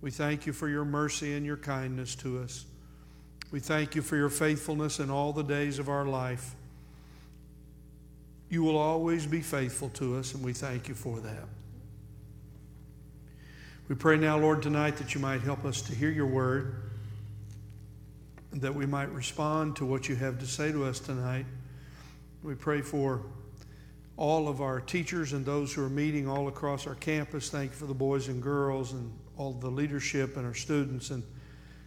We 0.00 0.10
thank 0.10 0.46
you 0.46 0.52
for 0.52 0.68
your 0.68 0.84
mercy 0.84 1.34
and 1.34 1.44
your 1.44 1.56
kindness 1.56 2.14
to 2.16 2.40
us. 2.40 2.64
We 3.50 3.60
thank 3.60 3.94
you 3.94 4.02
for 4.02 4.16
your 4.16 4.28
faithfulness 4.28 5.00
in 5.00 5.10
all 5.10 5.32
the 5.32 5.42
days 5.42 5.78
of 5.78 5.88
our 5.88 6.04
life. 6.04 6.54
You 8.50 8.62
will 8.62 8.76
always 8.76 9.26
be 9.26 9.40
faithful 9.40 9.88
to 9.90 10.16
us, 10.16 10.34
and 10.34 10.44
we 10.44 10.52
thank 10.52 10.88
you 10.88 10.94
for 10.94 11.18
that. 11.20 11.44
We 13.88 13.94
pray 13.94 14.18
now, 14.18 14.38
Lord, 14.38 14.62
tonight 14.62 14.96
that 14.98 15.14
you 15.14 15.20
might 15.20 15.40
help 15.40 15.64
us 15.64 15.80
to 15.82 15.94
hear 15.94 16.10
your 16.10 16.26
word, 16.26 16.90
that 18.52 18.74
we 18.74 18.86
might 18.86 19.10
respond 19.12 19.76
to 19.76 19.86
what 19.86 20.08
you 20.08 20.16
have 20.16 20.38
to 20.40 20.46
say 20.46 20.70
to 20.72 20.84
us 20.84 21.00
tonight. 21.00 21.46
We 22.42 22.54
pray 22.54 22.82
for 22.82 23.22
all 24.18 24.48
of 24.48 24.60
our 24.60 24.80
teachers 24.80 25.32
and 25.32 25.44
those 25.44 25.72
who 25.72 25.82
are 25.84 25.88
meeting 25.88 26.28
all 26.28 26.48
across 26.48 26.86
our 26.86 26.96
campus. 26.96 27.50
Thank 27.50 27.72
you 27.72 27.76
for 27.76 27.86
the 27.86 27.94
boys 27.94 28.28
and 28.28 28.42
girls 28.42 28.92
and 28.92 29.10
all 29.38 29.52
the 29.52 29.70
leadership 29.70 30.36
and 30.36 30.44
our 30.44 30.54
students 30.54 31.10
and 31.10 31.22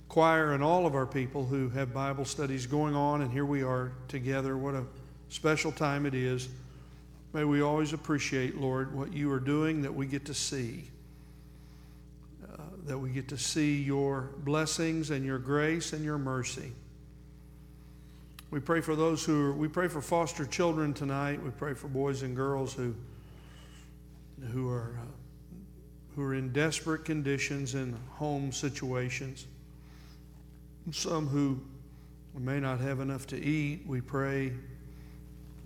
choir 0.07 0.53
and 0.53 0.63
all 0.63 0.85
of 0.85 0.95
our 0.95 1.05
people 1.05 1.45
who 1.45 1.69
have 1.69 1.93
Bible 1.93 2.25
studies 2.25 2.65
going 2.65 2.95
on. 2.95 3.21
And 3.21 3.31
here 3.31 3.45
we 3.45 3.61
are 3.61 3.91
together. 4.07 4.57
What 4.57 4.73
a 4.73 4.83
special 5.29 5.71
time 5.71 6.05
it 6.05 6.13
is. 6.13 6.49
May 7.33 7.43
we 7.43 7.61
always 7.61 7.93
appreciate, 7.93 8.57
Lord, 8.57 8.93
what 8.93 9.13
you 9.13 9.31
are 9.31 9.39
doing 9.39 9.81
that 9.83 9.93
we 9.93 10.05
get 10.05 10.25
to 10.25 10.33
see. 10.33 10.89
Uh, 12.51 12.57
that 12.87 12.97
we 12.97 13.09
get 13.09 13.29
to 13.29 13.37
see 13.37 13.81
your 13.81 14.31
blessings 14.39 15.11
and 15.11 15.25
your 15.25 15.39
grace 15.39 15.93
and 15.93 16.03
your 16.03 16.17
mercy. 16.17 16.71
We 18.49 18.59
pray 18.59 18.81
for 18.81 18.97
those 18.97 19.23
who 19.23 19.45
are, 19.45 19.53
we 19.53 19.69
pray 19.69 19.87
for 19.87 20.01
foster 20.01 20.45
children 20.45 20.93
tonight. 20.93 21.41
We 21.41 21.51
pray 21.51 21.73
for 21.73 21.87
boys 21.87 22.21
and 22.21 22.35
girls 22.35 22.73
who, 22.73 22.93
who 24.51 24.67
are, 24.69 24.99
uh, 24.99 25.05
who 26.15 26.23
are 26.23 26.33
in 26.33 26.51
desperate 26.51 27.05
conditions 27.05 27.73
and 27.73 27.97
home 28.11 28.51
situations. 28.51 29.47
Some 30.91 31.27
who 31.27 31.59
may 32.37 32.59
not 32.59 32.79
have 32.79 32.99
enough 32.99 33.27
to 33.27 33.37
eat. 33.37 33.81
We 33.85 34.01
pray 34.01 34.53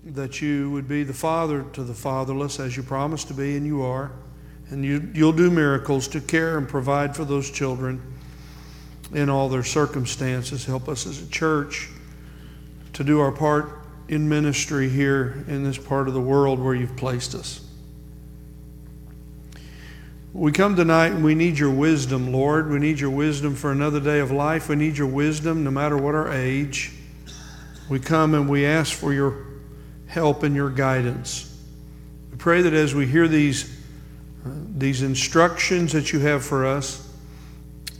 that 0.05 0.41
you 0.41 0.69
would 0.71 0.87
be 0.87 1.03
the 1.03 1.13
father 1.13 1.63
to 1.73 1.83
the 1.83 1.93
fatherless 1.93 2.59
as 2.59 2.77
you 2.77 2.83
promised 2.83 3.27
to 3.29 3.33
be, 3.33 3.57
and 3.57 3.65
you 3.65 3.81
are. 3.81 4.11
And 4.69 4.83
you, 4.83 5.11
you'll 5.13 5.33
do 5.33 5.51
miracles 5.51 6.07
to 6.09 6.21
care 6.21 6.57
and 6.57 6.67
provide 6.67 7.15
for 7.15 7.25
those 7.25 7.49
children 7.49 8.01
in 9.13 9.29
all 9.29 9.49
their 9.49 9.63
circumstances. 9.63 10.65
Help 10.65 10.89
us 10.89 11.05
as 11.05 11.21
a 11.21 11.29
church 11.29 11.89
to 12.93 13.03
do 13.03 13.19
our 13.19 13.31
part 13.31 13.79
in 14.07 14.27
ministry 14.27 14.89
here 14.89 15.43
in 15.47 15.63
this 15.63 15.77
part 15.77 16.07
of 16.07 16.13
the 16.13 16.21
world 16.21 16.59
where 16.59 16.75
you've 16.75 16.95
placed 16.95 17.35
us. 17.35 17.64
We 20.35 20.51
come 20.51 20.75
tonight 20.75 21.13
and 21.13 21.23
we 21.23 21.33
need 21.33 21.57
your 21.57 21.71
wisdom, 21.71 22.33
Lord. 22.33 22.69
We 22.69 22.77
need 22.77 22.99
your 22.99 23.09
wisdom 23.09 23.55
for 23.55 23.71
another 23.71 24.01
day 24.01 24.19
of 24.19 24.31
life. 24.31 24.67
We 24.67 24.75
need 24.75 24.97
your 24.97 25.07
wisdom 25.07 25.63
no 25.63 25.71
matter 25.71 25.97
what 25.97 26.13
our 26.13 26.29
age. 26.29 26.91
We 27.87 28.01
come 28.01 28.33
and 28.33 28.49
we 28.49 28.65
ask 28.65 28.93
for 28.93 29.13
your 29.13 29.45
help 30.07 30.43
and 30.43 30.53
your 30.53 30.69
guidance. 30.69 31.57
We 32.31 32.37
pray 32.37 32.61
that 32.63 32.73
as 32.73 32.93
we 32.93 33.05
hear 33.07 33.29
these, 33.29 33.79
uh, 34.45 34.49
these 34.75 35.03
instructions 35.03 35.93
that 35.93 36.11
you 36.11 36.19
have 36.19 36.43
for 36.43 36.65
us 36.65 37.09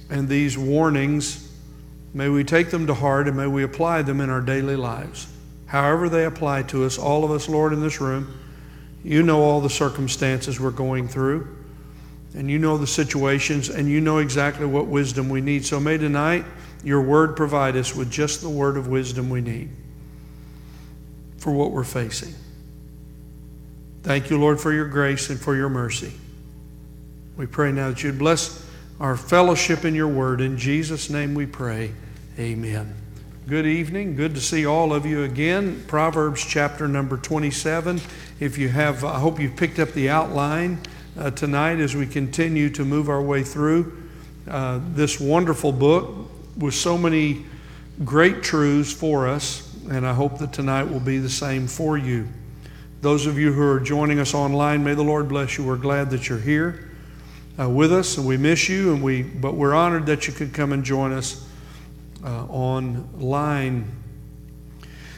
and 0.09 0.27
these 0.27 0.57
warnings, 0.57 1.45
May 2.15 2.29
we 2.29 2.45
take 2.45 2.69
them 2.69 2.87
to 2.87 2.93
heart 2.93 3.27
and 3.27 3.35
may 3.35 3.45
we 3.45 3.63
apply 3.63 4.03
them 4.03 4.21
in 4.21 4.29
our 4.29 4.39
daily 4.39 4.77
lives. 4.77 5.27
However, 5.65 6.07
they 6.07 6.23
apply 6.23 6.63
to 6.63 6.85
us, 6.85 6.97
all 6.97 7.25
of 7.25 7.31
us, 7.31 7.49
Lord, 7.49 7.73
in 7.73 7.81
this 7.81 7.99
room, 7.99 8.39
you 9.03 9.21
know 9.21 9.41
all 9.41 9.59
the 9.59 9.69
circumstances 9.69 10.57
we're 10.57 10.71
going 10.71 11.09
through, 11.09 11.54
and 12.35 12.51
you 12.51 12.59
know 12.59 12.77
the 12.77 12.87
situations, 12.87 13.69
and 13.69 13.89
you 13.89 14.01
know 14.01 14.17
exactly 14.17 14.65
what 14.65 14.87
wisdom 14.87 15.29
we 15.29 15.41
need. 15.41 15.65
So 15.65 15.79
may 15.79 15.97
tonight 15.97 16.45
your 16.83 17.01
word 17.01 17.35
provide 17.35 17.75
us 17.75 17.95
with 17.95 18.11
just 18.11 18.41
the 18.41 18.49
word 18.49 18.77
of 18.77 18.87
wisdom 18.87 19.29
we 19.29 19.41
need 19.41 19.69
for 21.37 21.51
what 21.51 21.71
we're 21.71 21.83
facing. 21.83 22.33
Thank 24.03 24.29
you, 24.29 24.37
Lord, 24.37 24.59
for 24.59 24.71
your 24.71 24.87
grace 24.87 25.29
and 25.29 25.39
for 25.39 25.55
your 25.55 25.69
mercy. 25.69 26.13
We 27.37 27.47
pray 27.47 27.71
now 27.71 27.89
that 27.89 28.03
you'd 28.03 28.19
bless 28.19 28.63
our 28.99 29.17
fellowship 29.17 29.83
in 29.83 29.95
your 29.95 30.07
word. 30.07 30.41
In 30.41 30.57
Jesus' 30.57 31.09
name 31.09 31.33
we 31.33 31.45
pray. 31.45 31.91
Amen. 32.37 32.93
Good 33.47 33.65
evening. 33.65 34.15
Good 34.15 34.35
to 34.35 34.41
see 34.41 34.65
all 34.65 34.93
of 34.93 35.05
you 35.05 35.23
again. 35.23 35.83
Proverbs 35.87 36.45
chapter 36.45 36.87
number 36.87 37.17
27. 37.17 38.01
If 38.39 38.57
you 38.57 38.69
have, 38.69 39.03
I 39.03 39.19
hope 39.19 39.39
you've 39.39 39.55
picked 39.55 39.79
up 39.79 39.89
the 39.93 40.09
outline 40.09 40.79
uh, 41.17 41.31
tonight 41.31 41.79
as 41.79 41.95
we 41.95 42.05
continue 42.05 42.69
to 42.69 42.83
move 42.83 43.09
our 43.09 43.21
way 43.21 43.43
through 43.43 44.09
uh, 44.49 44.79
this 44.93 45.19
wonderful 45.19 45.71
book 45.71 46.29
with 46.57 46.73
so 46.73 46.97
many 46.97 47.45
great 48.03 48.43
truths 48.43 48.91
for 48.91 49.27
us. 49.27 49.73
And 49.89 50.05
I 50.05 50.13
hope 50.13 50.39
that 50.39 50.51
tonight 50.51 50.83
will 50.83 50.99
be 50.99 51.19
the 51.19 51.29
same 51.29 51.67
for 51.67 51.97
you. 51.97 52.27
Those 53.01 53.27
of 53.27 53.37
you 53.37 53.53
who 53.53 53.61
are 53.61 53.79
joining 53.79 54.19
us 54.19 54.33
online, 54.33 54.83
may 54.83 54.95
the 54.95 55.03
Lord 55.03 55.29
bless 55.29 55.57
you. 55.57 55.63
We're 55.63 55.75
glad 55.77 56.09
that 56.09 56.27
you're 56.27 56.39
here 56.39 56.89
uh, 57.59 57.69
with 57.69 57.93
us, 57.93 58.17
and 58.17 58.27
we 58.27 58.35
miss 58.37 58.67
you, 58.67 58.93
and 58.93 59.03
we, 59.03 59.21
but 59.21 59.53
we're 59.53 59.75
honored 59.75 60.07
that 60.07 60.27
you 60.27 60.33
could 60.33 60.53
come 60.53 60.73
and 60.73 60.83
join 60.83 61.13
us 61.13 61.47
uh, 62.23 62.45
online. 62.45 63.91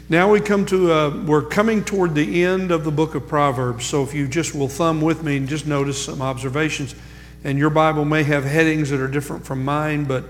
Now 0.09 0.31
we 0.31 0.39
come 0.39 0.65
to, 0.67 0.91
uh, 0.91 1.23
we're 1.25 1.41
coming 1.41 1.83
toward 1.83 2.15
the 2.15 2.43
end 2.43 2.71
of 2.71 2.85
the 2.85 2.91
book 2.91 3.13
of 3.13 3.27
Proverbs. 3.27 3.85
So 3.85 4.03
if 4.03 4.13
you 4.13 4.27
just 4.27 4.55
will 4.55 4.69
thumb 4.69 5.01
with 5.01 5.21
me 5.21 5.35
and 5.35 5.49
just 5.49 5.67
notice 5.67 6.05
some 6.05 6.21
observations, 6.21 6.95
and 7.43 7.57
your 7.57 7.69
Bible 7.69 8.05
may 8.05 8.23
have 8.23 8.45
headings 8.45 8.89
that 8.89 9.01
are 9.01 9.07
different 9.07 9.45
from 9.45 9.65
mine, 9.65 10.05
but 10.05 10.23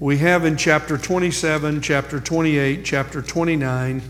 we 0.00 0.18
have 0.18 0.44
in 0.44 0.56
chapter 0.56 0.98
27, 0.98 1.80
chapter 1.82 2.18
28, 2.18 2.84
chapter 2.84 3.22
29, 3.22 4.02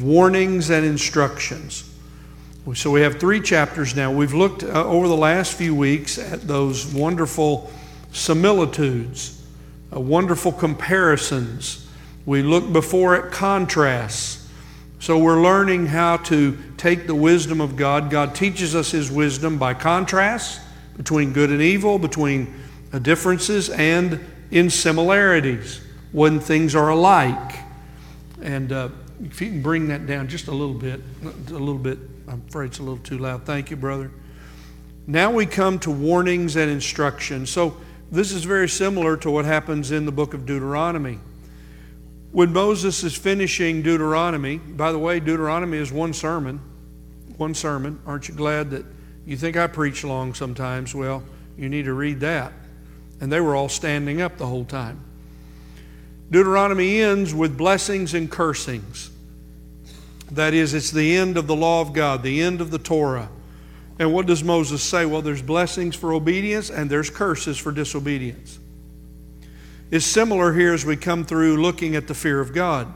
warnings 0.00 0.70
and 0.70 0.84
instructions. 0.84 1.88
So 2.74 2.90
we 2.90 3.02
have 3.02 3.20
three 3.20 3.40
chapters 3.40 3.94
now. 3.94 4.10
We've 4.10 4.34
looked 4.34 4.64
uh, 4.64 4.84
over 4.84 5.06
the 5.06 5.16
last 5.16 5.52
few 5.52 5.74
weeks 5.76 6.18
at 6.18 6.42
those 6.42 6.92
wonderful 6.92 7.70
similitudes 8.10 9.42
uh, 9.94 10.00
wonderful 10.00 10.52
comparisons. 10.52 11.83
We 12.26 12.42
look 12.42 12.72
before 12.72 13.14
at 13.16 13.32
contrasts. 13.32 14.48
So 14.98 15.18
we're 15.18 15.42
learning 15.42 15.86
how 15.86 16.16
to 16.18 16.56
take 16.78 17.06
the 17.06 17.14
wisdom 17.14 17.60
of 17.60 17.76
God. 17.76 18.10
God 18.10 18.34
teaches 18.34 18.74
us 18.74 18.90
His 18.90 19.10
wisdom 19.10 19.58
by 19.58 19.74
contrast 19.74 20.60
between 20.96 21.32
good 21.32 21.50
and 21.50 21.60
evil, 21.60 21.98
between 21.98 22.54
differences 23.02 23.68
and 23.70 24.24
in 24.50 24.70
similarities 24.70 25.80
when 26.12 26.40
things 26.40 26.74
are 26.74 26.90
alike. 26.90 27.56
And 28.40 28.72
uh, 28.72 28.88
if 29.22 29.40
you 29.40 29.48
can 29.48 29.62
bring 29.62 29.88
that 29.88 30.06
down 30.06 30.28
just 30.28 30.48
a 30.48 30.52
little 30.52 30.74
bit, 30.74 31.00
a 31.22 31.52
little 31.52 31.78
bit, 31.78 31.98
I'm 32.28 32.42
afraid 32.48 32.66
it's 32.66 32.78
a 32.78 32.82
little 32.82 32.98
too 32.98 33.18
loud. 33.18 33.44
Thank 33.44 33.70
you, 33.70 33.76
brother. 33.76 34.10
Now 35.06 35.30
we 35.30 35.44
come 35.44 35.78
to 35.80 35.90
warnings 35.90 36.56
and 36.56 36.70
instructions. 36.70 37.50
So 37.50 37.76
this 38.10 38.32
is 38.32 38.44
very 38.44 38.68
similar 38.68 39.16
to 39.18 39.30
what 39.30 39.44
happens 39.44 39.90
in 39.90 40.06
the 40.06 40.12
book 40.12 40.32
of 40.32 40.46
Deuteronomy. 40.46 41.18
When 42.34 42.52
Moses 42.52 43.04
is 43.04 43.14
finishing 43.14 43.82
Deuteronomy, 43.82 44.58
by 44.58 44.90
the 44.90 44.98
way, 44.98 45.20
Deuteronomy 45.20 45.78
is 45.78 45.92
one 45.92 46.12
sermon. 46.12 46.60
One 47.36 47.54
sermon. 47.54 48.00
Aren't 48.06 48.26
you 48.26 48.34
glad 48.34 48.70
that 48.70 48.84
you 49.24 49.36
think 49.36 49.56
I 49.56 49.68
preach 49.68 50.02
long 50.02 50.34
sometimes? 50.34 50.96
Well, 50.96 51.22
you 51.56 51.68
need 51.68 51.84
to 51.84 51.92
read 51.92 52.18
that. 52.20 52.52
And 53.20 53.30
they 53.30 53.38
were 53.38 53.54
all 53.54 53.68
standing 53.68 54.20
up 54.20 54.36
the 54.36 54.46
whole 54.46 54.64
time. 54.64 55.00
Deuteronomy 56.28 57.00
ends 57.00 57.32
with 57.32 57.56
blessings 57.56 58.14
and 58.14 58.28
cursings. 58.28 59.12
That 60.32 60.54
is, 60.54 60.74
it's 60.74 60.90
the 60.90 61.16
end 61.16 61.36
of 61.36 61.46
the 61.46 61.54
law 61.54 61.82
of 61.82 61.92
God, 61.92 62.24
the 62.24 62.42
end 62.42 62.60
of 62.60 62.72
the 62.72 62.80
Torah. 62.80 63.28
And 64.00 64.12
what 64.12 64.26
does 64.26 64.42
Moses 64.42 64.82
say? 64.82 65.06
Well, 65.06 65.22
there's 65.22 65.40
blessings 65.40 65.94
for 65.94 66.12
obedience 66.12 66.68
and 66.68 66.90
there's 66.90 67.10
curses 67.10 67.58
for 67.58 67.70
disobedience. 67.70 68.58
It's 69.90 70.06
similar 70.06 70.52
here 70.52 70.72
as 70.72 70.84
we 70.84 70.96
come 70.96 71.24
through 71.24 71.58
looking 71.60 71.94
at 71.94 72.08
the 72.08 72.14
fear 72.14 72.40
of 72.40 72.52
God. 72.52 72.92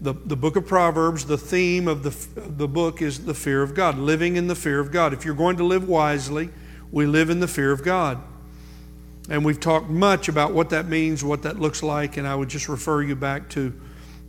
The, 0.00 0.12
the 0.12 0.36
book 0.36 0.56
of 0.56 0.66
Proverbs, 0.66 1.24
the 1.24 1.38
theme 1.38 1.88
of 1.88 2.02
the, 2.02 2.40
the 2.40 2.68
book 2.68 3.02
is 3.02 3.24
the 3.24 3.34
fear 3.34 3.62
of 3.62 3.74
God, 3.74 3.98
living 3.98 4.36
in 4.36 4.46
the 4.46 4.54
fear 4.54 4.78
of 4.78 4.92
God. 4.92 5.12
If 5.12 5.24
you're 5.24 5.34
going 5.34 5.56
to 5.56 5.64
live 5.64 5.88
wisely, 5.88 6.50
we 6.92 7.06
live 7.06 7.30
in 7.30 7.40
the 7.40 7.48
fear 7.48 7.72
of 7.72 7.82
God. 7.82 8.22
And 9.28 9.44
we've 9.44 9.60
talked 9.60 9.90
much 9.90 10.28
about 10.28 10.52
what 10.52 10.70
that 10.70 10.86
means, 10.86 11.22
what 11.24 11.42
that 11.42 11.58
looks 11.58 11.82
like, 11.82 12.16
and 12.16 12.26
I 12.26 12.34
would 12.34 12.48
just 12.48 12.68
refer 12.68 13.02
you 13.02 13.16
back 13.16 13.48
to 13.50 13.72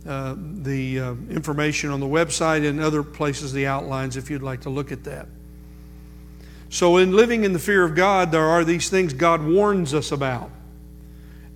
uh, 0.06 0.34
the 0.38 0.98
uh, 0.98 1.14
information 1.28 1.90
on 1.90 2.00
the 2.00 2.06
website 2.06 2.68
and 2.68 2.80
other 2.80 3.02
places, 3.02 3.52
the 3.52 3.66
outlines, 3.66 4.16
if 4.16 4.30
you'd 4.30 4.42
like 4.42 4.62
to 4.62 4.70
look 4.70 4.92
at 4.92 5.04
that. 5.04 5.28
So, 6.68 6.98
in 6.98 7.12
living 7.12 7.44
in 7.44 7.52
the 7.52 7.58
fear 7.58 7.84
of 7.84 7.94
God, 7.94 8.30
there 8.30 8.46
are 8.46 8.64
these 8.64 8.88
things 8.88 9.12
God 9.12 9.42
warns 9.42 9.92
us 9.92 10.12
about. 10.12 10.50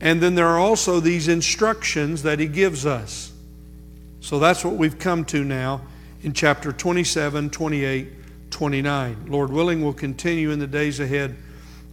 And 0.01 0.21
then 0.21 0.35
there 0.35 0.49
are 0.49 0.59
also 0.59 1.01
these 1.01 1.29
instructions 1.29 2.23
that 2.23 2.39
He 2.39 2.47
gives 2.47 2.85
us. 2.85 3.33
So, 4.21 4.39
that's 4.39 4.65
what 4.65 4.75
we've 4.75 4.99
come 4.99 5.25
to 5.27 5.45
now 5.45 5.83
in 6.23 6.33
chapter 6.33 6.73
27, 6.73 7.51
28, 7.51 8.51
29. 8.51 9.27
Lord 9.29 9.51
willing, 9.51 9.83
we'll 9.83 9.93
continue 9.93 10.51
in 10.51 10.59
the 10.59 10.67
days 10.67 11.01
ahead 11.01 11.37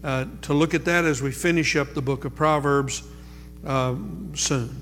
uh, 0.03 0.25
to 0.44 0.53
look 0.53 0.74
at 0.74 0.86
that 0.86 1.06
as 1.06 1.21
we 1.21 1.31
finish 1.31 1.75
up 1.75 1.94
the 1.94 2.01
book 2.01 2.25
of 2.25 2.33
Proverbs 2.36 3.03
uh, 3.65 3.95
soon. 4.33 4.75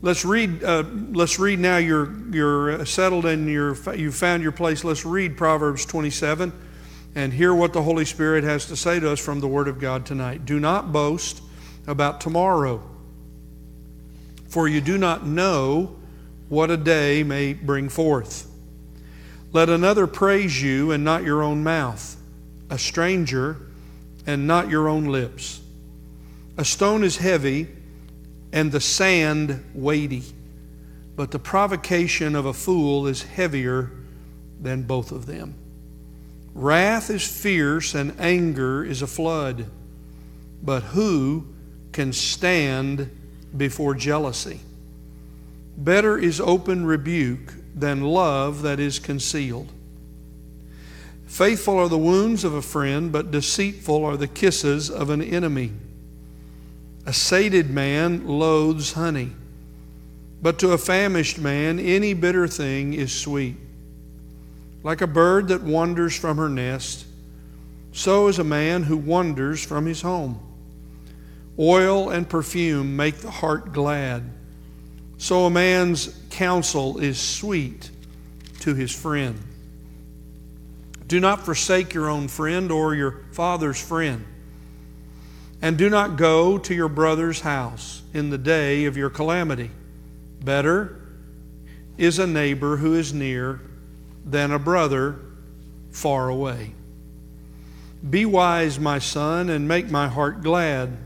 Let's 0.00 0.24
read. 0.24 0.64
Uh, 0.64 0.82
let's 1.12 1.38
read 1.38 1.60
now. 1.60 1.76
You're 1.76 2.12
you're 2.32 2.84
settled 2.84 3.24
and 3.24 3.48
you're 3.48 3.76
you 3.94 4.10
found 4.10 4.42
your 4.42 4.50
place. 4.50 4.82
Let's 4.82 5.06
read 5.06 5.36
Proverbs 5.36 5.86
27, 5.86 6.52
and 7.14 7.32
hear 7.32 7.54
what 7.54 7.72
the 7.72 7.82
Holy 7.82 8.04
Spirit 8.04 8.44
has 8.44 8.66
to 8.66 8.76
say 8.76 8.98
to 9.00 9.10
us 9.10 9.20
from 9.20 9.40
the 9.40 9.48
Word 9.48 9.68
of 9.68 9.78
God 9.78 10.06
tonight. 10.06 10.44
Do 10.44 10.58
not 10.58 10.92
boast 10.92 11.42
about 11.86 12.20
tomorrow, 12.20 12.82
for 14.48 14.68
you 14.68 14.80
do 14.80 14.96
not 14.96 15.26
know 15.26 15.96
what 16.48 16.70
a 16.70 16.76
day 16.76 17.22
may 17.22 17.54
bring 17.54 17.88
forth. 17.88 18.50
Let 19.52 19.68
another 19.68 20.06
praise 20.06 20.62
you 20.62 20.92
and 20.92 21.04
not 21.04 21.24
your 21.24 21.42
own 21.42 21.62
mouth, 21.62 22.16
a 22.70 22.78
stranger 22.78 23.58
and 24.26 24.46
not 24.46 24.70
your 24.70 24.88
own 24.88 25.06
lips. 25.06 25.60
A 26.56 26.64
stone 26.64 27.04
is 27.04 27.16
heavy 27.16 27.68
and 28.52 28.70
the 28.70 28.80
sand 28.80 29.64
weighty. 29.74 30.22
But 31.16 31.30
the 31.30 31.38
provocation 31.38 32.34
of 32.34 32.46
a 32.46 32.52
fool 32.52 33.06
is 33.06 33.22
heavier 33.22 33.90
than 34.60 34.82
both 34.82 35.12
of 35.12 35.26
them. 35.26 35.54
Wrath 36.54 37.10
is 37.10 37.26
fierce 37.26 37.94
and 37.94 38.18
anger 38.20 38.84
is 38.84 39.02
a 39.02 39.06
flood. 39.06 39.66
But 40.62 40.82
who 40.82 41.46
can 41.92 42.12
stand 42.12 43.10
before 43.56 43.94
jealousy? 43.94 44.60
Better 45.76 46.18
is 46.18 46.40
open 46.40 46.84
rebuke 46.84 47.54
than 47.74 48.02
love 48.02 48.62
that 48.62 48.78
is 48.78 48.98
concealed. 48.98 49.72
Faithful 51.26 51.78
are 51.78 51.88
the 51.88 51.96
wounds 51.96 52.44
of 52.44 52.52
a 52.52 52.60
friend, 52.60 53.10
but 53.10 53.30
deceitful 53.30 54.04
are 54.04 54.18
the 54.18 54.28
kisses 54.28 54.90
of 54.90 55.08
an 55.08 55.22
enemy. 55.22 55.72
A 57.06 57.12
sated 57.12 57.70
man 57.70 58.26
loathes 58.28 58.92
honey, 58.92 59.32
but 60.42 60.58
to 60.58 60.72
a 60.72 60.78
famished 60.78 61.38
man, 61.38 61.80
any 61.80 62.12
bitter 62.12 62.46
thing 62.46 62.92
is 62.92 63.18
sweet. 63.18 63.56
Like 64.82 65.00
a 65.00 65.06
bird 65.06 65.48
that 65.48 65.62
wanders 65.62 66.16
from 66.16 66.38
her 66.38 66.48
nest, 66.48 67.06
so 67.92 68.28
is 68.28 68.38
a 68.38 68.44
man 68.44 68.82
who 68.82 68.96
wanders 68.96 69.64
from 69.64 69.86
his 69.86 70.02
home. 70.02 70.40
Oil 71.58 72.10
and 72.10 72.28
perfume 72.28 72.96
make 72.96 73.16
the 73.18 73.30
heart 73.30 73.72
glad, 73.72 74.24
so 75.18 75.44
a 75.44 75.50
man's 75.50 76.18
counsel 76.30 76.98
is 76.98 77.20
sweet 77.20 77.90
to 78.60 78.74
his 78.74 78.94
friend. 78.94 79.38
Do 81.06 81.20
not 81.20 81.44
forsake 81.44 81.92
your 81.92 82.08
own 82.08 82.28
friend 82.28 82.72
or 82.72 82.94
your 82.94 83.24
father's 83.32 83.80
friend. 83.80 84.24
And 85.60 85.76
do 85.76 85.90
not 85.90 86.16
go 86.16 86.58
to 86.58 86.74
your 86.74 86.88
brother's 86.88 87.40
house 87.40 88.02
in 88.14 88.30
the 88.30 88.38
day 88.38 88.86
of 88.86 88.96
your 88.96 89.10
calamity. 89.10 89.70
Better 90.42 90.98
is 91.98 92.18
a 92.18 92.26
neighbor 92.26 92.78
who 92.78 92.94
is 92.94 93.12
near 93.12 93.60
than 94.24 94.50
a 94.50 94.58
brother 94.58 95.18
far 95.90 96.28
away. 96.28 96.74
Be 98.08 98.24
wise, 98.24 98.80
my 98.80 98.98
son, 98.98 99.48
and 99.48 99.68
make 99.68 99.90
my 99.90 100.08
heart 100.08 100.42
glad, 100.42 100.96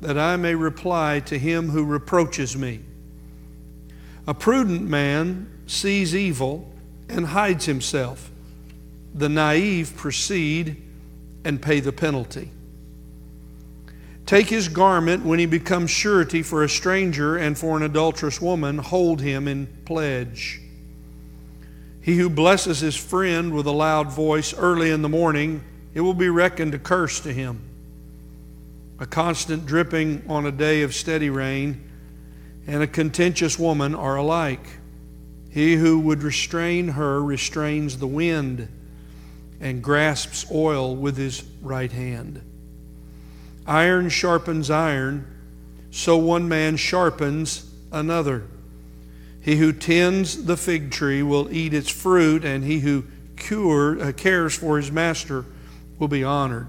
that 0.00 0.16
I 0.16 0.36
may 0.36 0.54
reply 0.54 1.20
to 1.26 1.38
him 1.38 1.68
who 1.68 1.84
reproaches 1.84 2.56
me. 2.56 2.80
A 4.26 4.32
prudent 4.32 4.88
man 4.88 5.50
sees 5.66 6.14
evil 6.14 6.72
and 7.08 7.26
hides 7.26 7.66
himself. 7.66 8.30
The 9.14 9.28
naive 9.28 9.96
proceed 9.96 10.80
and 11.44 11.60
pay 11.60 11.80
the 11.80 11.92
penalty. 11.92 12.50
Take 14.24 14.48
his 14.48 14.68
garment 14.68 15.24
when 15.24 15.40
he 15.40 15.46
becomes 15.46 15.90
surety 15.90 16.42
for 16.42 16.62
a 16.62 16.68
stranger 16.68 17.36
and 17.36 17.58
for 17.58 17.76
an 17.76 17.82
adulterous 17.82 18.40
woman, 18.40 18.78
hold 18.78 19.20
him 19.20 19.48
in 19.48 19.66
pledge. 19.84 20.60
He 22.00 22.16
who 22.16 22.30
blesses 22.30 22.80
his 22.80 22.96
friend 22.96 23.52
with 23.52 23.66
a 23.66 23.72
loud 23.72 24.10
voice 24.10 24.54
early 24.54 24.90
in 24.90 25.02
the 25.02 25.08
morning, 25.08 25.62
it 25.92 26.00
will 26.00 26.14
be 26.14 26.28
reckoned 26.28 26.74
a 26.74 26.78
curse 26.78 27.20
to 27.20 27.32
him. 27.32 27.60
A 28.98 29.06
constant 29.06 29.66
dripping 29.66 30.24
on 30.28 30.46
a 30.46 30.52
day 30.52 30.82
of 30.82 30.94
steady 30.94 31.30
rain 31.30 31.90
and 32.66 32.82
a 32.82 32.86
contentious 32.86 33.58
woman 33.58 33.94
are 33.94 34.16
alike. 34.16 34.66
He 35.50 35.74
who 35.74 35.98
would 36.00 36.22
restrain 36.22 36.88
her 36.88 37.22
restrains 37.22 37.98
the 37.98 38.06
wind 38.06 38.68
and 39.60 39.82
grasps 39.82 40.46
oil 40.50 40.94
with 40.94 41.16
his 41.16 41.42
right 41.60 41.90
hand. 41.90 42.42
Iron 43.66 44.08
sharpens 44.08 44.70
iron, 44.70 45.26
so 45.90 46.16
one 46.16 46.48
man 46.48 46.76
sharpens 46.76 47.70
another. 47.92 48.46
He 49.40 49.56
who 49.56 49.72
tends 49.72 50.44
the 50.44 50.56
fig 50.56 50.90
tree 50.90 51.22
will 51.22 51.52
eat 51.52 51.72
its 51.72 51.90
fruit, 51.90 52.44
and 52.44 52.64
he 52.64 52.80
who 52.80 53.04
cure, 53.36 54.00
uh, 54.00 54.12
cares 54.12 54.54
for 54.54 54.76
his 54.76 54.92
master 54.92 55.46
will 55.98 56.08
be 56.08 56.22
honored. 56.22 56.66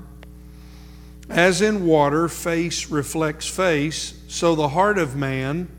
As 1.30 1.62
in 1.62 1.86
water, 1.86 2.28
face 2.28 2.90
reflects 2.90 3.48
face, 3.48 4.22
so 4.28 4.56
the 4.56 4.70
heart 4.70 4.98
of 4.98 5.16
man 5.16 5.70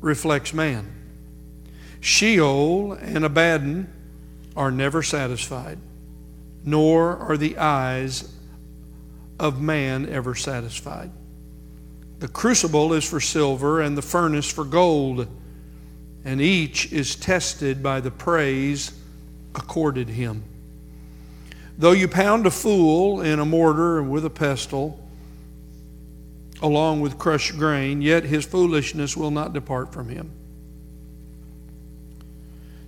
reflects 0.00 0.52
man. 0.52 0.92
Sheol 2.00 2.92
and 2.92 3.24
Abaddon 3.24 3.92
are 4.56 4.70
never 4.70 5.02
satisfied, 5.02 5.78
nor 6.64 7.16
are 7.16 7.36
the 7.36 7.58
eyes 7.58 8.32
of 9.38 9.60
man 9.60 10.08
ever 10.08 10.34
satisfied. 10.34 11.10
The 12.18 12.28
crucible 12.28 12.92
is 12.94 13.08
for 13.08 13.20
silver 13.20 13.80
and 13.80 13.96
the 13.96 14.02
furnace 14.02 14.50
for 14.50 14.64
gold, 14.64 15.28
and 16.26 16.40
each 16.40 16.92
is 16.92 17.14
tested 17.14 17.84
by 17.84 18.00
the 18.00 18.10
praise 18.10 18.92
accorded 19.54 20.08
him. 20.08 20.42
Though 21.78 21.92
you 21.92 22.08
pound 22.08 22.46
a 22.46 22.50
fool 22.50 23.20
in 23.20 23.38
a 23.38 23.44
mortar 23.44 24.00
and 24.00 24.10
with 24.10 24.24
a 24.24 24.30
pestle, 24.30 25.00
along 26.60 27.00
with 27.00 27.16
crushed 27.16 27.56
grain, 27.56 28.02
yet 28.02 28.24
his 28.24 28.44
foolishness 28.44 29.16
will 29.16 29.30
not 29.30 29.52
depart 29.52 29.92
from 29.92 30.08
him. 30.08 30.32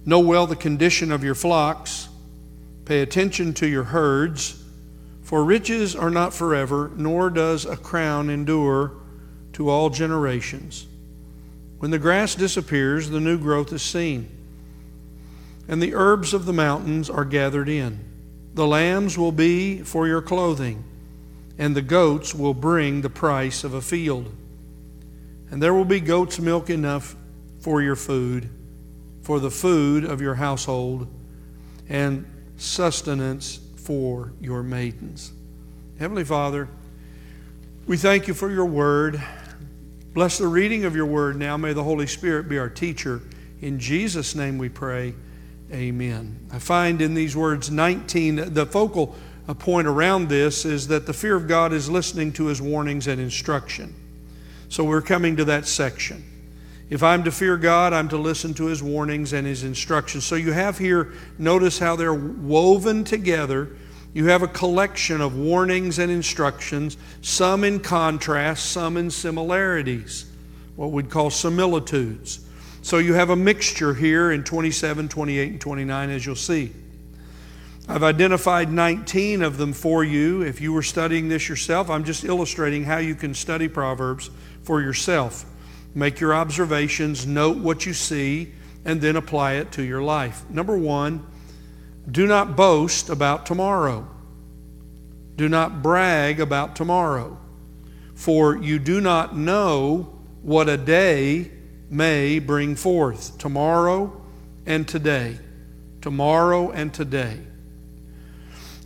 Know 0.05 0.19
well 0.19 0.49
the 0.49 0.57
condition 0.57 1.13
of 1.13 1.23
your 1.23 1.37
flocks, 1.37 2.09
pay 2.87 3.03
attention 3.03 3.55
to 3.55 3.69
your 3.69 3.85
herds 3.85 4.65
for 5.23 5.45
riches 5.45 5.95
are 5.95 6.11
not 6.11 6.35
forever, 6.35 6.91
nor 6.97 7.31
does 7.31 7.67
a 7.67 7.77
crown 7.77 8.31
endure 8.31 8.95
to 9.53 9.69
all 9.69 9.91
generations. 9.91 10.89
When 11.79 11.91
the 11.91 11.99
grass 11.99 12.35
disappears, 12.35 13.11
the 13.11 13.21
new 13.21 13.39
growth 13.39 13.73
is 13.73 13.83
seen, 13.83 14.29
and 15.69 15.83
the 15.83 15.95
herbs 15.95 16.35
of 16.35 16.45
the 16.45 16.53
mountains 16.53 17.09
are 17.09 17.25
gathered 17.25 17.69
in. 17.69 18.01
The 18.55 18.67
lambs 18.67 19.17
will 19.17 19.33
be 19.33 19.83
for 19.83 20.09
your 20.09 20.23
clothing, 20.23 20.83
and 21.57 21.77
the 21.77 21.83
goats 21.83 22.35
will 22.35 22.55
bring 22.55 23.03
the 23.03 23.11
price 23.11 23.63
of 23.63 23.75
a 23.75 23.81
field. 23.81 24.35
And 25.51 25.63
there 25.63 25.73
will 25.73 25.85
be 25.85 26.01
goat's 26.01 26.41
milk 26.41 26.69
enough 26.69 27.15
for 27.61 27.81
your 27.81 27.97
food, 27.97 28.49
for 29.23 29.39
the 29.39 29.51
food 29.51 30.05
of 30.05 30.21
your 30.21 30.35
household, 30.35 31.07
and 31.89 32.27
sustenance 32.57 33.61
for 33.77 34.33
your 34.41 34.63
maidens. 34.63 35.33
Heavenly 35.99 36.25
Father, 36.25 36.69
we 37.87 37.97
thank 37.97 38.29
you 38.29 38.35
for 38.35 38.51
your 38.51 38.67
word. 38.67 39.23
Bless 40.19 40.37
the 40.37 40.49
reading 40.49 40.85
of 40.85 40.97
your 40.97 41.07
word 41.07 41.37
now. 41.37 41.57
May 41.57 41.73
the 41.73 41.85
Holy 41.85 42.09
Spirit 42.09 42.49
be 42.49 42.59
our 42.59 42.69
teacher. 42.69 43.23
In 43.61 43.79
Jesus' 43.79 44.35
name 44.35 44.59
we 44.59 44.69
pray. 44.69 45.15
Amen. 45.73 46.45
I 46.53 46.59
find 46.59 47.01
in 47.01 47.15
these 47.15 47.37
words 47.37 47.71
19, 47.71 48.53
the 48.53 48.67
focal 48.67 49.15
point 49.61 49.87
around 49.87 50.29
this 50.29 50.65
is 50.65 50.89
that 50.89 51.07
the 51.07 51.13
fear 51.13 51.37
of 51.37 51.47
God 51.47 51.73
is 51.73 51.89
listening 51.89 52.33
to 52.33 52.47
his 52.47 52.61
warnings 52.61 53.07
and 53.07 53.21
instruction. 53.21 53.95
So 54.69 54.83
we're 54.83 55.03
coming 55.03 55.37
to 55.37 55.45
that 55.45 55.69
section. 55.69 56.25
If 56.91 57.05
I'm 57.05 57.23
to 57.23 57.31
fear 57.31 57.57
God, 57.57 57.93
I'm 57.93 58.09
to 58.09 58.19
listen 58.19 58.55
to 58.55 58.67
his 58.67 58.83
warnings 58.83 59.33
and 59.33 59.47
his 59.47 59.63
instructions. 59.63 60.25
So 60.25 60.35
you 60.35 60.51
have 60.51 60.79
here, 60.79 61.13
notice 61.39 61.79
how 61.79 61.95
they're 61.95 62.13
woven 62.13 63.05
together. 63.05 63.69
You 64.19 64.25
have 64.25 64.43
a 64.43 64.49
collection 64.49 65.21
of 65.21 65.39
warnings 65.39 66.01
and 66.01 66.11
instructions, 66.11 66.97
some 67.23 67.63
in 67.63 67.79
contrast, 67.79 68.73
some 68.73 68.97
in 68.97 69.13
similarities, 69.13 70.27
what 70.75 70.91
we'd 70.91 71.09
call 71.09 71.31
similitudes. 71.31 72.41
So 72.83 72.99
you 72.99 73.15
have 73.15 73.31
a 73.31 73.37
mixture 73.37 73.95
here 73.95 74.33
in 74.33 74.43
27, 74.43 75.09
28, 75.09 75.53
and 75.53 75.61
29, 75.61 76.11
as 76.11 76.27
you'll 76.27 76.35
see. 76.35 76.73
I've 77.89 78.03
identified 78.03 78.73
19 78.73 79.41
of 79.41 79.57
them 79.57 79.73
for 79.73 80.03
you. 80.03 80.43
If 80.43 80.61
you 80.61 80.73
were 80.73 80.83
studying 80.83 81.29
this 81.29 81.49
yourself, 81.49 81.89
I'm 81.89 82.03
just 82.03 82.25
illustrating 82.25 82.83
how 82.83 82.99
you 82.99 83.15
can 83.15 83.35
study 83.35 83.69
Proverbs 83.69 84.31
for 84.65 84.83
yourself. 84.83 85.45
Make 85.95 86.19
your 86.19 86.35
observations, 86.35 87.25
note 87.25 87.59
what 87.59 87.87
you 87.87 87.95
see, 87.95 88.53
and 88.85 89.01
then 89.01 89.15
apply 89.15 89.53
it 89.53 89.71
to 89.73 89.85
your 89.85 90.03
life. 90.03 90.43
Number 90.51 90.77
one, 90.77 91.25
do 92.11 92.27
not 92.27 92.57
boast 92.57 93.11
about 93.11 93.47
tomorrow. 93.47 94.07
Do 95.37 95.49
not 95.49 95.83
brag 95.83 96.41
about 96.41 96.75
tomorrow, 96.75 97.39
for 98.15 98.57
you 98.57 98.79
do 98.79 99.01
not 99.01 99.37
know 99.37 100.19
what 100.43 100.69
a 100.69 100.77
day 100.77 101.51
may 101.91 102.39
bring 102.39 102.75
forth. 102.75 103.39
Tomorrow 103.39 104.21
and 104.67 104.87
today. 104.87 105.39
Tomorrow 106.01 106.71
and 106.71 106.93
today. 106.93 107.41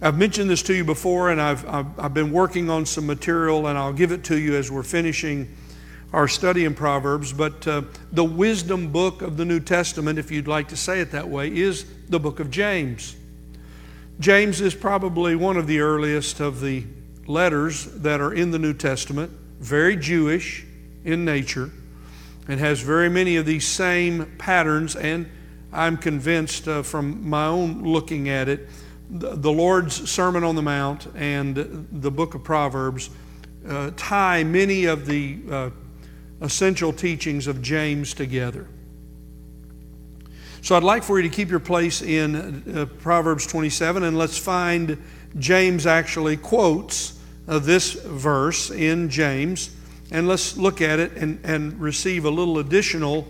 I've 0.01 0.19
mentioned 0.19 0.51
this 0.51 0.63
to 0.65 0.75
you 0.75 0.85
before, 0.85 1.31
and 1.31 1.41
I've, 1.41 1.67
I've, 1.69 1.99
I've, 1.99 2.15
been 2.15 2.33
working 2.33 2.69
on 2.69 2.85
some 2.87 3.07
material, 3.07 3.69
and 3.69 3.79
I'll 3.79 3.93
give 3.93 4.11
it 4.11 4.25
to 4.25 4.39
you 4.39 4.57
as 4.57 4.71
we're 4.71 4.83
finishing 4.83 5.49
our 6.13 6.29
study 6.29 6.65
in 6.65 6.75
Proverbs. 6.75 7.33
But 7.33 7.67
uh, 7.67 7.83
the 8.13 8.25
wisdom 8.25 8.93
book 8.93 9.23
of 9.23 9.37
the 9.37 9.45
New 9.45 9.61
Testament, 9.61 10.19
if 10.19 10.31
you'd 10.31 10.49
like 10.49 10.69
to 10.69 10.77
say 10.77 11.01
it 11.01 11.11
that 11.13 11.29
way, 11.29 11.55
is 11.55 11.87
the 12.09 12.21
book 12.21 12.41
of 12.41 12.51
James. 12.51 13.17
James 14.21 14.61
is 14.61 14.75
probably 14.75 15.35
one 15.35 15.57
of 15.57 15.67
the 15.67 15.81
earliest 15.81 16.41
of 16.41 16.61
the 16.61 16.85
letters 17.27 17.87
that 17.87 18.21
are 18.21 18.33
in 18.33 18.51
the 18.51 18.59
New 18.59 18.75
Testament, 18.75 19.31
very 19.59 19.97
Jewish 19.97 20.65
in 21.05 21.25
nature, 21.25 21.71
and 22.47 22.61
has 22.61 22.81
very 22.81 23.09
many 23.09 23.37
of 23.37 23.47
these 23.47 23.67
same 23.67 24.37
patterns. 24.39 24.97
And 24.97 25.29
I'm 25.73 25.97
convinced 25.97 26.69
uh, 26.69 26.83
from 26.83 27.29
my 27.29 27.47
own 27.47 27.83
looking 27.83 28.29
at 28.29 28.49
it, 28.49 28.69
the, 29.11 29.53
Lord's 29.53 30.11
Sermon 30.11 30.43
on 30.43 30.57
the 30.57 30.63
Mount 30.63 31.07
and 31.15 31.87
the 31.93 32.11
book 32.11 32.35
of 32.35 32.43
Proverbs 32.43 33.11
uh, 33.69 33.91
tie 33.97 34.43
many 34.43 34.87
of 34.87 35.07
the 35.07 35.39
uh, 35.51 35.71
essential 36.43 36.93
teachings 36.93 37.47
of 37.47 37.63
James 37.63 38.13
together. 38.13 38.67
So 40.61 40.77
I'd 40.77 40.85
like 40.85 41.03
for 41.03 41.19
you 41.19 41.29
to 41.29 41.35
keep 41.35 41.51
your 41.51 41.61
place 41.61 42.03
in 42.03 42.63
uh, 42.77 42.87
Proverbs 43.01 43.47
27, 43.47 44.03
and 44.03 44.17
let's 44.19 44.39
find 44.39 45.03
James 45.39 45.87
actually 45.87 46.37
quotes 46.37 47.19
uh, 47.49 47.59
this 47.59 47.95
verse 47.95 48.71
in 48.71 49.09
James, 49.09 49.75
and 50.11 50.29
let's 50.29 50.57
look 50.57 50.81
at 50.81 51.01
it 51.01 51.13
and, 51.17 51.41
and 51.43 51.81
receive 51.81 52.25
a 52.25 52.31
little 52.31 52.59
additional, 52.59 53.27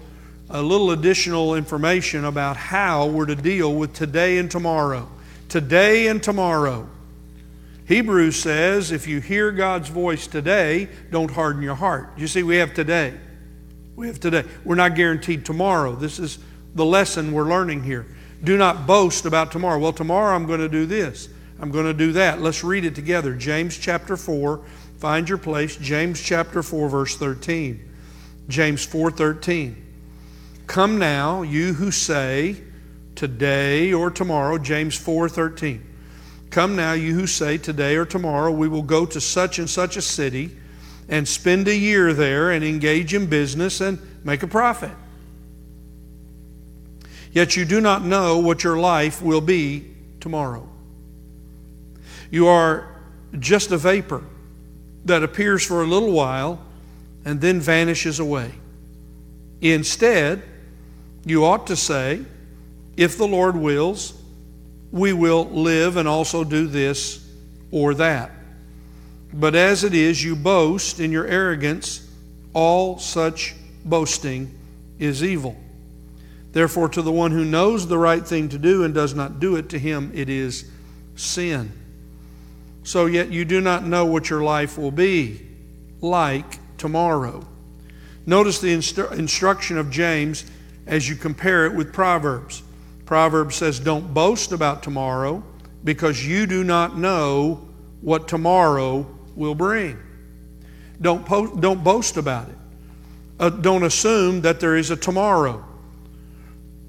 a 0.50 0.61
little 0.61 0.90
additional 0.90 1.54
information 1.54 2.25
about 2.25 2.57
how 2.57 3.07
we're 3.07 3.26
to 3.26 3.37
deal 3.37 3.75
with 3.75 3.95
today 3.95 4.38
and 4.38 4.50
tomorrow. 4.50 5.09
Today 5.49 6.09
and 6.09 6.23
tomorrow. 6.23 6.88
Hebrews 7.87 8.41
says 8.41 8.93
if 8.93 9.07
you 9.07 9.21
hear 9.21 9.51
God's 9.51 9.89
voice 9.89 10.27
today, 10.27 10.89
don't 11.11 11.31
harden 11.31 11.62
your 11.62 11.75
heart. 11.75 12.11
You 12.17 12.27
see, 12.27 12.43
we 12.43 12.57
have 12.57 12.75
today. 12.75 13.15
We 13.97 14.07
have 14.07 14.21
today. 14.21 14.45
We're 14.65 14.77
not 14.77 14.95
guaranteed 14.95 15.45
tomorrow. 15.45 15.95
This 15.95 16.19
is 16.19 16.39
the 16.75 16.85
lesson 16.85 17.33
we're 17.33 17.49
learning 17.49 17.83
here. 17.83 18.07
Do 18.43 18.57
not 18.57 18.87
boast 18.87 19.27
about 19.27 19.53
tomorrow. 19.53 19.79
Well, 19.79 19.93
tomorrow 19.93 20.35
I'm 20.35 20.47
going 20.47 20.61
to 20.61 20.69
do 20.69 20.87
this. 20.87 21.29
I'm 21.61 21.71
going 21.71 21.87
to 21.87 21.95
do 21.95 22.12
that. 22.12 22.41
Let's 22.41 22.65
read 22.65 22.85
it 22.85 22.95
together. 22.95 23.35
James 23.35 23.77
chapter 23.77 24.17
4. 24.17 24.65
Find 24.99 25.29
your 25.29 25.39
place. 25.39 25.77
James 25.77 26.21
chapter 26.21 26.62
4 26.62 26.89
verse 26.89 27.17
13. 27.17 27.93
James 28.49 28.87
4:13. 28.87 29.77
Come 30.67 30.99
now, 30.99 31.43
you 31.43 31.75
who 31.75 31.91
say 31.91 32.57
today 33.15 33.93
or 33.93 34.11
tomorrow, 34.11 34.59
James 34.59 34.99
4:13. 34.99 35.81
Come 36.52 36.76
now, 36.76 36.92
you 36.92 37.14
who 37.14 37.26
say 37.26 37.56
today 37.56 37.97
or 37.97 38.04
tomorrow 38.04 38.50
we 38.50 38.68
will 38.68 38.82
go 38.82 39.06
to 39.06 39.21
such 39.23 39.59
and 39.59 39.68
such 39.68 39.97
a 39.97 40.02
city 40.02 40.54
and 41.09 41.26
spend 41.26 41.66
a 41.66 41.75
year 41.75 42.12
there 42.12 42.50
and 42.50 42.62
engage 42.62 43.14
in 43.14 43.25
business 43.26 43.80
and 43.80 43.99
make 44.23 44.42
a 44.42 44.47
profit. 44.47 44.92
Yet 47.32 47.56
you 47.56 47.64
do 47.64 47.80
not 47.80 48.04
know 48.04 48.38
what 48.38 48.62
your 48.64 48.76
life 48.76 49.23
will 49.23 49.40
be 49.40 49.94
tomorrow. 50.21 50.68
You 52.30 52.49
are 52.49 52.87
just 53.38 53.73
a 53.73 53.78
vapor 53.78 54.23
that 55.06 55.23
appears 55.23 55.64
for 55.64 55.82
a 55.82 55.87
little 55.87 56.12
while 56.12 56.62
and 57.25 57.40
then 57.40 57.61
vanishes 57.61 58.21
away. 58.21 58.52
Instead, 59.62 60.42
you 61.25 61.47
ought 61.47 61.66
to 61.68 61.76
say, 61.76 62.23
if 62.99 63.16
the 63.16 63.26
Lord 63.26 63.56
wills, 63.56 64.22
we 64.92 65.12
will 65.12 65.46
live 65.46 65.96
and 65.96 66.06
also 66.06 66.44
do 66.44 66.66
this 66.66 67.26
or 67.70 67.94
that. 67.94 68.30
But 69.32 69.54
as 69.54 69.82
it 69.82 69.94
is, 69.94 70.22
you 70.22 70.37
boast 70.37 71.00
in 71.00 71.11
your 71.11 71.26
arrogance, 71.26 72.06
all 72.52 72.99
such 72.99 73.54
boasting 73.84 74.56
is 74.99 75.25
evil. 75.25 75.56
Therefore, 76.52 76.90
to 76.90 77.00
the 77.00 77.11
one 77.11 77.30
who 77.30 77.46
knows 77.46 77.88
the 77.88 77.96
right 77.96 78.25
thing 78.25 78.50
to 78.50 78.58
do 78.58 78.84
and 78.84 78.92
does 78.92 79.14
not 79.14 79.40
do 79.40 79.56
it, 79.56 79.70
to 79.70 79.78
him 79.78 80.12
it 80.14 80.28
is 80.28 80.70
sin. 81.16 81.72
So, 82.84 83.06
yet 83.06 83.30
you 83.30 83.46
do 83.46 83.61
not 83.62 83.87
know 83.87 84.04
what 84.04 84.28
your 84.28 84.42
life 84.42 84.76
will 84.76 84.90
be 84.90 85.40
like 86.02 86.58
tomorrow. 86.76 87.46
Notice 88.26 88.61
the 88.61 88.76
instru- 88.76 89.12
instruction 89.12 89.78
of 89.78 89.90
James 89.90 90.44
as 90.87 91.08
you 91.08 91.16
compare 91.16 91.64
it 91.64 91.75
with 91.75 91.92
Proverbs. 91.92 92.62
Proverbs 93.12 93.57
says, 93.57 93.78
Don't 93.78 94.14
boast 94.14 94.52
about 94.52 94.83
tomorrow 94.83 95.45
because 95.85 96.26
you 96.26 96.47
do 96.47 96.64
not 96.64 96.97
know 96.97 97.61
what 98.00 98.26
tomorrow 98.26 99.07
will 99.37 99.54
bring. 99.54 99.99
Don't, 100.99 101.26
po- 101.26 101.54
don't 101.54 101.85
boast 101.85 102.16
about 102.16 102.49
it. 102.49 102.57
Uh, 103.38 103.50
don't 103.50 103.83
assume 103.83 104.40
that 104.40 104.61
there 104.61 104.78
is 104.78 104.90
a 104.90 104.97
tomorrow 104.97 105.62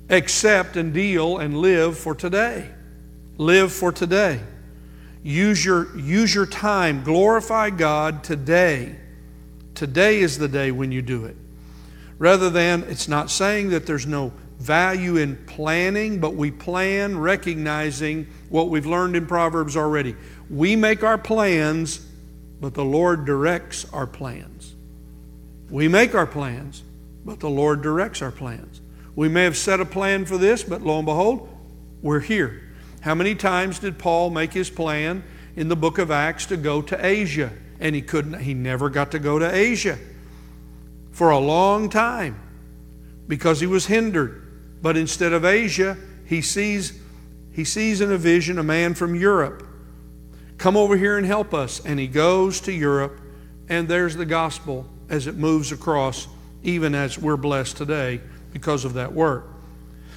accept 0.09 0.77
and 0.77 0.93
deal 0.93 1.39
and 1.39 1.57
live 1.57 1.97
for 1.97 2.15
today. 2.15 2.69
Live 3.35 3.73
for 3.73 3.91
today. 3.91 4.39
Use 5.23 5.65
your, 5.65 5.93
use 5.97 6.33
your 6.33 6.45
time. 6.45 7.03
Glorify 7.03 7.69
God 7.69 8.23
today. 8.23 8.95
Today 9.75 10.21
is 10.21 10.37
the 10.37 10.47
day 10.47 10.71
when 10.71 10.89
you 10.89 11.01
do 11.01 11.25
it. 11.25 11.35
Rather 12.17 12.49
than, 12.49 12.83
it's 12.83 13.09
not 13.09 13.29
saying 13.29 13.71
that 13.71 13.85
there's 13.85 14.07
no 14.07 14.31
value 14.63 15.17
in 15.17 15.35
planning, 15.45 16.19
but 16.19 16.35
we 16.35 16.49
plan 16.49 17.17
recognizing 17.17 18.27
what 18.49 18.69
we've 18.69 18.85
learned 18.85 19.15
in 19.15 19.27
Proverbs 19.27 19.75
already. 19.75 20.15
We 20.49 20.75
make 20.75 21.03
our 21.03 21.17
plans, 21.17 22.05
but 22.61 22.73
the 22.73 22.85
Lord 22.85 23.25
directs 23.25 23.85
our 23.91 24.07
plans. 24.07 24.73
We 25.69 25.87
make 25.87 26.15
our 26.15 26.27
plans, 26.27 26.83
but 27.25 27.39
the 27.39 27.49
Lord 27.49 27.81
directs 27.81 28.21
our 28.21 28.31
plans. 28.31 28.79
We 29.15 29.27
may 29.27 29.43
have 29.43 29.57
set 29.57 29.79
a 29.79 29.85
plan 29.85 30.25
for 30.25 30.37
this, 30.37 30.63
but 30.63 30.81
lo 30.81 30.97
and 30.97 31.05
behold, 31.05 31.49
we're 32.01 32.19
here. 32.19 32.61
How 33.01 33.15
many 33.15 33.35
times 33.35 33.79
did 33.79 33.97
Paul 33.97 34.29
make 34.29 34.53
his 34.53 34.69
plan 34.69 35.23
in 35.55 35.67
the 35.67 35.75
book 35.75 35.97
of 35.97 36.09
Acts 36.09 36.45
to 36.47 36.57
go 36.57 36.81
to 36.83 37.05
Asia? 37.05 37.51
And 37.79 37.93
he 37.93 38.01
couldn't, 38.01 38.39
he 38.39 38.53
never 38.53 38.89
got 38.89 39.11
to 39.11 39.19
go 39.19 39.39
to 39.39 39.53
Asia 39.53 39.97
for 41.11 41.31
a 41.31 41.37
long 41.37 41.89
time 41.89 42.39
because 43.27 43.59
he 43.59 43.67
was 43.67 43.85
hindered. 43.85 44.42
But 44.83 44.97
instead 44.97 45.33
of 45.33 45.45
Asia, 45.45 45.97
he 46.25 46.41
sees, 46.41 46.99
he 47.53 47.63
sees 47.63 48.01
in 48.01 48.11
a 48.11 48.17
vision 48.17 48.59
a 48.59 48.63
man 48.63 48.93
from 48.93 49.15
Europe. 49.15 49.65
Come 50.59 50.77
over 50.77 50.97
here 50.97 51.17
and 51.17 51.25
help 51.25 51.53
us. 51.53 51.83
And 51.83 51.99
he 51.99 52.07
goes 52.07 52.59
to 52.61 52.71
Europe, 52.71 53.19
and 53.69 53.87
there's 53.87 54.15
the 54.15 54.25
gospel 54.25 54.85
as 55.09 55.25
it 55.25 55.35
moves 55.35 55.71
across, 55.71 56.27
even 56.63 56.93
as 56.93 57.17
we're 57.17 57.37
blessed 57.37 57.77
today 57.77 58.19
because 58.51 58.83
of 58.83 58.93
that 58.93 59.13
work. 59.13 59.45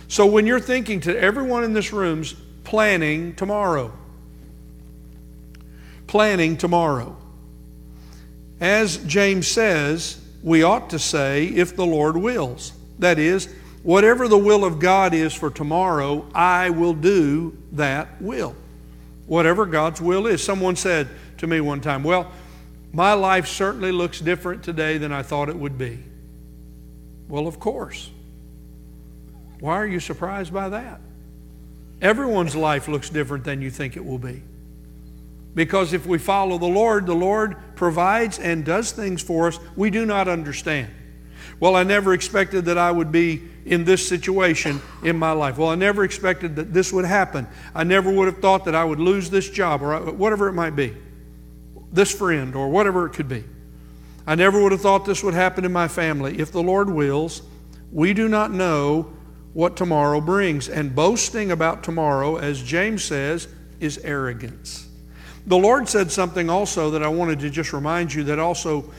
So 0.08 0.26
when 0.26 0.46
you're 0.46 0.60
thinking 0.60 1.00
to 1.02 1.16
everyone 1.16 1.64
in 1.64 1.72
this 1.72 1.92
room's 1.92 2.34
planning 2.64 3.34
tomorrow, 3.36 3.92
planning 6.08 6.56
tomorrow. 6.56 7.16
As 8.60 8.96
James 8.98 9.46
says, 9.46 10.20
we 10.42 10.64
ought 10.64 10.90
to 10.90 10.98
say, 10.98 11.46
if 11.46 11.76
the 11.76 11.86
Lord 11.86 12.16
wills. 12.16 12.72
That 12.98 13.18
is, 13.18 13.48
whatever 13.86 14.26
the 14.26 14.36
will 14.36 14.64
of 14.64 14.80
God 14.80 15.14
is 15.14 15.32
for 15.32 15.48
tomorrow, 15.48 16.26
I 16.34 16.70
will 16.70 16.92
do 16.92 17.56
that 17.72 18.20
will. 18.20 18.56
Whatever 19.26 19.64
God's 19.64 20.00
will 20.00 20.26
is. 20.26 20.42
Someone 20.42 20.74
said 20.74 21.08
to 21.38 21.46
me 21.46 21.60
one 21.60 21.80
time, 21.80 22.02
Well, 22.02 22.32
my 22.92 23.12
life 23.12 23.46
certainly 23.46 23.92
looks 23.92 24.20
different 24.20 24.64
today 24.64 24.98
than 24.98 25.12
I 25.12 25.22
thought 25.22 25.48
it 25.48 25.56
would 25.56 25.78
be. 25.78 26.02
Well, 27.28 27.46
of 27.46 27.60
course. 27.60 28.10
Why 29.60 29.76
are 29.76 29.86
you 29.86 30.00
surprised 30.00 30.52
by 30.52 30.68
that? 30.68 31.00
Everyone's 32.02 32.56
life 32.56 32.88
looks 32.88 33.08
different 33.08 33.44
than 33.44 33.62
you 33.62 33.70
think 33.70 33.96
it 33.96 34.04
will 34.04 34.18
be. 34.18 34.42
Because 35.54 35.92
if 35.92 36.06
we 36.06 36.18
follow 36.18 36.58
the 36.58 36.66
Lord, 36.66 37.06
the 37.06 37.14
Lord 37.14 37.56
provides 37.76 38.40
and 38.40 38.64
does 38.64 38.90
things 38.90 39.22
for 39.22 39.46
us 39.46 39.60
we 39.76 39.90
do 39.90 40.04
not 40.04 40.26
understand. 40.26 40.90
Well, 41.60 41.76
I 41.76 41.84
never 41.84 42.12
expected 42.12 42.64
that 42.64 42.78
I 42.78 42.90
would 42.90 43.12
be 43.12 43.42
in 43.66 43.84
this 43.84 44.06
situation 44.06 44.80
in 45.02 45.18
my 45.18 45.32
life. 45.32 45.58
Well, 45.58 45.68
I 45.68 45.74
never 45.74 46.04
expected 46.04 46.56
that 46.56 46.72
this 46.72 46.92
would 46.92 47.04
happen. 47.04 47.46
I 47.74 47.84
never 47.84 48.10
would 48.10 48.26
have 48.26 48.38
thought 48.38 48.64
that 48.64 48.74
I 48.74 48.84
would 48.84 49.00
lose 49.00 49.28
this 49.28 49.50
job 49.50 49.82
or 49.82 50.12
whatever 50.12 50.48
it 50.48 50.52
might 50.52 50.76
be, 50.76 50.96
this 51.92 52.12
friend 52.12 52.54
or 52.54 52.68
whatever 52.68 53.06
it 53.06 53.10
could 53.10 53.28
be. 53.28 53.44
I 54.26 54.36
never 54.36 54.62
would 54.62 54.72
have 54.72 54.80
thought 54.80 55.04
this 55.04 55.22
would 55.22 55.34
happen 55.34 55.64
in 55.64 55.72
my 55.72 55.88
family. 55.88 56.38
If 56.38 56.52
the 56.52 56.62
Lord 56.62 56.88
wills, 56.88 57.42
we 57.92 58.14
do 58.14 58.28
not 58.28 58.52
know 58.52 59.12
what 59.52 59.76
tomorrow 59.76 60.20
brings. 60.20 60.68
And 60.68 60.94
boasting 60.94 61.50
about 61.50 61.82
tomorrow, 61.82 62.36
as 62.36 62.62
James 62.62 63.02
says, 63.02 63.48
is 63.80 63.98
arrogance. 63.98 64.88
The 65.46 65.56
Lord 65.56 65.88
said 65.88 66.10
something 66.10 66.50
also 66.50 66.90
that 66.90 67.02
I 67.02 67.08
wanted 67.08 67.40
to 67.40 67.50
just 67.50 67.72
remind 67.72 68.12
you 68.12 68.24
that 68.24 68.38
also 68.38 68.92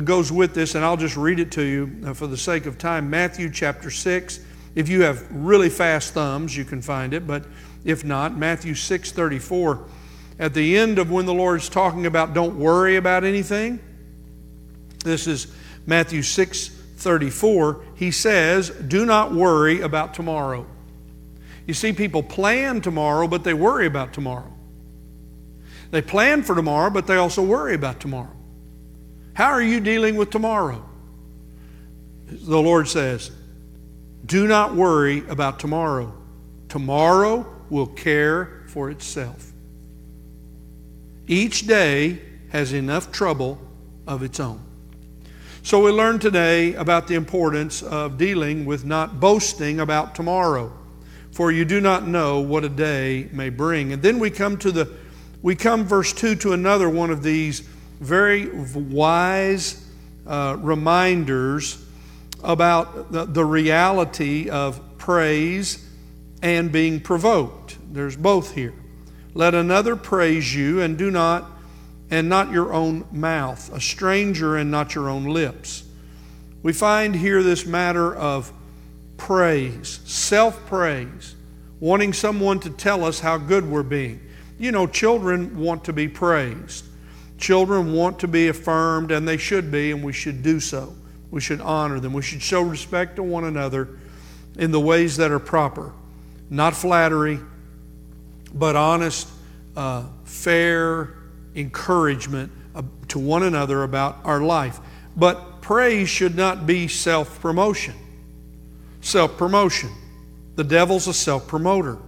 goes 0.00 0.32
with 0.32 0.54
this, 0.54 0.74
and 0.74 0.84
I'll 0.84 0.96
just 0.96 1.16
read 1.16 1.38
it 1.38 1.52
to 1.52 1.62
you 1.62 1.96
uh, 2.06 2.14
for 2.14 2.26
the 2.26 2.36
sake 2.36 2.66
of 2.66 2.78
time. 2.78 3.10
Matthew 3.10 3.50
chapter 3.50 3.90
6. 3.90 4.40
If 4.74 4.88
you 4.88 5.02
have 5.02 5.30
really 5.30 5.68
fast 5.68 6.14
thumbs, 6.14 6.56
you 6.56 6.64
can 6.64 6.80
find 6.80 7.12
it, 7.12 7.26
but 7.26 7.44
if 7.84 8.04
not, 8.04 8.36
Matthew 8.36 8.74
6 8.74 9.12
34. 9.12 9.84
At 10.38 10.54
the 10.54 10.78
end 10.78 10.98
of 10.98 11.10
when 11.10 11.26
the 11.26 11.34
Lord's 11.34 11.68
talking 11.68 12.06
about 12.06 12.32
don't 12.32 12.58
worry 12.58 12.96
about 12.96 13.22
anything, 13.22 13.80
this 15.04 15.26
is 15.26 15.52
Matthew 15.84 16.22
6 16.22 16.68
34. 16.68 17.84
He 17.96 18.10
says, 18.10 18.70
Do 18.70 19.04
not 19.04 19.32
worry 19.34 19.82
about 19.82 20.14
tomorrow. 20.14 20.66
You 21.66 21.74
see, 21.74 21.92
people 21.92 22.22
plan 22.22 22.80
tomorrow, 22.80 23.28
but 23.28 23.44
they 23.44 23.54
worry 23.54 23.86
about 23.86 24.12
tomorrow. 24.12 24.52
They 25.90 26.02
plan 26.02 26.42
for 26.42 26.54
tomorrow, 26.54 26.90
but 26.90 27.06
they 27.06 27.16
also 27.16 27.42
worry 27.42 27.74
about 27.74 28.00
tomorrow. 28.00 28.34
How 29.34 29.50
are 29.50 29.62
you 29.62 29.80
dealing 29.80 30.16
with 30.16 30.30
tomorrow? 30.30 30.84
The 32.26 32.60
Lord 32.60 32.88
says, 32.88 33.30
Do 34.24 34.46
not 34.46 34.74
worry 34.74 35.26
about 35.28 35.58
tomorrow. 35.58 36.12
Tomorrow 36.68 37.46
will 37.70 37.86
care 37.86 38.64
for 38.68 38.90
itself. 38.90 39.52
Each 41.26 41.66
day 41.66 42.20
has 42.50 42.72
enough 42.72 43.10
trouble 43.10 43.58
of 44.06 44.22
its 44.22 44.38
own. 44.40 44.60
So 45.62 45.82
we 45.82 45.90
learned 45.92 46.20
today 46.20 46.74
about 46.74 47.06
the 47.06 47.14
importance 47.14 47.82
of 47.82 48.18
dealing 48.18 48.64
with 48.64 48.84
not 48.84 49.20
boasting 49.20 49.80
about 49.80 50.14
tomorrow, 50.14 50.72
for 51.30 51.52
you 51.52 51.64
do 51.64 51.80
not 51.80 52.06
know 52.06 52.40
what 52.40 52.64
a 52.64 52.68
day 52.68 53.28
may 53.32 53.48
bring. 53.48 53.92
And 53.92 54.02
then 54.02 54.18
we 54.18 54.28
come 54.28 54.58
to 54.58 54.72
the 54.72 54.90
we 55.40 55.56
come 55.56 55.84
verse 55.84 56.12
2 56.12 56.36
to 56.36 56.52
another 56.52 56.88
one 56.88 57.10
of 57.10 57.22
these 57.22 57.68
very 58.02 58.48
wise 58.48 59.86
uh, 60.26 60.56
reminders 60.60 61.84
about 62.42 63.12
the, 63.12 63.24
the 63.24 63.44
reality 63.44 64.50
of 64.50 64.98
praise 64.98 65.88
and 66.42 66.72
being 66.72 67.00
provoked. 67.00 67.78
There's 67.92 68.16
both 68.16 68.54
here. 68.54 68.74
Let 69.34 69.54
another 69.54 69.96
praise 69.96 70.54
you 70.54 70.80
and 70.80 70.98
do 70.98 71.10
not 71.10 71.50
and 72.10 72.28
not 72.28 72.50
your 72.50 72.74
own 72.74 73.06
mouth, 73.10 73.72
a 73.72 73.80
stranger 73.80 74.56
and 74.56 74.70
not 74.70 74.94
your 74.94 75.08
own 75.08 75.24
lips. 75.24 75.84
We 76.62 76.72
find 76.72 77.14
here 77.14 77.42
this 77.42 77.64
matter 77.64 78.14
of 78.14 78.52
praise, 79.16 80.00
self 80.04 80.66
praise, 80.66 81.36
wanting 81.80 82.12
someone 82.12 82.60
to 82.60 82.70
tell 82.70 83.04
us 83.04 83.20
how 83.20 83.38
good 83.38 83.68
we're 83.68 83.82
being. 83.82 84.20
You 84.58 84.72
know, 84.72 84.86
children 84.86 85.58
want 85.58 85.84
to 85.84 85.92
be 85.92 86.06
praised. 86.06 86.84
Children 87.42 87.92
want 87.92 88.20
to 88.20 88.28
be 88.28 88.46
affirmed, 88.46 89.10
and 89.10 89.26
they 89.26 89.36
should 89.36 89.72
be, 89.72 89.90
and 89.90 90.00
we 90.00 90.12
should 90.12 90.44
do 90.44 90.60
so. 90.60 90.94
We 91.32 91.40
should 91.40 91.60
honor 91.60 91.98
them. 91.98 92.12
We 92.12 92.22
should 92.22 92.40
show 92.40 92.62
respect 92.62 93.16
to 93.16 93.24
one 93.24 93.42
another 93.42 93.98
in 94.56 94.70
the 94.70 94.78
ways 94.78 95.16
that 95.16 95.32
are 95.32 95.40
proper. 95.40 95.92
Not 96.50 96.76
flattery, 96.76 97.40
but 98.54 98.76
honest, 98.76 99.26
uh, 99.76 100.04
fair, 100.22 101.14
encouragement 101.56 102.52
to 103.08 103.18
one 103.18 103.42
another 103.42 103.82
about 103.82 104.18
our 104.22 104.40
life. 104.40 104.78
But 105.16 105.62
praise 105.62 106.08
should 106.08 106.36
not 106.36 106.64
be 106.64 106.86
self 106.86 107.40
promotion. 107.40 107.94
Self 109.00 109.36
promotion. 109.36 109.90
The 110.54 110.62
devil's 110.62 111.08
a 111.08 111.12
self 111.12 111.48
promoter. 111.48 111.98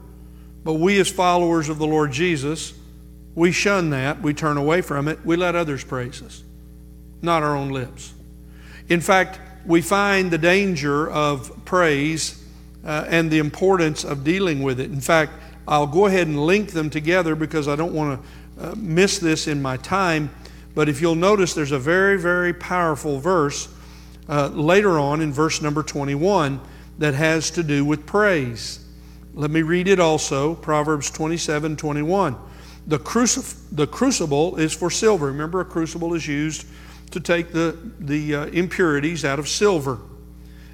But 0.62 0.74
we, 0.74 1.00
as 1.00 1.10
followers 1.10 1.68
of 1.68 1.78
the 1.78 1.88
Lord 1.88 2.12
Jesus, 2.12 2.72
we 3.34 3.52
shun 3.52 3.90
that. 3.90 4.22
We 4.22 4.34
turn 4.34 4.56
away 4.56 4.80
from 4.80 5.08
it. 5.08 5.24
We 5.24 5.36
let 5.36 5.54
others 5.54 5.84
praise 5.84 6.22
us, 6.22 6.42
not 7.22 7.42
our 7.42 7.56
own 7.56 7.70
lips. 7.70 8.12
In 8.88 9.00
fact, 9.00 9.40
we 9.66 9.80
find 9.80 10.30
the 10.30 10.38
danger 10.38 11.10
of 11.10 11.64
praise 11.64 12.44
uh, 12.84 13.06
and 13.08 13.30
the 13.30 13.38
importance 13.38 14.04
of 14.04 14.25
dealing 14.25 14.62
with 14.62 14.78
it. 14.78 14.90
In 14.90 15.00
fact, 15.00 15.32
I'll 15.66 15.86
go 15.86 16.06
ahead 16.06 16.26
and 16.26 16.44
link 16.44 16.73
them 16.73 16.90
together 16.90 17.34
because 17.34 17.66
I 17.66 17.76
don't 17.76 17.94
want 17.94 18.20
to 18.20 18.70
uh, 18.70 18.75
miss 18.76 19.18
this 19.18 19.49
in 19.49 19.62
my 19.62 19.78
time, 19.78 20.30
but 20.75 20.88
if 20.88 21.00
you'll 21.00 21.14
notice, 21.14 21.54
there's 21.54 21.73
a 21.73 21.78
very, 21.78 22.18
very 22.18 22.52
powerful 22.52 23.18
verse 23.18 23.68
uh, 24.28 24.49
later 24.49 24.99
on 24.99 25.20
in 25.20 25.32
verse 25.32 25.62
number 25.62 25.82
21 25.82 26.60
that 26.99 27.14
has 27.14 27.50
to 27.52 27.62
do 27.62 27.84
with 27.84 28.06
praise. 28.06 28.84
Let 29.32 29.50
me 29.50 29.62
read 29.62 29.88
it 29.88 29.99
also 29.99 30.54
Proverbs 30.54 31.10
27 31.10 31.76
21. 31.76 32.36
The, 32.86 32.99
crucif- 32.99 33.62
the 33.73 33.86
crucible 33.86 34.56
is 34.56 34.73
for 34.73 34.90
silver. 34.90 35.26
Remember, 35.26 35.60
a 35.60 35.64
crucible 35.64 36.14
is 36.14 36.26
used 36.26 36.66
to 37.12 37.20
take 37.20 37.52
the, 37.52 37.78
the 37.99 38.34
uh, 38.34 38.47
impurities 38.47 39.25
out 39.25 39.38
of 39.38 39.49
silver. 39.49 39.99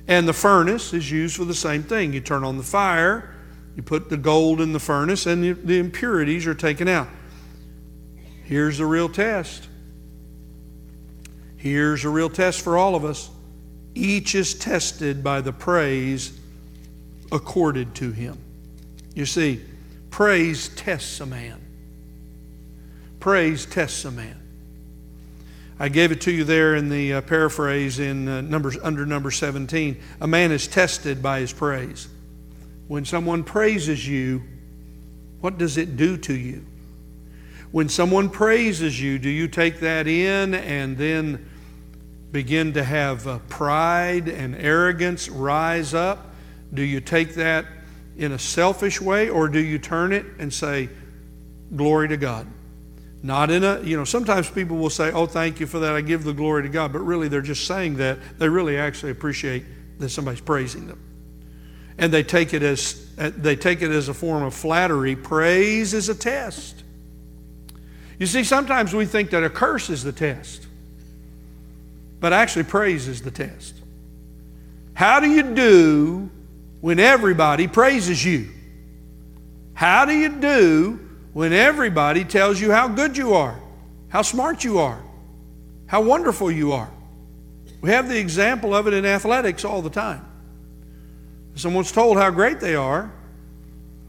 And 0.08 0.26
the 0.26 0.32
furnace 0.32 0.92
is 0.92 1.10
used 1.10 1.36
for 1.36 1.44
the 1.44 1.54
same 1.54 1.82
thing. 1.82 2.12
You 2.12 2.20
turn 2.20 2.42
on 2.42 2.56
the 2.56 2.64
fire, 2.64 3.34
you 3.76 3.82
put 3.82 4.10
the 4.10 4.16
gold 4.16 4.60
in 4.60 4.72
the 4.72 4.80
furnace, 4.80 5.26
and 5.26 5.42
the, 5.44 5.52
the 5.52 5.78
impurities 5.78 6.46
are 6.46 6.54
taken 6.54 6.88
out. 6.88 7.08
Here's 8.42 8.78
the 8.78 8.86
real 8.86 9.08
test. 9.08 9.68
Here's 11.56 12.04
a 12.04 12.08
real 12.08 12.30
test 12.30 12.62
for 12.62 12.76
all 12.76 12.96
of 12.96 13.04
us. 13.04 13.30
Each 13.94 14.34
is 14.34 14.54
tested 14.54 15.22
by 15.22 15.42
the 15.42 15.52
praise 15.52 16.38
accorded 17.30 17.94
to 17.96 18.10
him. 18.10 18.38
You 19.14 19.26
see, 19.26 19.60
praise 20.10 20.70
tests 20.70 21.20
a 21.20 21.26
man. 21.26 21.60
Praise 23.20 23.66
tests 23.66 24.06
a 24.06 24.10
man. 24.10 24.40
I 25.78 25.88
gave 25.88 26.10
it 26.10 26.22
to 26.22 26.30
you 26.30 26.44
there 26.44 26.74
in 26.74 26.88
the 26.88 27.14
uh, 27.14 27.20
paraphrase 27.20 27.98
in 27.98 28.28
uh, 28.28 28.40
numbers 28.40 28.78
under 28.82 29.04
number 29.06 29.30
17. 29.30 30.00
A 30.20 30.26
man 30.26 30.52
is 30.52 30.66
tested 30.66 31.22
by 31.22 31.40
his 31.40 31.52
praise. 31.52 32.08
When 32.88 33.04
someone 33.04 33.44
praises 33.44 34.06
you, 34.08 34.42
what 35.40 35.58
does 35.58 35.76
it 35.76 35.96
do 35.96 36.16
to 36.18 36.34
you? 36.34 36.64
When 37.72 37.88
someone 37.88 38.30
praises 38.30 39.00
you, 39.00 39.18
do 39.18 39.28
you 39.28 39.48
take 39.48 39.80
that 39.80 40.06
in 40.06 40.54
and 40.54 40.98
then 40.98 41.48
begin 42.32 42.72
to 42.74 42.84
have 42.84 43.26
uh, 43.26 43.38
pride 43.48 44.28
and 44.28 44.54
arrogance 44.54 45.28
rise 45.28 45.94
up? 45.94 46.34
Do 46.72 46.82
you 46.82 47.00
take 47.00 47.34
that 47.34 47.66
in 48.16 48.32
a 48.32 48.38
selfish 48.38 49.00
way 49.00 49.28
or 49.28 49.48
do 49.48 49.60
you 49.60 49.78
turn 49.78 50.12
it 50.12 50.24
and 50.38 50.52
say, 50.52 50.88
Glory 51.74 52.08
to 52.08 52.16
God? 52.16 52.46
Not 53.22 53.50
in 53.50 53.64
a, 53.64 53.80
you 53.82 53.96
know, 53.96 54.04
sometimes 54.04 54.48
people 54.48 54.76
will 54.76 54.90
say, 54.90 55.12
Oh, 55.12 55.26
thank 55.26 55.60
you 55.60 55.66
for 55.66 55.78
that. 55.80 55.92
I 55.92 56.00
give 56.00 56.24
the 56.24 56.32
glory 56.32 56.62
to 56.62 56.68
God. 56.68 56.92
But 56.92 57.00
really, 57.00 57.28
they're 57.28 57.42
just 57.42 57.66
saying 57.66 57.96
that. 57.96 58.18
They 58.38 58.48
really 58.48 58.78
actually 58.78 59.12
appreciate 59.12 59.64
that 59.98 60.08
somebody's 60.08 60.40
praising 60.40 60.86
them. 60.86 60.98
And 61.98 62.10
they 62.10 62.22
take 62.22 62.54
it 62.54 62.62
as, 62.62 63.06
uh, 63.18 63.30
they 63.36 63.56
take 63.56 63.82
it 63.82 63.90
as 63.90 64.08
a 64.08 64.14
form 64.14 64.42
of 64.42 64.54
flattery. 64.54 65.16
Praise 65.16 65.92
is 65.92 66.08
a 66.08 66.14
test. 66.14 66.82
You 68.18 68.26
see, 68.26 68.44
sometimes 68.44 68.94
we 68.94 69.04
think 69.04 69.30
that 69.30 69.44
a 69.44 69.50
curse 69.50 69.90
is 69.90 70.02
the 70.02 70.12
test, 70.12 70.66
but 72.20 72.34
actually, 72.34 72.64
praise 72.64 73.08
is 73.08 73.22
the 73.22 73.30
test. 73.30 73.74
How 74.92 75.20
do 75.20 75.30
you 75.30 75.42
do 75.54 76.30
when 76.82 77.00
everybody 77.00 77.66
praises 77.66 78.22
you? 78.22 78.50
How 79.72 80.04
do 80.04 80.12
you 80.12 80.28
do 80.28 81.09
when 81.32 81.52
everybody 81.52 82.24
tells 82.24 82.60
you 82.60 82.72
how 82.72 82.88
good 82.88 83.16
you 83.16 83.34
are, 83.34 83.60
how 84.08 84.22
smart 84.22 84.64
you 84.64 84.78
are, 84.78 85.02
how 85.86 86.02
wonderful 86.02 86.50
you 86.50 86.72
are? 86.72 86.90
We 87.80 87.90
have 87.90 88.08
the 88.08 88.18
example 88.18 88.74
of 88.74 88.86
it 88.86 88.94
in 88.94 89.06
athletics 89.06 89.64
all 89.64 89.82
the 89.82 89.90
time. 89.90 90.26
Someone's 91.54 91.92
told 91.92 92.16
how 92.16 92.30
great 92.30 92.60
they 92.60 92.74
are, 92.74 93.12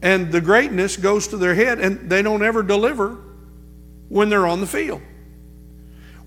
and 0.00 0.32
the 0.32 0.40
greatness 0.40 0.96
goes 0.96 1.28
to 1.28 1.36
their 1.36 1.54
head, 1.54 1.78
and 1.78 2.10
they 2.10 2.22
don't 2.22 2.42
ever 2.42 2.62
deliver 2.62 3.18
when 4.08 4.28
they're 4.28 4.46
on 4.46 4.60
the 4.60 4.66
field. 4.66 5.00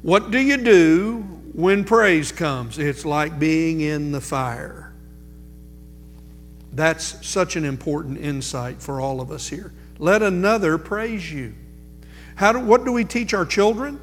What 0.01 0.31
do 0.31 0.39
you 0.39 0.57
do 0.57 1.21
when 1.53 1.83
praise 1.83 2.31
comes? 2.31 2.77
It's 2.79 3.05
like 3.05 3.39
being 3.39 3.81
in 3.81 4.11
the 4.11 4.21
fire. 4.21 4.93
That's 6.73 7.25
such 7.25 7.55
an 7.55 7.65
important 7.65 8.17
insight 8.17 8.81
for 8.81 8.99
all 8.99 9.21
of 9.21 9.31
us 9.31 9.47
here. 9.47 9.73
Let 9.97 10.21
another 10.21 10.77
praise 10.77 11.31
you. 11.31 11.55
How 12.35 12.51
do, 12.51 12.59
what 12.59 12.85
do 12.85 12.91
we 12.91 13.05
teach 13.05 13.33
our 13.33 13.45
children? 13.45 13.99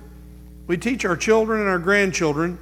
We 0.66 0.76
teach 0.76 1.04
our 1.04 1.16
children 1.16 1.60
and 1.60 1.68
our 1.68 1.78
grandchildren 1.78 2.58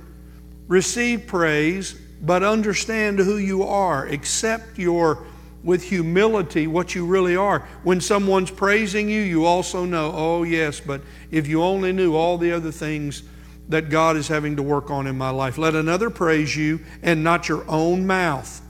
receive 0.66 1.27
praise, 1.27 1.95
but 2.23 2.43
understand 2.43 3.19
who 3.19 3.37
you 3.37 3.64
are. 3.64 4.07
Accept 4.07 4.79
your 4.79 5.27
with 5.62 5.83
humility 5.83 6.66
what 6.66 6.95
you 6.95 7.05
really 7.05 7.37
are. 7.37 7.69
When 7.83 8.01
someone's 8.01 8.51
praising 8.51 9.09
you, 9.09 9.21
you 9.21 9.45
also 9.45 9.85
know, 9.85 10.12
oh, 10.14 10.43
yes, 10.43 10.81
but 10.81 11.03
if 11.31 11.47
you 11.47 11.62
only 11.62 11.93
knew 11.93 12.14
all 12.14 12.38
the 12.38 12.53
other 12.53 12.73
things 12.73 13.23
that 13.69 13.88
God 13.88 14.16
is 14.16 14.27
having 14.29 14.57
to 14.57 14.62
work 14.62 14.90
on 14.90 15.07
in 15.07 15.16
my 15.16 15.31
life. 15.31 15.57
Let 15.57 15.75
another 15.75 16.11
praise 16.11 16.57
you 16.57 16.81
and 17.03 17.23
not 17.23 17.49
your 17.49 17.64
own 17.69 18.07
mouth. 18.07 18.61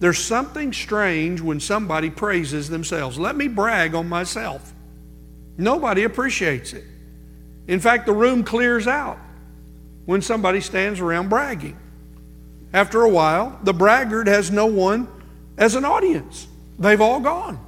There's 0.00 0.18
something 0.18 0.72
strange 0.72 1.40
when 1.40 1.60
somebody 1.60 2.10
praises 2.10 2.68
themselves. 2.68 3.18
Let 3.18 3.36
me 3.36 3.48
brag 3.48 3.94
on 3.94 4.08
myself. 4.08 4.72
Nobody 5.56 6.04
appreciates 6.04 6.72
it. 6.72 6.84
In 7.66 7.80
fact, 7.80 8.06
the 8.06 8.12
room 8.12 8.44
clears 8.44 8.86
out 8.86 9.18
when 10.04 10.20
somebody 10.20 10.60
stands 10.60 11.00
around 11.00 11.28
bragging. 11.28 11.78
After 12.72 13.02
a 13.02 13.08
while, 13.08 13.58
the 13.62 13.72
braggart 13.72 14.26
has 14.26 14.50
no 14.50 14.66
one 14.66 15.08
as 15.56 15.76
an 15.76 15.84
audience. 15.84 16.48
They've 16.78 17.00
all 17.00 17.20
gone 17.20 17.58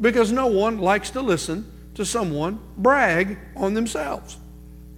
because 0.00 0.30
no 0.30 0.46
one 0.46 0.78
likes 0.78 1.10
to 1.10 1.22
listen 1.22 1.70
to 1.94 2.04
someone 2.04 2.60
brag 2.76 3.38
on 3.56 3.74
themselves 3.74 4.36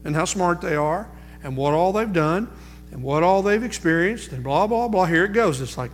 and 0.04 0.14
how 0.14 0.24
smart 0.24 0.60
they 0.60 0.74
are 0.74 1.08
and 1.42 1.56
what 1.56 1.74
all 1.74 1.92
they've 1.92 2.12
done 2.12 2.50
and 2.90 3.02
what 3.02 3.22
all 3.22 3.42
they've 3.42 3.62
experienced 3.62 4.32
and 4.32 4.42
blah, 4.42 4.66
blah, 4.66 4.88
blah. 4.88 5.04
Here 5.04 5.24
it 5.24 5.32
goes. 5.32 5.60
It's 5.60 5.78
like, 5.78 5.92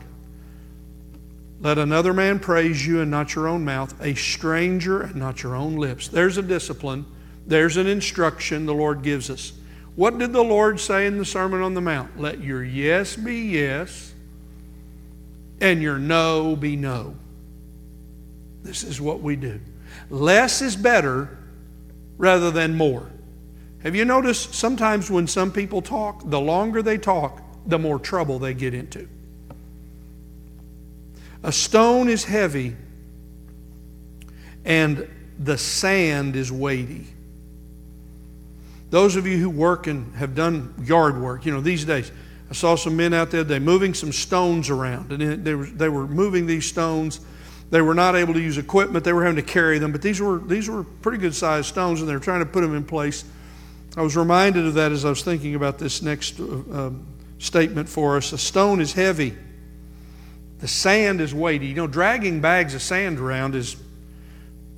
let 1.62 1.79
another 1.79 2.12
man 2.12 2.40
praise 2.40 2.85
you 2.85 3.01
and 3.01 3.11
not 3.11 3.37
your 3.37 3.46
own 3.46 3.64
mouth, 3.64 3.94
a 4.03 4.14
stranger 4.16 5.03
and 5.03 5.14
not 5.14 5.44
your 5.44 5.55
own 5.55 5.77
lips. 5.77 6.09
There's 6.09 6.37
a 6.37 6.42
discipline, 6.42 7.07
there's 7.46 7.77
an 7.77 7.87
instruction 7.87 8.66
the 8.66 8.75
Lord 8.75 9.03
gives 9.03 9.31
us. 9.31 9.53
What 9.94 10.18
did 10.18 10.33
the 10.33 10.42
Lord 10.42 10.81
say 10.81 11.07
in 11.07 11.18
the 11.18 11.25
Sermon 11.25 11.62
on 11.62 11.75
the 11.75 11.81
Mount? 11.81 12.18
Let 12.18 12.40
your 12.40 12.64
yes 12.64 13.14
be 13.14 13.37
yes 13.37 14.12
and 15.61 15.81
your 15.81 15.98
no 15.98 16.57
be 16.57 16.75
no. 16.75 17.14
This 18.64 18.83
is 18.83 19.01
what 19.01 19.20
we 19.20 19.37
do. 19.37 19.61
Less 20.11 20.62
is 20.62 20.75
better 20.75 21.38
rather 22.18 22.51
than 22.51 22.77
more. 22.77 23.09
Have 23.85 23.94
you 23.94 24.05
noticed 24.05 24.55
sometimes 24.55 25.11
when 25.11 25.29
some 25.29 25.53
people 25.53 25.81
talk, 25.81 26.22
the 26.29 26.40
longer 26.40 26.83
they 26.83 26.98
talk, 26.98 27.40
the 27.66 27.79
more 27.79 28.01
trouble 28.01 28.40
they 28.40 28.55
get 28.55 28.75
into? 28.75 29.09
A 31.42 31.52
stone 31.52 32.09
is 32.09 32.24
heavy 32.24 32.76
and 34.64 35.09
the 35.38 35.59
sand 35.59 36.37
is 36.37 36.52
weighty. 36.52 37.07
Those 38.90 39.16
of 39.16 39.26
you 39.26 39.38
who 39.38 39.50
work 39.50 39.87
and 39.87 40.14
have 40.16 40.35
done 40.35 40.74
yard 40.85 41.20
work, 41.20 41.46
you 41.46 41.52
know, 41.52 41.61
these 41.61 41.85
days, 41.85 42.12
I 42.50 42.55
saw 42.55 42.76
some 42.76 42.96
men 42.96 43.14
out 43.14 43.31
there, 43.31 43.42
they're 43.42 43.59
moving 43.59 43.94
some 43.94 44.12
stones 44.12 44.68
around. 44.68 45.11
And 45.11 45.42
they 45.42 45.55
were, 45.55 45.64
they 45.64 45.88
were 45.88 46.07
moving 46.07 46.46
these 46.46 46.66
stones. 46.68 47.20
They 47.70 47.81
were 47.81 47.94
not 47.94 48.14
able 48.14 48.35
to 48.35 48.40
use 48.40 48.59
equipment, 48.59 49.02
they 49.02 49.14
were 49.14 49.22
having 49.24 49.42
to 49.42 49.50
carry 49.50 49.78
them. 49.78 49.92
But 49.92 50.02
these 50.02 50.20
were, 50.20 50.38
these 50.38 50.68
were 50.68 50.85
pretty 50.85 51.16
good 51.16 51.35
sized 51.35 51.68
stones, 51.68 52.00
and 52.00 52.09
they 52.09 52.12
were 52.12 52.20
trying 52.20 52.40
to 52.40 52.46
put 52.46 52.61
them 52.61 52.76
in 52.76 52.85
place. 52.85 53.24
I 53.96 54.02
was 54.02 54.14
reminded 54.14 54.66
of 54.66 54.74
that 54.74 54.92
as 54.92 55.07
I 55.07 55.09
was 55.09 55.22
thinking 55.22 55.55
about 55.55 55.78
this 55.78 56.02
next 56.02 56.38
uh, 56.38 56.44
um, 56.44 57.07
statement 57.38 57.88
for 57.88 58.18
us. 58.18 58.33
A 58.33 58.38
stone 58.38 58.83
is 58.83 58.92
heavy, 58.92 59.35
the 60.62 60.68
sand 60.68 61.20
is 61.20 61.35
weighty. 61.35 61.66
You 61.66 61.75
know, 61.75 61.87
dragging 61.88 62.40
bags 62.40 62.72
of 62.77 62.83
sand 62.83 63.18
around 63.18 63.57
is, 63.57 63.77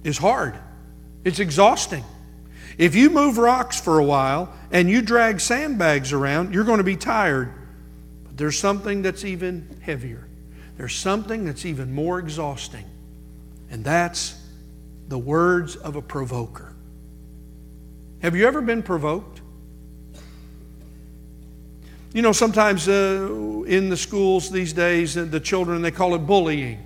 is 0.03 0.17
hard, 0.17 0.59
it's 1.25 1.39
exhausting. 1.39 2.03
If 2.79 2.97
you 2.97 3.11
move 3.11 3.39
rocks 3.39 3.81
for 3.81 3.99
a 3.99 4.05
while 4.05 4.53
and 4.73 4.91
you 4.91 5.01
drag 5.03 5.41
sandbags 5.41 6.13
around, 6.13 6.53
you're 6.53 6.65
going 6.65 6.79
to 6.79 6.85
be 6.85 6.97
tired. 6.97 7.53
But 8.25 8.37
there's 8.37 8.59
something 8.59 9.03
that's 9.03 9.25
even 9.25 9.79
heavier. 9.83 10.27
There's 10.79 10.97
something 10.97 11.45
that's 11.45 11.67
even 11.67 11.93
more 11.93 12.19
exhausting, 12.19 12.87
and 13.71 13.85
that's 13.85 14.35
the 15.09 15.19
words 15.19 15.77
of 15.77 15.97
a 15.97 16.03
provoker. 16.03 16.75
Have 18.23 18.35
you 18.35 18.47
ever 18.49 18.63
been 18.63 18.83
provoked? 18.83 19.34
You 22.15 22.23
know, 22.23 22.31
sometimes 22.31 22.89
uh, 22.89 23.65
in 23.67 23.89
the 23.89 23.97
schools 23.97 24.49
these 24.49 24.73
days, 24.73 25.17
uh, 25.17 25.25
the 25.25 25.41
children, 25.41 25.83
they 25.83 25.91
call 25.91 26.15
it 26.15 26.21
bullying. 26.21 26.79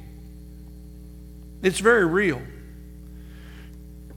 It's 1.63 1.81
very 1.81 2.07
real. 2.07 2.41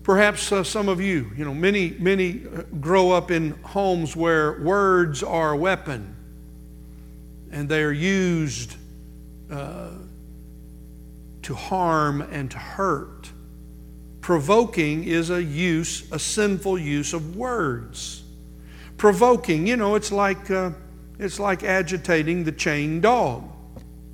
Perhaps 0.03 0.53
uh, 0.53 0.63
some 0.63 0.87
of 0.87 1.01
you, 1.01 1.29
you 1.35 1.43
know, 1.43 1.53
many, 1.53 1.97
many 1.99 2.45
uh, 2.45 2.61
grow 2.79 3.11
up 3.11 3.29
in 3.29 3.51
homes 3.61 4.15
where 4.15 4.61
words 4.61 5.21
are 5.21 5.51
a 5.51 5.57
weapon 5.57 6.15
and 7.51 7.67
they 7.67 7.83
are 7.83 7.91
used 7.91 8.77
uh, 9.51 9.89
to 11.41 11.53
harm 11.53 12.21
and 12.21 12.49
to 12.51 12.57
hurt. 12.57 13.29
Provoking 14.21 15.03
is 15.03 15.29
a 15.29 15.43
use, 15.43 16.09
a 16.13 16.19
sinful 16.19 16.77
use 16.77 17.11
of 17.11 17.35
words. 17.35 18.23
Provoking, 18.95 19.67
you 19.67 19.75
know, 19.75 19.95
it's 19.95 20.13
like, 20.13 20.49
uh, 20.49 20.71
it's 21.21 21.39
like 21.39 21.63
agitating 21.63 22.43
the 22.43 22.51
chained 22.51 23.03
dog. 23.03 23.43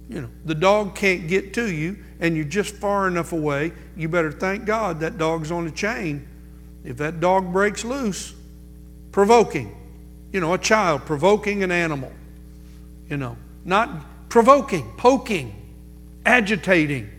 You 0.09 0.21
know, 0.21 0.29
the 0.43 0.53
dog 0.53 0.93
can't 0.93 1.25
get 1.29 1.53
to 1.53 1.71
you, 1.71 1.97
and 2.19 2.35
you're 2.35 2.45
just 2.45 2.75
far 2.75 3.07
enough 3.07 3.31
away. 3.31 3.71
You 3.95 4.09
better 4.09 4.31
thank 4.31 4.65
God 4.65 4.99
that 4.99 5.17
dog's 5.17 5.49
on 5.49 5.65
a 5.67 5.71
chain. 5.71 6.27
If 6.83 6.97
that 6.97 7.21
dog 7.21 7.53
breaks 7.53 7.85
loose, 7.85 8.35
provoking. 9.13 9.73
You 10.33 10.41
know, 10.41 10.53
a 10.53 10.57
child 10.57 11.05
provoking 11.05 11.63
an 11.63 11.71
animal. 11.71 12.11
You 13.09 13.15
know, 13.15 13.37
not 13.63 14.27
provoking, 14.27 14.91
poking, 14.97 15.55
agitating. 16.25 17.09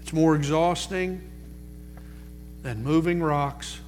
It's 0.00 0.12
more 0.12 0.36
exhausting 0.36 1.20
than 2.62 2.84
moving 2.84 3.20
rocks 3.20 3.80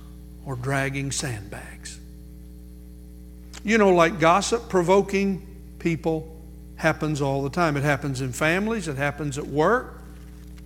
or 0.44 0.56
dragging 0.56 1.12
sandbags. 1.12 1.99
You 3.64 3.78
know, 3.78 3.90
like 3.90 4.18
gossip, 4.18 4.68
provoking 4.68 5.46
people 5.78 6.36
happens 6.76 7.20
all 7.20 7.42
the 7.42 7.50
time. 7.50 7.76
It 7.76 7.82
happens 7.82 8.20
in 8.20 8.32
families, 8.32 8.88
it 8.88 8.96
happens 8.96 9.38
at 9.38 9.46
work. 9.46 10.02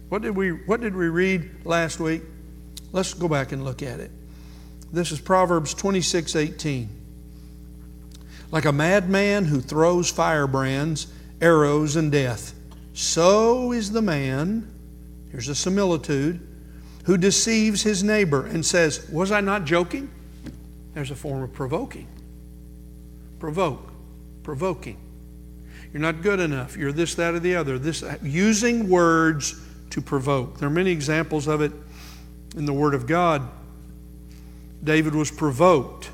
What 0.09 0.23
did 0.23 0.37
we, 0.37 0.51
what 0.51 0.81
did 0.81 0.95
we 0.95 1.09
read 1.09 1.65
last 1.65 1.99
week? 1.99 2.23
Let's 2.93 3.15
go 3.15 3.27
back 3.27 3.53
and 3.53 3.65
look 3.65 3.83
at 3.83 4.01
it. 4.01 4.11
This 4.93 5.11
is 5.11 5.21
Proverbs 5.21 5.75
26 5.75 6.37
18. 6.37 6.89
Like 8.53 8.65
a 8.65 8.73
madman 8.73 9.45
who 9.47 9.61
throws 9.61 10.11
firebrands, 10.11 11.09
arrows, 11.41 11.97
and 11.97 12.13
death, 12.13 12.55
so 12.93 13.73
is 13.73 13.91
the 13.91 14.03
man 14.03 14.71
Here's 15.35 15.49
a 15.49 15.55
similitude 15.57 16.47
who 17.07 17.17
deceives 17.17 17.83
his 17.83 18.05
neighbor 18.05 18.47
and 18.47 18.65
says, 18.65 19.09
Was 19.11 19.33
I 19.33 19.41
not 19.41 19.65
joking? 19.65 20.09
There's 20.93 21.11
a 21.11 21.17
form 21.17 21.43
of 21.43 21.53
provoking. 21.53 22.07
Provoke, 23.39 23.91
provoking. 24.43 24.99
You're 25.93 26.03
not 26.03 26.23
good 26.23 26.41
enough. 26.41 26.77
You're 26.77 26.93
this, 26.93 27.15
that, 27.15 27.35
or 27.35 27.39
the 27.39 27.55
other. 27.55 27.79
This 27.79 28.03
using 28.23 28.89
words 28.89 29.61
to 29.91 30.01
provoke. 30.01 30.59
There 30.59 30.67
are 30.69 30.73
many 30.73 30.91
examples 30.91 31.47
of 31.47 31.61
it 31.61 31.73
in 32.57 32.67
the 32.67 32.73
Word 32.73 32.95
of 32.95 33.07
God. 33.07 33.49
David 34.83 35.15
was 35.15 35.31
provoked 35.31 36.11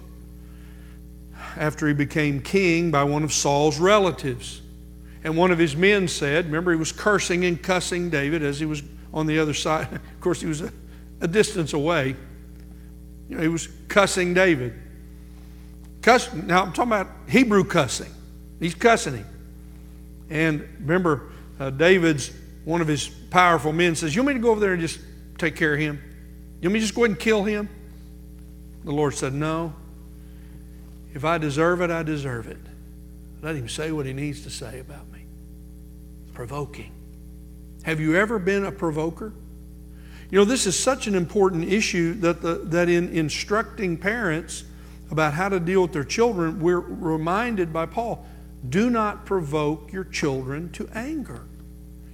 after 1.57 1.89
he 1.89 1.95
became 1.95 2.41
king 2.41 2.91
by 2.91 3.05
one 3.05 3.25
of 3.25 3.33
Saul's 3.33 3.79
relatives. 3.79 4.61
And 5.25 5.37
one 5.37 5.51
of 5.51 5.59
his 5.59 5.77
men 5.77 6.09
said, 6.09 6.47
remember, 6.47 6.73
he 6.73 6.77
was 6.77 6.93
cursing 6.93 7.45
and 7.45 7.61
cussing 7.63 8.11
David 8.11 8.43
as 8.43 8.61
he 8.61 8.67
was 8.67 8.83
on 9.13 9.27
the 9.27 9.39
other 9.39 9.55
side. 9.55 9.89
Of 9.93 10.21
course, 10.21 10.41
he 10.43 10.47
was 10.47 10.61
a, 10.61 10.71
a 11.23 11.29
distance 11.29 11.73
away. 11.73 12.15
You 13.29 13.37
know, 13.37 13.43
he 13.43 13.49
was 13.49 13.69
cussing 13.89 14.35
David. 14.35 14.75
Cuss, 16.03 16.33
now, 16.33 16.63
I'm 16.63 16.73
talking 16.73 16.93
about 16.93 17.09
Hebrew 17.29 17.65
cussing. 17.65 18.13
He's 18.59 18.75
cussing 18.75 19.17
him. 19.17 19.27
And 20.31 20.69
remember, 20.81 21.31
uh, 21.59 21.71
David's 21.71 22.31
one 22.65 22.81
of 22.81 22.89
his 22.89 23.09
powerful 23.09 23.73
men 23.73 23.95
says, 23.95 24.15
You 24.15 24.23
want 24.23 24.35
me 24.37 24.41
to 24.41 24.43
go 24.43 24.51
over 24.51 24.61
there 24.61 24.73
and 24.73 24.81
just 24.81 25.01
take 25.39 25.57
care 25.57 25.75
of 25.75 25.81
him? 25.81 26.01
You 26.61 26.69
want 26.69 26.75
me 26.75 26.81
to 26.81 26.85
just 26.85 26.95
go 26.95 27.03
ahead 27.03 27.11
and 27.11 27.21
kill 27.21 27.45
him? 27.45 27.69
The 28.85 28.93
Lord 28.93 29.15
said, 29.15 29.35
No. 29.35 29.75
If 31.13 31.25
I 31.25 31.39
deserve 31.39 31.81
it, 31.81 31.91
I 31.91 32.03
deserve 32.03 32.47
it. 32.47 32.59
Let 33.43 33.57
him 33.57 33.69
say 33.69 33.91
what 33.91 34.07
he 34.07 34.13
needs 34.13 34.43
to 34.45 34.51
say 34.51 34.79
about 34.79 35.11
me. 35.11 35.25
Provoking. 36.35 36.93
Have 37.83 38.01
you 38.01 38.17
ever 38.17 38.39
been 38.39 38.65
a 38.65 38.73
provoker? 38.73 39.33
You 40.31 40.39
know, 40.39 40.45
this 40.45 40.67
is 40.67 40.79
such 40.79 41.07
an 41.07 41.15
important 41.15 41.73
issue 41.73 42.15
that, 42.21 42.41
the, 42.41 42.57
that 42.67 42.89
in 42.89 43.09
instructing 43.09 43.97
parents 43.97 44.65
about 45.11 45.35
how 45.35 45.49
to 45.49 45.61
deal 45.61 45.83
with 45.83 45.93
their 45.93 46.05
children, 46.05 46.61
we're 46.61 46.81
reminded 46.81 47.73
by 47.73 47.87
Paul 47.87 48.27
do 48.69 48.91
not 48.91 49.25
provoke 49.25 49.91
your 49.91 50.05
children 50.05 50.71
to 50.73 50.87
anger. 50.95 51.45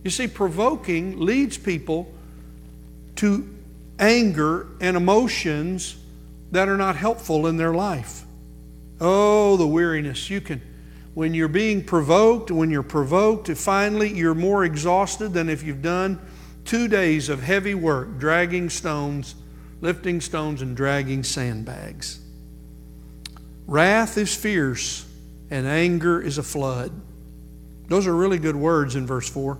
You 0.04 0.11
see, 0.11 0.28
provoking 0.28 1.18
leads 1.18 1.59
people 1.59 2.12
to 3.16 3.52
anger 3.98 4.68
and 4.80 4.96
emotions 4.96 5.96
that 6.52 6.68
are 6.68 6.76
not 6.76 6.94
helpful 6.94 7.48
in 7.48 7.56
their 7.56 7.74
life. 7.74 8.22
Oh, 9.00 9.56
the 9.56 9.66
weariness. 9.66 10.30
You 10.30 10.40
can 10.40 10.62
when 11.14 11.32
you're 11.32 11.48
being 11.48 11.82
provoked, 11.82 12.50
when 12.50 12.70
you're 12.70 12.82
provoked, 12.82 13.48
finally 13.56 14.12
you're 14.12 14.35
more 14.35 14.66
exhausted 14.66 15.32
than 15.32 15.48
if 15.48 15.62
you've 15.62 15.80
done 15.80 16.20
two 16.66 16.88
days 16.88 17.30
of 17.30 17.42
heavy 17.42 17.74
work, 17.74 18.18
dragging 18.18 18.68
stones, 18.68 19.35
lifting 19.80 20.20
stones, 20.20 20.61
and 20.61 20.76
dragging 20.76 21.22
sandbags. 21.22 22.20
Wrath 23.66 24.16
is 24.16 24.35
fierce, 24.35 25.05
and 25.50 25.66
anger 25.66 26.20
is 26.20 26.38
a 26.38 26.42
flood. 26.42 26.92
Those 27.88 28.07
are 28.07 28.14
really 28.14 28.38
good 28.38 28.57
words 28.57 28.96
in 28.96 29.07
verse 29.07 29.29
4. 29.29 29.59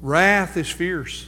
Wrath 0.00 0.56
is 0.56 0.68
fierce. 0.68 1.26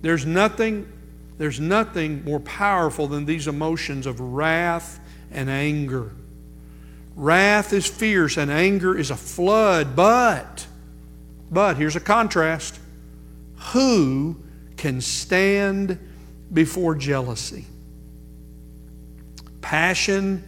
There's 0.00 0.26
nothing, 0.26 0.90
there's 1.38 1.60
nothing 1.60 2.24
more 2.24 2.40
powerful 2.40 3.06
than 3.06 3.24
these 3.24 3.48
emotions 3.48 4.06
of 4.06 4.20
wrath 4.20 5.00
and 5.30 5.48
anger. 5.48 6.12
Wrath 7.16 7.72
is 7.72 7.86
fierce 7.86 8.36
and 8.36 8.50
anger 8.50 8.96
is 8.96 9.10
a 9.10 9.16
flood, 9.16 9.94
but, 9.94 10.66
but 11.50 11.76
here's 11.76 11.96
a 11.96 12.00
contrast. 12.00 12.78
Who 13.72 14.36
can 14.76 15.00
stand 15.00 15.98
before 16.52 16.94
jealousy? 16.94 17.66
Passion 19.64 20.44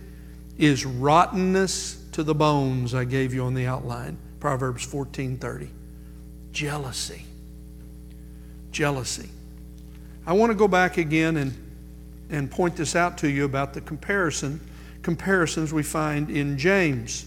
is 0.59 0.85
rottenness 0.85 2.05
to 2.13 2.23
the 2.23 2.35
bones, 2.35 2.95
I 2.95 3.05
gave 3.05 3.33
you 3.33 3.45
on 3.45 3.55
the 3.55 3.65
outline. 3.65 4.19
Proverbs 4.41 4.87
14:30. 4.87 5.71
Jealousy. 6.53 7.25
Jealousy. 8.71 9.31
I 10.27 10.35
want 10.35 10.51
to 10.51 10.55
go 10.55 10.69
back 10.69 10.99
again 10.99 11.39
and, 11.39 11.55
and 12.29 12.51
point 12.51 12.77
this 12.77 12.95
out 12.95 13.17
to 13.19 13.31
you 13.31 13.47
about 13.47 13.73
the 13.73 13.81
comparison 13.81 14.61
comparisons 15.01 15.73
we 15.73 15.83
find 15.83 16.29
in 16.29 16.59
James. 16.59 17.25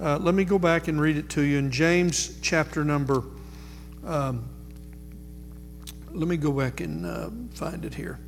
Uh, 0.00 0.16
let 0.16 0.34
me 0.34 0.46
go 0.46 0.58
back 0.58 0.88
and 0.88 0.98
read 0.98 1.18
it 1.18 1.28
to 1.28 1.42
you 1.42 1.58
in 1.58 1.70
James 1.70 2.38
chapter 2.40 2.86
number. 2.86 3.22
Um, 4.02 4.48
let 6.12 6.26
me 6.26 6.38
go 6.38 6.52
back 6.52 6.80
and 6.80 7.04
uh, 7.04 7.28
find 7.52 7.84
it 7.84 7.92
here. 7.92 8.18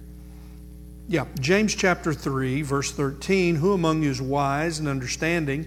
Yeah, 1.10 1.24
James 1.40 1.74
chapter 1.74 2.12
3, 2.12 2.60
verse 2.60 2.92
13. 2.92 3.56
Who 3.56 3.72
among 3.72 4.02
you 4.02 4.10
is 4.10 4.20
wise 4.20 4.78
and 4.78 4.86
understanding? 4.86 5.66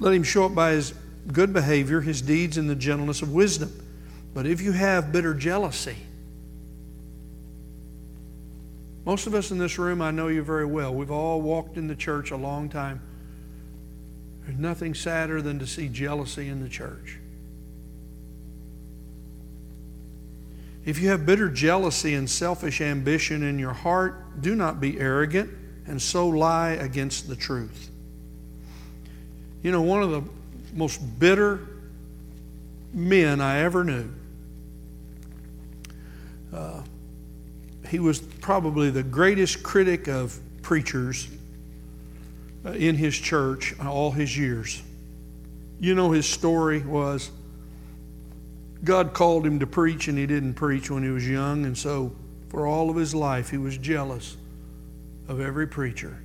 Let 0.00 0.12
him 0.12 0.24
show 0.24 0.46
it 0.46 0.56
by 0.56 0.72
his 0.72 0.92
good 1.32 1.52
behavior, 1.52 2.00
his 2.00 2.20
deeds, 2.20 2.56
and 2.56 2.68
the 2.68 2.74
gentleness 2.74 3.22
of 3.22 3.32
wisdom. 3.32 3.70
But 4.34 4.46
if 4.46 4.60
you 4.60 4.72
have 4.72 5.12
bitter 5.12 5.34
jealousy, 5.34 5.96
most 9.04 9.28
of 9.28 9.34
us 9.34 9.52
in 9.52 9.58
this 9.58 9.78
room, 9.78 10.02
I 10.02 10.10
know 10.10 10.26
you 10.26 10.42
very 10.42 10.66
well. 10.66 10.92
We've 10.92 11.12
all 11.12 11.40
walked 11.40 11.76
in 11.76 11.86
the 11.86 11.94
church 11.94 12.32
a 12.32 12.36
long 12.36 12.68
time. 12.68 13.00
There's 14.44 14.58
nothing 14.58 14.94
sadder 14.94 15.40
than 15.40 15.60
to 15.60 15.66
see 15.66 15.88
jealousy 15.88 16.48
in 16.48 16.60
the 16.60 16.68
church. 16.68 17.18
If 20.84 20.98
you 20.98 21.08
have 21.10 21.26
bitter 21.26 21.50
jealousy 21.50 22.14
and 22.14 22.28
selfish 22.28 22.80
ambition 22.80 23.42
in 23.42 23.58
your 23.58 23.72
heart, 23.72 24.40
do 24.40 24.54
not 24.54 24.80
be 24.80 24.98
arrogant 24.98 25.50
and 25.86 26.00
so 26.00 26.28
lie 26.28 26.70
against 26.70 27.28
the 27.28 27.36
truth. 27.36 27.90
You 29.62 29.72
know, 29.72 29.82
one 29.82 30.02
of 30.02 30.10
the 30.10 30.22
most 30.72 30.98
bitter 31.18 31.66
men 32.94 33.40
I 33.40 33.58
ever 33.58 33.84
knew, 33.84 34.08
uh, 36.54 36.82
he 37.88 37.98
was 37.98 38.20
probably 38.20 38.90
the 38.90 39.02
greatest 39.02 39.62
critic 39.62 40.08
of 40.08 40.38
preachers 40.62 41.28
uh, 42.64 42.70
in 42.70 42.94
his 42.94 43.16
church 43.16 43.78
all 43.80 44.10
his 44.12 44.36
years. 44.36 44.82
You 45.78 45.94
know, 45.94 46.10
his 46.10 46.26
story 46.26 46.80
was 46.80 47.30
God 48.82 49.12
called 49.12 49.46
him 49.46 49.58
to 49.60 49.66
preach, 49.66 50.08
and 50.08 50.16
he 50.16 50.26
didn't 50.26 50.54
preach 50.54 50.90
when 50.90 51.02
he 51.02 51.10
was 51.10 51.28
young, 51.28 51.66
and 51.66 51.76
so 51.76 52.12
for 52.48 52.66
all 52.66 52.90
of 52.90 52.96
his 52.96 53.14
life, 53.14 53.50
he 53.50 53.58
was 53.58 53.76
jealous 53.76 54.36
of 55.28 55.40
every 55.40 55.66
preacher 55.66 56.18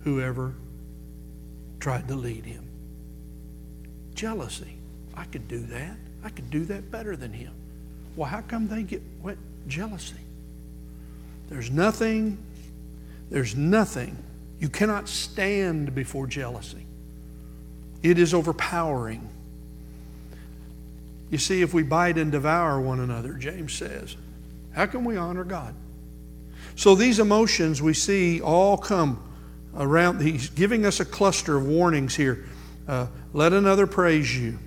who 0.00 0.20
ever 0.20 0.54
tried 1.80 2.08
to 2.08 2.14
lead 2.14 2.44
him. 2.44 2.68
Jealousy. 4.14 4.76
I 5.14 5.24
could 5.24 5.48
do 5.48 5.60
that. 5.66 5.96
I 6.22 6.28
could 6.28 6.50
do 6.50 6.64
that 6.66 6.90
better 6.90 7.16
than 7.16 7.32
him. 7.32 7.52
Well, 8.16 8.28
how 8.28 8.42
come 8.42 8.68
they 8.68 8.82
get 8.82 9.02
what? 9.20 9.36
Jealousy. 9.66 10.14
There's 11.48 11.70
nothing, 11.70 12.38
there's 13.30 13.54
nothing. 13.54 14.16
You 14.58 14.68
cannot 14.68 15.08
stand 15.08 15.94
before 15.94 16.26
jealousy. 16.26 16.86
It 18.02 18.18
is 18.18 18.34
overpowering. 18.34 19.28
You 21.30 21.38
see, 21.38 21.62
if 21.62 21.74
we 21.74 21.82
bite 21.82 22.18
and 22.18 22.30
devour 22.30 22.80
one 22.80 23.00
another, 23.00 23.32
James 23.34 23.72
says, 23.72 24.16
how 24.72 24.86
can 24.86 25.04
we 25.04 25.16
honor 25.16 25.44
God? 25.44 25.74
So 26.76 26.94
these 26.94 27.18
emotions 27.18 27.80
we 27.80 27.94
see 27.94 28.40
all 28.40 28.76
come 28.76 29.22
around. 29.76 30.20
He's 30.20 30.50
giving 30.50 30.84
us 30.84 31.00
a 31.00 31.04
cluster 31.04 31.56
of 31.56 31.66
warnings 31.66 32.14
here. 32.14 32.44
Uh, 32.86 33.06
let 33.32 33.52
another 33.52 33.86
praise 33.86 34.36
you, 34.36 34.58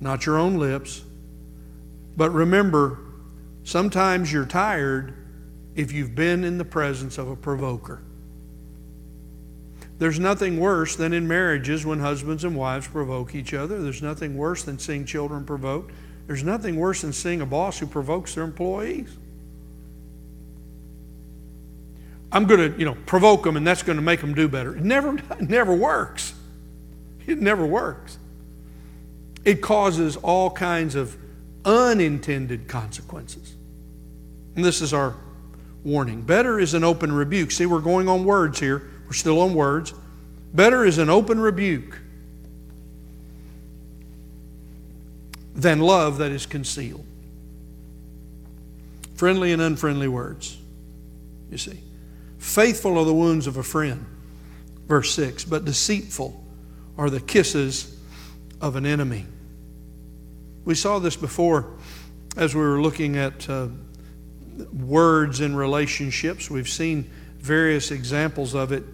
not 0.00 0.26
your 0.26 0.36
own 0.38 0.58
lips. 0.58 1.02
But 2.16 2.30
remember, 2.30 2.98
sometimes 3.64 4.32
you're 4.32 4.44
tired 4.44 5.14
if 5.74 5.92
you've 5.92 6.14
been 6.14 6.44
in 6.44 6.58
the 6.58 6.64
presence 6.64 7.16
of 7.16 7.28
a 7.28 7.36
provoker. 7.36 8.02
There's 10.00 10.18
nothing 10.18 10.58
worse 10.58 10.96
than 10.96 11.12
in 11.12 11.28
marriages 11.28 11.84
when 11.84 12.00
husbands 12.00 12.42
and 12.44 12.56
wives 12.56 12.88
provoke 12.88 13.34
each 13.34 13.52
other. 13.52 13.82
There's 13.82 14.00
nothing 14.00 14.34
worse 14.34 14.64
than 14.64 14.78
seeing 14.78 15.04
children 15.04 15.44
provoked. 15.44 15.92
There's 16.26 16.42
nothing 16.42 16.76
worse 16.76 17.02
than 17.02 17.12
seeing 17.12 17.42
a 17.42 17.46
boss 17.46 17.78
who 17.78 17.86
provokes 17.86 18.34
their 18.34 18.44
employees. 18.44 19.14
I'm 22.32 22.46
going 22.46 22.72
to, 22.72 22.78
you 22.78 22.86
know, 22.86 22.96
provoke 23.04 23.44
them 23.44 23.58
and 23.58 23.66
that's 23.66 23.82
going 23.82 23.96
to 23.96 24.02
make 24.02 24.22
them 24.22 24.32
do 24.32 24.48
better. 24.48 24.74
It 24.74 24.82
never, 24.82 25.16
it 25.38 25.50
never 25.50 25.74
works. 25.74 26.32
It 27.26 27.38
never 27.38 27.66
works. 27.66 28.16
It 29.44 29.60
causes 29.60 30.16
all 30.16 30.50
kinds 30.50 30.94
of 30.94 31.14
unintended 31.66 32.68
consequences. 32.68 33.54
And 34.56 34.64
this 34.64 34.80
is 34.80 34.94
our 34.94 35.14
warning. 35.84 36.22
Better 36.22 36.58
is 36.58 36.72
an 36.72 36.84
open 36.84 37.12
rebuke. 37.12 37.50
See, 37.50 37.66
we're 37.66 37.80
going 37.80 38.08
on 38.08 38.24
words 38.24 38.58
here. 38.58 38.89
We're 39.10 39.14
still 39.14 39.40
on 39.40 39.54
words. 39.54 39.92
Better 40.54 40.84
is 40.84 40.98
an 40.98 41.10
open 41.10 41.40
rebuke 41.40 41.98
than 45.52 45.80
love 45.80 46.18
that 46.18 46.30
is 46.30 46.46
concealed. 46.46 47.04
Friendly 49.16 49.50
and 49.50 49.60
unfriendly 49.60 50.06
words, 50.06 50.56
you 51.50 51.58
see. 51.58 51.80
Faithful 52.38 52.96
are 52.98 53.04
the 53.04 53.12
wounds 53.12 53.48
of 53.48 53.56
a 53.56 53.64
friend, 53.64 54.06
verse 54.86 55.12
6, 55.12 55.44
but 55.44 55.64
deceitful 55.64 56.44
are 56.96 57.10
the 57.10 57.20
kisses 57.20 57.98
of 58.60 58.76
an 58.76 58.86
enemy. 58.86 59.26
We 60.64 60.76
saw 60.76 61.00
this 61.00 61.16
before 61.16 61.68
as 62.36 62.54
we 62.54 62.60
were 62.60 62.80
looking 62.80 63.16
at 63.16 63.50
uh, 63.50 63.66
words 64.72 65.40
in 65.40 65.56
relationships. 65.56 66.48
We've 66.48 66.68
seen 66.68 67.10
various 67.40 67.90
examples 67.90 68.54
of 68.54 68.70
it 68.70 68.84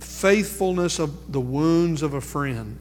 faithfulness 0.00 0.98
of 0.98 1.32
the 1.32 1.40
wounds 1.40 2.02
of 2.02 2.14
a 2.14 2.20
friend. 2.20 2.80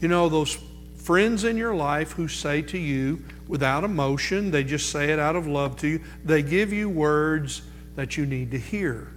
You 0.00 0.08
know, 0.08 0.28
those 0.28 0.58
friends 0.96 1.44
in 1.44 1.56
your 1.56 1.74
life 1.74 2.12
who 2.12 2.28
say 2.28 2.62
to 2.62 2.78
you 2.78 3.24
without 3.48 3.84
emotion, 3.84 4.50
they 4.50 4.64
just 4.64 4.90
say 4.90 5.12
it 5.12 5.18
out 5.18 5.36
of 5.36 5.46
love 5.46 5.76
to 5.76 5.88
you, 5.88 6.00
they 6.24 6.42
give 6.42 6.72
you 6.72 6.88
words 6.88 7.62
that 7.94 8.16
you 8.16 8.26
need 8.26 8.50
to 8.50 8.58
hear. 8.58 9.12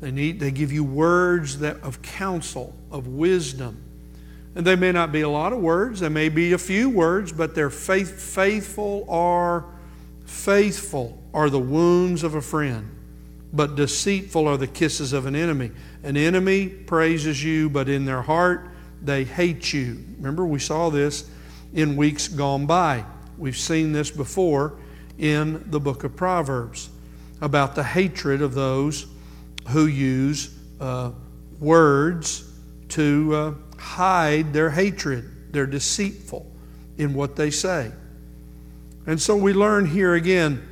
They, 0.00 0.10
need, 0.10 0.38
they 0.38 0.50
give 0.50 0.70
you 0.70 0.84
words 0.84 1.58
that, 1.58 1.80
of 1.82 2.02
counsel, 2.02 2.74
of 2.90 3.08
wisdom. 3.08 3.82
And 4.54 4.66
they 4.66 4.76
may 4.76 4.92
not 4.92 5.12
be 5.12 5.22
a 5.22 5.28
lot 5.28 5.52
of 5.52 5.60
words, 5.60 6.00
they 6.00 6.08
may 6.08 6.28
be 6.28 6.52
a 6.52 6.58
few 6.58 6.88
words, 6.90 7.32
but 7.32 7.54
they're 7.54 7.70
faith, 7.70 8.20
faithful 8.20 9.06
are 9.08 9.64
faithful 10.24 11.22
are 11.32 11.48
the 11.48 11.58
wounds 11.58 12.22
of 12.22 12.34
a 12.34 12.42
friend, 12.42 12.90
but 13.52 13.76
deceitful 13.76 14.46
are 14.46 14.56
the 14.56 14.66
kisses 14.66 15.12
of 15.12 15.26
an 15.26 15.34
enemy. 15.34 15.70
An 16.02 16.16
enemy 16.16 16.68
praises 16.68 17.42
you, 17.42 17.70
but 17.70 17.88
in 17.88 18.04
their 18.04 18.22
heart 18.22 18.68
they 19.02 19.24
hate 19.24 19.72
you. 19.72 20.04
Remember, 20.16 20.44
we 20.46 20.58
saw 20.58 20.90
this 20.90 21.28
in 21.72 21.96
weeks 21.96 22.28
gone 22.28 22.66
by. 22.66 23.04
We've 23.36 23.56
seen 23.56 23.92
this 23.92 24.10
before 24.10 24.78
in 25.18 25.64
the 25.70 25.80
book 25.80 26.04
of 26.04 26.16
Proverbs 26.16 26.90
about 27.40 27.74
the 27.74 27.84
hatred 27.84 28.42
of 28.42 28.54
those 28.54 29.06
who 29.68 29.86
use 29.86 30.54
uh, 30.80 31.12
words 31.60 32.52
to 32.90 33.34
uh, 33.34 33.80
hide 33.80 34.52
their 34.52 34.70
hatred. 34.70 35.52
They're 35.52 35.66
deceitful 35.66 36.50
in 36.96 37.14
what 37.14 37.36
they 37.36 37.50
say. 37.50 37.92
And 39.06 39.20
so 39.20 39.36
we 39.36 39.52
learn 39.52 39.86
here 39.86 40.14
again 40.14 40.67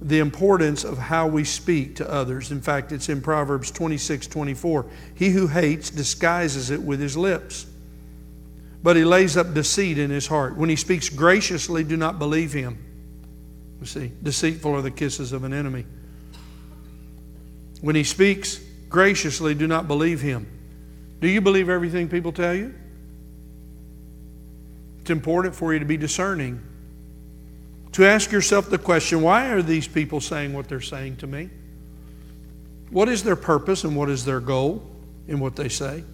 the 0.00 0.18
importance 0.18 0.84
of 0.84 0.98
how 0.98 1.26
we 1.26 1.44
speak 1.44 1.96
to 1.96 2.10
others. 2.10 2.52
In 2.52 2.60
fact, 2.60 2.92
it's 2.92 3.08
in 3.08 3.20
Proverbs 3.20 3.70
26 3.70 4.26
24. 4.26 4.86
He 5.14 5.30
who 5.30 5.46
hates 5.46 5.90
disguises 5.90 6.70
it 6.70 6.82
with 6.82 7.00
his 7.00 7.16
lips, 7.16 7.66
but 8.82 8.96
he 8.96 9.04
lays 9.04 9.36
up 9.36 9.54
deceit 9.54 9.98
in 9.98 10.10
his 10.10 10.26
heart. 10.26 10.56
When 10.56 10.68
he 10.68 10.76
speaks 10.76 11.08
graciously, 11.08 11.82
do 11.82 11.96
not 11.96 12.18
believe 12.18 12.52
him. 12.52 12.82
You 13.80 13.86
see, 13.86 14.12
deceitful 14.22 14.74
are 14.74 14.82
the 14.82 14.90
kisses 14.90 15.32
of 15.32 15.44
an 15.44 15.52
enemy. 15.52 15.86
When 17.80 17.94
he 17.94 18.04
speaks 18.04 18.60
graciously, 18.88 19.54
do 19.54 19.66
not 19.66 19.86
believe 19.86 20.20
him. 20.20 20.46
Do 21.20 21.28
you 21.28 21.40
believe 21.40 21.68
everything 21.68 22.08
people 22.08 22.32
tell 22.32 22.54
you? 22.54 22.74
It's 25.00 25.10
important 25.10 25.54
for 25.54 25.72
you 25.72 25.78
to 25.78 25.84
be 25.84 25.96
discerning 25.96 26.60
to 27.96 28.04
ask 28.04 28.30
yourself 28.30 28.68
the 28.68 28.76
question 28.76 29.22
why 29.22 29.48
are 29.48 29.62
these 29.62 29.88
people 29.88 30.20
saying 30.20 30.52
what 30.52 30.68
they're 30.68 30.82
saying 30.82 31.16
to 31.16 31.26
me? 31.26 31.48
What 32.90 33.08
is 33.08 33.22
their 33.22 33.36
purpose 33.36 33.84
and 33.84 33.96
what 33.96 34.10
is 34.10 34.22
their 34.22 34.38
goal 34.38 34.86
in 35.26 35.40
what 35.40 35.56
they 35.56 35.70
say? 35.70 36.04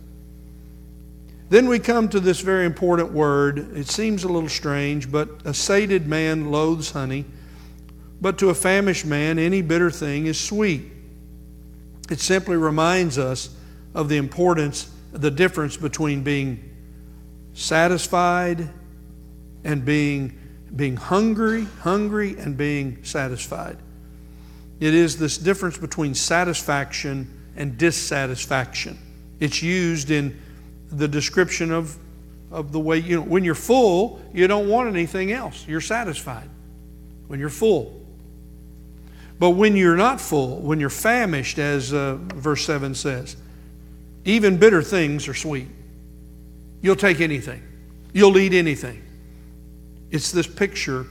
Then 1.49 1.66
we 1.66 1.81
come 1.81 2.09
to 2.11 2.21
this 2.21 2.38
very 2.38 2.66
important 2.66 3.11
word. 3.11 3.77
It 3.77 3.88
seems 3.88 4.23
a 4.23 4.29
little 4.29 4.49
strange, 4.49 5.11
but 5.11 5.29
a 5.45 5.53
sated 5.53 6.07
man 6.07 6.53
loathes 6.53 6.92
honey, 6.92 7.25
but 8.21 8.38
to 8.38 8.51
a 8.51 8.55
famished 8.55 9.05
man, 9.05 9.40
any 9.40 9.61
bitter 9.61 9.90
thing 9.90 10.27
is 10.27 10.38
sweet. 10.38 10.85
It 12.12 12.21
simply 12.21 12.59
reminds 12.59 13.18
us 13.18 13.57
of 13.92 14.09
the 14.09 14.18
importance, 14.18 14.88
the 15.11 15.33
difference 15.33 15.77
between 15.77 16.23
being 16.23 16.62
satisfied 17.55 18.71
and 19.64 19.85
being, 19.85 20.38
being 20.75 20.97
hungry, 20.97 21.67
hungry 21.81 22.37
and 22.39 22.57
being 22.57 23.05
satisfied. 23.05 23.77
It 24.81 24.95
is 24.95 25.19
this 25.19 25.39
difference 25.39 25.79
between 25.79 26.15
satisfaction 26.15 27.31
and 27.57 27.77
dissatisfaction. 27.77 28.99
It's 29.39 29.63
used 29.63 30.11
in 30.11 30.41
the 30.91 31.07
description 31.07 31.73
of, 31.73 31.97
of 32.51 32.73
the 32.73 32.81
way, 32.81 32.99
you 32.99 33.17
know, 33.17 33.23
when 33.23 33.45
you're 33.45 33.55
full, 33.55 34.21
you 34.33 34.47
don't 34.49 34.69
want 34.69 34.89
anything 34.89 35.33
else. 35.33 35.67
You're 35.67 35.81
satisfied 35.81 36.49
when 37.27 37.39
you're 37.39 37.49
full. 37.49 38.01
But 39.39 39.51
when 39.51 39.77
you're 39.77 39.97
not 39.97 40.21
full, 40.21 40.59
when 40.61 40.79
you're 40.81 40.91
famished, 40.91 41.59
as 41.59 41.93
uh, 41.93 42.17
verse 42.35 42.65
7 42.65 42.95
says, 42.95 43.37
even 44.25 44.57
bitter 44.57 44.83
things 44.83 45.27
are 45.29 45.35
sweet. 45.35 45.69
You'll 46.81 46.97
take 46.97 47.21
anything, 47.21 47.63
you'll 48.13 48.39
eat 48.39 48.53
anything. 48.53 49.03
It's 50.12 50.31
this 50.31 50.46
picture 50.46 51.07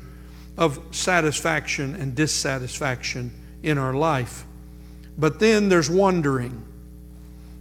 of 0.57 0.79
satisfaction 0.91 1.95
and 1.95 2.15
dissatisfaction 2.15 3.31
in 3.63 3.77
our 3.77 3.93
life. 3.93 4.45
But 5.17 5.39
then 5.39 5.69
there's 5.69 5.89
wandering. 5.89 6.63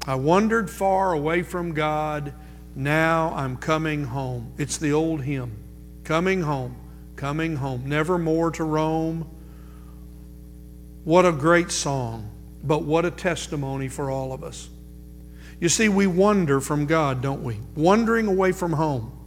I 0.07 0.15
wandered 0.15 0.71
far 0.71 1.13
away 1.13 1.43
from 1.43 1.73
God. 1.73 2.35
Now 2.77 3.33
I'm 3.35 3.57
coming 3.57 4.05
home. 4.05 4.53
It's 4.59 4.77
the 4.77 4.93
old 4.93 5.23
hymn 5.23 5.57
coming 6.05 6.43
home, 6.43 6.77
coming 7.17 7.57
home. 7.57 7.85
Never 7.87 8.19
more 8.19 8.51
to 8.53 8.65
roam. 8.65 9.31
What 11.05 11.25
a 11.25 11.33
great 11.33 11.71
song, 11.71 12.31
but 12.63 12.83
what 12.83 13.05
a 13.05 13.11
testimony 13.11 13.89
for 13.89 14.11
all 14.11 14.33
of 14.33 14.45
us. 14.45 14.69
You 15.61 15.69
see, 15.69 15.89
we 15.89 16.07
wander 16.07 16.61
from 16.61 16.87
God, 16.87 17.23
don't 17.23 17.43
we? 17.43 17.59
Wandering 17.77 18.27
away 18.27 18.53
from 18.53 18.73
home. 18.73 19.20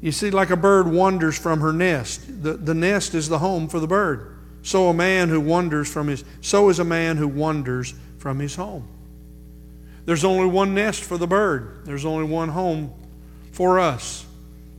You 0.00 0.12
see, 0.12 0.30
like 0.30 0.50
a 0.50 0.56
bird 0.56 0.86
wanders 0.86 1.38
from 1.38 1.60
her 1.60 1.72
nest, 1.72 2.42
the, 2.42 2.54
the 2.54 2.74
nest 2.74 3.14
is 3.14 3.28
the 3.28 3.38
home 3.38 3.68
for 3.68 3.80
the 3.80 3.88
bird. 3.88 4.36
So 4.62 4.88
a 4.88 4.94
man 4.94 5.28
who 5.28 5.40
wanders 5.40 5.90
from 5.90 6.08
his 6.08 6.24
so 6.40 6.68
is 6.68 6.78
a 6.78 6.84
man 6.84 7.16
who 7.16 7.26
wanders 7.26 7.94
from 8.18 8.38
his 8.38 8.54
home. 8.54 8.86
There's 10.04 10.24
only 10.24 10.46
one 10.46 10.74
nest 10.74 11.02
for 11.02 11.18
the 11.18 11.26
bird. 11.26 11.84
There's 11.84 12.04
only 12.04 12.24
one 12.24 12.48
home 12.48 12.92
for 13.52 13.78
us. 13.78 14.24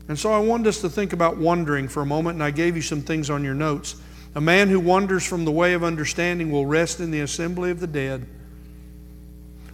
And 0.07 0.17
so 0.17 0.31
I 0.31 0.39
wanted 0.39 0.67
us 0.67 0.81
to 0.81 0.89
think 0.89 1.13
about 1.13 1.37
wandering 1.37 1.87
for 1.87 2.01
a 2.01 2.05
moment, 2.05 2.35
and 2.35 2.43
I 2.43 2.49
gave 2.49 2.75
you 2.75 2.81
some 2.81 3.01
things 3.01 3.29
on 3.29 3.43
your 3.43 3.53
notes. 3.53 3.95
A 4.35 4.41
man 4.41 4.67
who 4.67 4.79
wanders 4.79 5.23
from 5.23 5.45
the 5.45 5.51
way 5.51 5.73
of 5.73 5.83
understanding 5.83 6.51
will 6.51 6.65
rest 6.65 6.99
in 6.99 7.11
the 7.11 7.19
assembly 7.19 7.69
of 7.69 7.79
the 7.79 7.87
dead. 7.87 8.25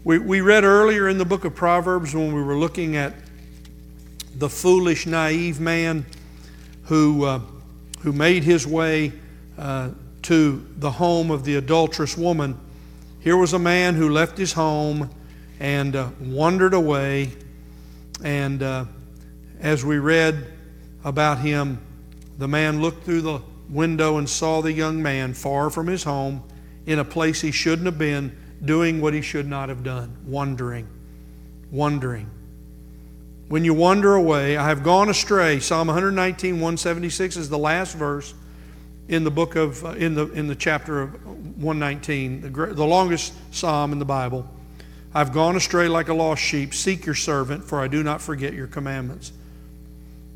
We, 0.03 0.19
we 0.19 0.41
read 0.41 0.65
earlier 0.65 1.07
in 1.07 1.17
the 1.17 1.25
book 1.25 1.45
of 1.45 1.55
Proverbs 1.55 2.13
when 2.13 2.33
we 2.33 2.43
were 2.43 2.57
looking 2.57 2.95
at 2.95 3.13
the 4.35 4.49
foolish, 4.49 5.05
naive 5.05 5.59
man 5.59 6.05
who, 6.83 7.23
uh, 7.23 7.39
who 8.01 8.11
made 8.11 8.43
his 8.43 8.67
way 8.67 9.13
uh, 9.57 9.89
to 10.23 10.65
the 10.77 10.91
home 10.91 11.31
of 11.31 11.45
the 11.45 11.55
adulterous 11.55 12.17
woman. 12.17 12.59
Here 13.21 13.37
was 13.37 13.53
a 13.53 13.59
man 13.59 13.95
who 13.95 14.09
left 14.09 14.37
his 14.37 14.53
home 14.53 15.09
and 15.59 15.95
uh, 15.95 16.09
wandered 16.19 16.73
away. 16.73 17.31
And 18.23 18.61
uh, 18.61 18.85
as 19.59 19.85
we 19.85 19.97
read 19.97 20.45
about 21.03 21.39
him, 21.39 21.79
the 22.37 22.47
man 22.47 22.81
looked 22.81 23.03
through 23.03 23.21
the 23.21 23.41
window 23.69 24.17
and 24.17 24.29
saw 24.29 24.61
the 24.61 24.71
young 24.71 25.01
man 25.01 25.33
far 25.33 25.69
from 25.69 25.87
his 25.87 26.03
home 26.03 26.43
in 26.85 26.99
a 26.99 27.05
place 27.05 27.41
he 27.41 27.51
shouldn't 27.51 27.85
have 27.85 27.97
been, 27.97 28.35
doing 28.63 29.01
what 29.01 29.13
he 29.13 29.21
should 29.21 29.47
not 29.47 29.69
have 29.69 29.83
done, 29.83 30.15
wandering, 30.25 30.87
wandering. 31.71 32.29
When 33.47 33.63
you 33.63 33.75
wander 33.75 34.15
away, 34.15 34.57
I 34.57 34.69
have 34.69 34.81
gone 34.81 35.07
astray. 35.07 35.59
Psalm 35.59 35.87
119, 35.87 36.55
176 36.55 37.37
is 37.37 37.47
the 37.47 37.59
last 37.59 37.95
verse 37.95 38.33
in 39.07 39.23
the 39.23 39.29
book 39.29 39.55
of, 39.55 39.85
uh, 39.85 39.89
in, 39.89 40.15
the, 40.15 40.31
in 40.31 40.47
the 40.47 40.55
chapter 40.55 40.99
of 40.99 41.25
119, 41.61 42.41
the, 42.41 42.49
the 42.49 42.85
longest 42.85 43.33
psalm 43.51 43.91
in 43.91 43.99
the 43.99 44.05
Bible. 44.05 44.49
I've 45.13 45.31
gone 45.31 45.55
astray 45.55 45.87
like 45.87 46.09
a 46.09 46.13
lost 46.13 46.41
sheep. 46.41 46.73
Seek 46.73 47.05
your 47.05 47.13
servant, 47.13 47.63
for 47.63 47.79
I 47.79 47.87
do 47.87 48.01
not 48.01 48.19
forget 48.19 48.53
your 48.53 48.65
commandments. 48.65 49.31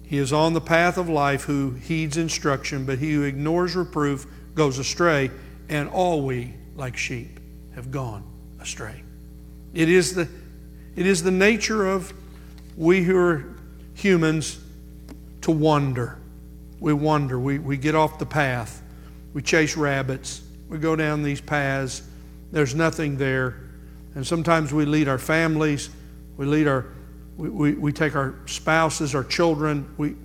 He 0.03 0.19
is 0.19 0.31
on 0.31 0.53
the 0.53 0.61
path 0.61 0.99
of 0.99 1.09
life 1.09 1.43
who 1.43 1.71
heeds 1.71 2.15
instruction, 2.15 2.85
but 2.85 2.99
he 2.99 3.13
who 3.13 3.23
ignores 3.23 3.75
reproof 3.75 4.27
goes 4.53 4.77
astray, 4.77 5.31
and 5.67 5.89
all 5.89 6.21
we, 6.21 6.53
like 6.75 6.95
sheep, 6.95 7.39
have 7.73 7.89
gone 7.89 8.23
astray. 8.59 9.01
It 9.73 9.89
is 9.89 10.13
the, 10.13 10.27
it 10.95 11.07
is 11.07 11.23
the 11.23 11.31
nature 11.31 11.87
of 11.87 12.13
we 12.77 13.03
who 13.03 13.17
are 13.17 13.55
humans 13.93 14.59
to 15.41 15.51
wander. 15.51 16.17
We 16.79 16.93
wander. 16.93 17.39
We, 17.39 17.59
we 17.59 17.77
get 17.77 17.95
off 17.95 18.19
the 18.19 18.25
path. 18.25 18.81
We 19.33 19.41
chase 19.41 19.75
rabbits. 19.75 20.41
We 20.69 20.77
go 20.77 20.95
down 20.95 21.23
these 21.23 21.41
paths. 21.41 22.03
There's 22.51 22.75
nothing 22.75 23.17
there. 23.17 23.57
And 24.15 24.25
sometimes 24.25 24.73
we 24.73 24.85
lead 24.85 25.07
our 25.07 25.17
families. 25.17 25.89
We 26.37 26.45
lead 26.45 26.67
our, 26.67 26.85
we, 27.37 27.49
we, 27.49 27.71
we 27.73 27.91
take 27.91 28.15
our 28.15 28.35
spouses, 28.45 29.13
our 29.13 29.23
children. 29.23 29.93
We, 29.97 30.15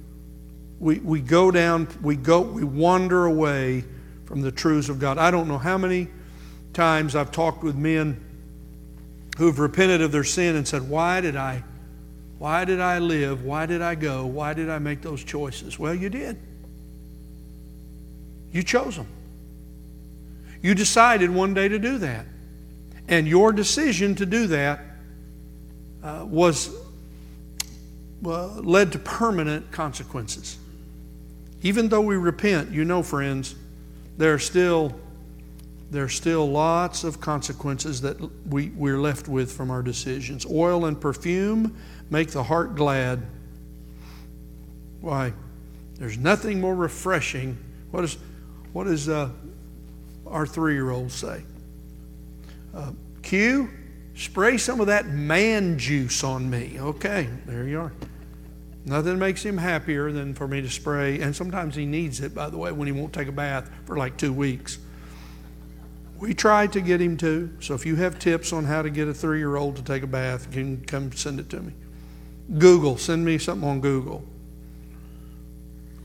we, 0.78 0.98
we 0.98 1.20
go 1.20 1.50
down, 1.50 1.88
we 2.02 2.16
go, 2.16 2.40
we 2.40 2.64
wander 2.64 3.26
away 3.26 3.84
from 4.26 4.42
the 4.42 4.52
truths 4.52 4.88
of 4.88 4.98
God. 4.98 5.18
I 5.18 5.30
don't 5.30 5.48
know 5.48 5.58
how 5.58 5.78
many 5.78 6.08
times 6.72 7.14
I've 7.14 7.30
talked 7.30 7.62
with 7.62 7.76
men 7.76 8.22
who've 9.38 9.58
repented 9.58 10.02
of 10.02 10.12
their 10.12 10.24
sin 10.24 10.56
and 10.56 10.66
said, 10.66 10.88
Why 10.88 11.20
did 11.20 11.36
I 11.36 11.62
why 12.38 12.64
did 12.64 12.80
I 12.80 12.98
live? 12.98 13.44
Why 13.44 13.66
did 13.66 13.82
I 13.82 13.94
go? 13.94 14.26
Why 14.26 14.54
did 14.54 14.68
I 14.68 14.78
make 14.78 15.02
those 15.02 15.22
choices? 15.22 15.78
Well, 15.78 15.94
you 15.94 16.10
did. 16.10 16.38
You 18.52 18.62
chose 18.62 18.96
them. 18.96 19.06
You 20.62 20.74
decided 20.74 21.30
one 21.30 21.54
day 21.54 21.68
to 21.68 21.78
do 21.78 21.98
that. 21.98 22.26
And 23.08 23.28
your 23.28 23.52
decision 23.52 24.14
to 24.16 24.26
do 24.26 24.46
that 24.48 24.80
uh, 26.02 26.24
was 26.26 26.74
uh, 28.24 28.46
led 28.60 28.92
to 28.92 28.98
permanent 28.98 29.70
consequences. 29.70 30.58
Even 31.62 31.88
though 31.88 32.00
we 32.00 32.16
repent, 32.16 32.70
you 32.70 32.84
know, 32.84 33.02
friends, 33.02 33.54
there 34.16 34.32
are 34.32 34.38
still 34.38 34.94
there 35.90 36.02
are 36.02 36.08
still 36.08 36.50
lots 36.50 37.04
of 37.04 37.20
consequences 37.20 38.00
that 38.00 38.16
we, 38.48 38.70
we're 38.70 38.98
left 38.98 39.28
with 39.28 39.52
from 39.52 39.70
our 39.70 39.82
decisions. 39.82 40.44
Oil 40.46 40.86
and 40.86 41.00
perfume 41.00 41.76
make 42.10 42.30
the 42.30 42.42
heart 42.42 42.74
glad. 42.74 43.22
Why? 45.00 45.32
There's 45.96 46.18
nothing 46.18 46.60
more 46.60 46.74
refreshing. 46.74 47.56
What, 47.90 48.04
is, 48.04 48.18
what 48.72 48.84
does 48.84 49.08
uh, 49.08 49.30
our 50.26 50.46
three 50.46 50.74
year 50.74 50.90
old 50.90 51.12
say? 51.12 51.42
Uh, 52.74 52.92
Q, 53.22 53.70
spray 54.16 54.58
some 54.58 54.80
of 54.80 54.88
that 54.88 55.06
man 55.06 55.78
juice 55.78 56.24
on 56.24 56.48
me. 56.48 56.76
Okay, 56.78 57.28
there 57.46 57.66
you 57.66 57.80
are. 57.80 57.92
Nothing 58.86 59.18
makes 59.18 59.42
him 59.42 59.56
happier 59.56 60.12
than 60.12 60.34
for 60.34 60.46
me 60.46 60.60
to 60.60 60.68
spray, 60.68 61.20
and 61.20 61.34
sometimes 61.34 61.74
he 61.74 61.86
needs 61.86 62.20
it, 62.20 62.34
by 62.34 62.50
the 62.50 62.58
way, 62.58 62.70
when 62.70 62.86
he 62.86 62.92
won't 62.92 63.14
take 63.14 63.28
a 63.28 63.32
bath 63.32 63.70
for 63.86 63.96
like 63.96 64.18
two 64.18 64.32
weeks. 64.32 64.78
We 66.18 66.34
try 66.34 66.66
to 66.66 66.80
get 66.80 67.00
him 67.00 67.16
to, 67.18 67.50
so 67.60 67.74
if 67.74 67.86
you 67.86 67.96
have 67.96 68.18
tips 68.18 68.52
on 68.52 68.64
how 68.64 68.82
to 68.82 68.90
get 68.90 69.08
a 69.08 69.14
three 69.14 69.38
year 69.38 69.56
old 69.56 69.76
to 69.76 69.82
take 69.82 70.02
a 70.02 70.06
bath, 70.06 70.46
you 70.54 70.62
can 70.62 70.84
come 70.84 71.12
send 71.12 71.40
it 71.40 71.48
to 71.50 71.60
me. 71.60 71.72
Google, 72.58 72.98
send 72.98 73.24
me 73.24 73.38
something 73.38 73.68
on 73.68 73.80
Google. 73.80 74.24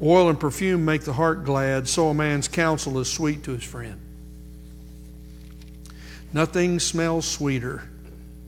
Oil 0.02 0.30
and 0.30 0.40
perfume 0.40 0.86
make 0.86 1.02
the 1.02 1.14
heart 1.14 1.44
glad, 1.44 1.88
so 1.88 2.10
a 2.10 2.14
man's 2.14 2.48
counsel 2.48 3.00
is 3.00 3.12
sweet 3.12 3.44
to 3.44 3.52
his 3.52 3.64
friend. 3.64 4.00
Nothing 6.32 6.80
smells 6.80 7.28
sweeter, 7.28 7.90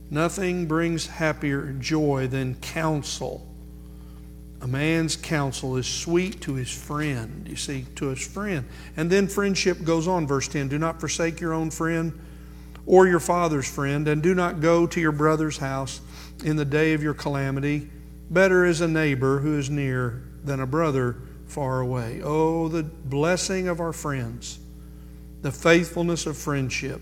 nothing 0.10 0.68
brings 0.68 1.08
happier 1.08 1.74
joy 1.80 2.28
than 2.28 2.56
counsel. 2.56 3.48
A 4.62 4.68
man's 4.68 5.16
counsel 5.16 5.76
is 5.76 5.88
sweet 5.88 6.40
to 6.42 6.54
his 6.54 6.70
friend, 6.70 7.48
you 7.50 7.56
see, 7.56 7.86
to 7.96 8.10
his 8.10 8.26
friend. 8.26 8.64
And 8.96 9.10
then 9.10 9.28
friendship 9.28 9.84
goes 9.84 10.08
on, 10.08 10.28
verse 10.28 10.48
10 10.48 10.68
Do 10.68 10.78
not 10.78 11.00
forsake 11.00 11.42
your 11.42 11.54
own 11.54 11.72
friend 11.72 12.18
or 12.86 13.08
your 13.08 13.20
father's 13.20 13.70
friend, 13.70 14.08
and 14.08 14.22
do 14.22 14.36
not 14.36 14.62
go 14.62 14.86
to 14.86 15.02
your 15.02 15.12
brother's 15.12 15.58
house 15.58 16.00
in 16.44 16.56
the 16.56 16.66
day 16.66 16.94
of 16.94 17.04
your 17.04 17.14
calamity. 17.14 17.90
Better 18.30 18.66
is 18.66 18.82
a 18.82 18.88
neighbor 18.88 19.40
who 19.40 19.58
is 19.58 19.70
near 19.70 20.24
than 20.44 20.60
a 20.60 20.66
brother 20.68 21.18
far 21.48 21.82
away. 21.82 22.22
Oh, 22.24 22.68
the 22.68 22.84
blessing 22.84 23.68
of 23.68 23.80
our 23.80 23.94
friends, 23.94 24.60
the 25.42 25.52
faithfulness 25.52 26.26
of 26.26 26.38
friendship. 26.38 27.02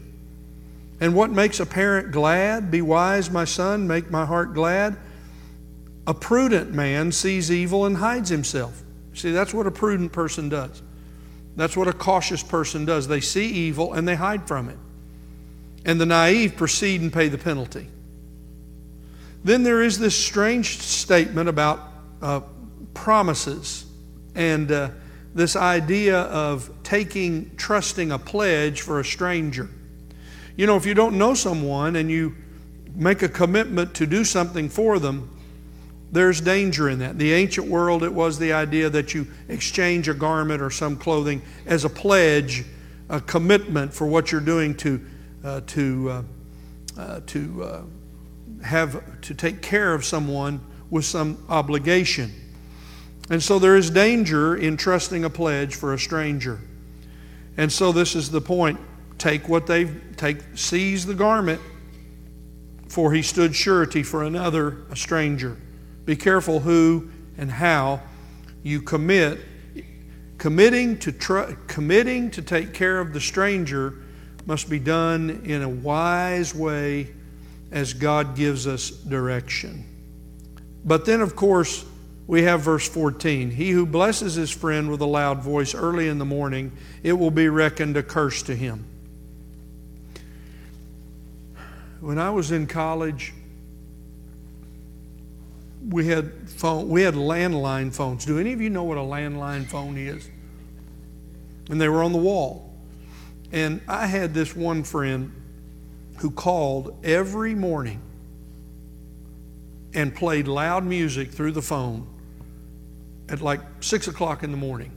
And 0.99 1.15
what 1.15 1.31
makes 1.31 1.59
a 1.59 1.65
parent 1.65 2.11
glad? 2.11 2.71
Be 2.71 2.81
wise, 2.81 3.29
my 3.29 3.45
son, 3.45 3.87
make 3.87 4.11
my 4.11 4.25
heart 4.25 4.53
glad. 4.53 4.97
A 6.07 6.13
prudent 6.13 6.73
man 6.73 7.11
sees 7.11 7.51
evil 7.51 7.85
and 7.85 7.97
hides 7.97 8.29
himself. 8.29 8.81
See, 9.13 9.31
that's 9.31 9.53
what 9.53 9.67
a 9.67 9.71
prudent 9.71 10.11
person 10.11 10.49
does. 10.49 10.81
That's 11.55 11.77
what 11.77 11.87
a 11.87 11.93
cautious 11.93 12.41
person 12.41 12.85
does. 12.85 13.07
They 13.07 13.21
see 13.21 13.47
evil 13.47 13.93
and 13.93 14.07
they 14.07 14.15
hide 14.15 14.47
from 14.47 14.69
it. 14.69 14.77
And 15.85 16.01
the 16.01 16.05
naive 16.05 16.55
proceed 16.55 17.01
and 17.01 17.13
pay 17.13 17.29
the 17.29 17.37
penalty. 17.37 17.87
Then 19.43 19.63
there 19.63 19.81
is 19.81 19.97
this 19.97 20.15
strange 20.15 20.79
statement 20.79 21.49
about 21.49 21.79
uh, 22.21 22.41
promises 22.93 23.85
and 24.35 24.71
uh, 24.71 24.89
this 25.33 25.55
idea 25.55 26.21
of 26.21 26.69
taking, 26.83 27.55
trusting 27.55 28.11
a 28.11 28.19
pledge 28.19 28.81
for 28.81 28.99
a 28.99 29.05
stranger. 29.05 29.69
You 30.57 30.67
know, 30.67 30.75
if 30.75 30.85
you 30.85 30.93
don't 30.93 31.17
know 31.17 31.33
someone 31.33 31.95
and 31.95 32.11
you 32.11 32.35
make 32.95 33.21
a 33.21 33.29
commitment 33.29 33.93
to 33.95 34.05
do 34.05 34.25
something 34.25 34.67
for 34.67 34.99
them, 34.99 35.29
there's 36.11 36.41
danger 36.41 36.89
in 36.89 36.99
that. 36.99 37.11
In 37.11 37.17
the 37.17 37.33
ancient 37.33 37.67
world, 37.67 38.03
it 38.03 38.13
was 38.13 38.39
the 38.39 38.51
idea 38.53 38.89
that 38.89 39.13
you 39.13 39.27
exchange 39.47 40.09
a 40.09 40.13
garment 40.13 40.61
or 40.61 40.71
some 40.71 40.97
clothing 40.97 41.41
as 41.65 41.85
a 41.85 41.89
pledge, 41.89 42.65
a 43.09 43.21
commitment 43.21 43.93
for 43.93 44.07
what 44.07 44.31
you're 44.31 44.41
doing 44.41 44.75
to, 44.77 45.05
uh, 45.43 45.61
to, 45.67 46.09
uh, 46.09 46.23
uh, 46.97 47.19
to 47.27 47.63
uh, 47.63 47.81
have 48.63 49.21
to 49.21 49.33
take 49.33 49.61
care 49.61 49.93
of 49.93 50.03
someone 50.05 50.61
with 50.89 51.05
some 51.05 51.43
obligation. 51.49 52.31
And 53.29 53.41
so 53.41 53.59
there 53.59 53.77
is 53.77 53.89
danger 53.89 54.55
in 54.55 54.75
trusting 54.75 55.23
a 55.23 55.29
pledge 55.29 55.75
for 55.75 55.93
a 55.93 55.99
stranger. 55.99 56.59
And 57.57 57.71
so 57.71 57.91
this 57.91 58.15
is 58.15 58.31
the 58.31 58.41
point. 58.41 58.79
Take 59.17 59.49
what 59.49 59.67
they've 59.67 60.01
take 60.15 60.37
seize 60.55 61.05
the 61.05 61.13
garment, 61.13 61.61
for 62.87 63.13
he 63.13 63.21
stood 63.21 63.55
surety 63.55 64.01
for 64.01 64.23
another, 64.23 64.77
a 64.89 64.95
stranger. 64.95 65.57
Be 66.05 66.15
careful 66.15 66.61
who 66.61 67.09
and 67.37 67.51
how 67.51 68.01
you 68.63 68.81
commit. 68.81 69.39
Committing 70.37 70.97
to 70.99 71.11
tr- 71.11 71.53
committing 71.67 72.31
to 72.31 72.41
take 72.41 72.73
care 72.73 72.99
of 72.99 73.13
the 73.13 73.19
stranger 73.19 73.95
must 74.45 74.69
be 74.69 74.79
done 74.79 75.41
in 75.43 75.61
a 75.61 75.69
wise 75.69 76.55
way 76.55 77.13
as 77.71 77.93
God 77.93 78.35
gives 78.35 78.67
us 78.67 78.89
direction. 78.89 79.85
But 80.83 81.05
then, 81.05 81.21
of 81.21 81.35
course, 81.35 81.85
we 82.27 82.43
have 82.43 82.61
verse 82.61 82.87
14 82.87 83.51
He 83.51 83.71
who 83.71 83.85
blesses 83.85 84.35
his 84.35 84.51
friend 84.51 84.89
with 84.89 85.01
a 85.01 85.05
loud 85.05 85.41
voice 85.41 85.73
early 85.73 86.07
in 86.07 86.19
the 86.19 86.25
morning, 86.25 86.71
it 87.03 87.13
will 87.13 87.31
be 87.31 87.49
reckoned 87.49 87.97
a 87.97 88.03
curse 88.03 88.43
to 88.43 88.55
him. 88.55 88.85
When 92.01 92.17
I 92.17 92.29
was 92.29 92.51
in 92.51 92.65
college, 92.65 93.33
we 95.89 96.07
had 96.07 96.31
phone, 96.49 96.87
we 96.87 97.01
had 97.01 97.15
landline 97.15 97.93
phones. 97.93 98.25
Do 98.25 98.39
any 98.39 98.53
of 98.53 98.61
you 98.61 98.69
know 98.69 98.83
what 98.83 98.97
a 98.97 99.01
landline 99.01 99.65
phone 99.65 99.97
is? 99.97 100.29
And 101.69 101.79
they 101.79 101.89
were 101.89 102.03
on 102.03 102.13
the 102.13 102.19
wall. 102.19 102.73
And 103.51 103.81
I 103.87 104.05
had 104.05 104.33
this 104.33 104.55
one 104.55 104.83
friend 104.83 105.31
who 106.19 106.31
called 106.31 106.97
every 107.03 107.55
morning 107.55 108.01
and 109.93 110.13
played 110.13 110.47
loud 110.47 110.83
music 110.85 111.31
through 111.31 111.53
the 111.53 111.61
phone 111.61 112.07
at 113.29 113.41
like 113.41 113.61
six 113.79 114.07
o'clock 114.07 114.43
in 114.43 114.51
the 114.51 114.57
morning. 114.57 114.91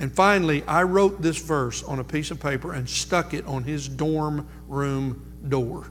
And 0.00 0.12
finally, 0.12 0.64
I 0.64 0.82
wrote 0.82 1.22
this 1.22 1.38
verse 1.38 1.82
on 1.84 2.00
a 2.00 2.04
piece 2.04 2.30
of 2.30 2.40
paper 2.40 2.72
and 2.72 2.88
stuck 2.88 3.32
it 3.32 3.46
on 3.46 3.62
his 3.62 3.88
dorm 3.88 4.48
room 4.66 5.22
door 5.48 5.86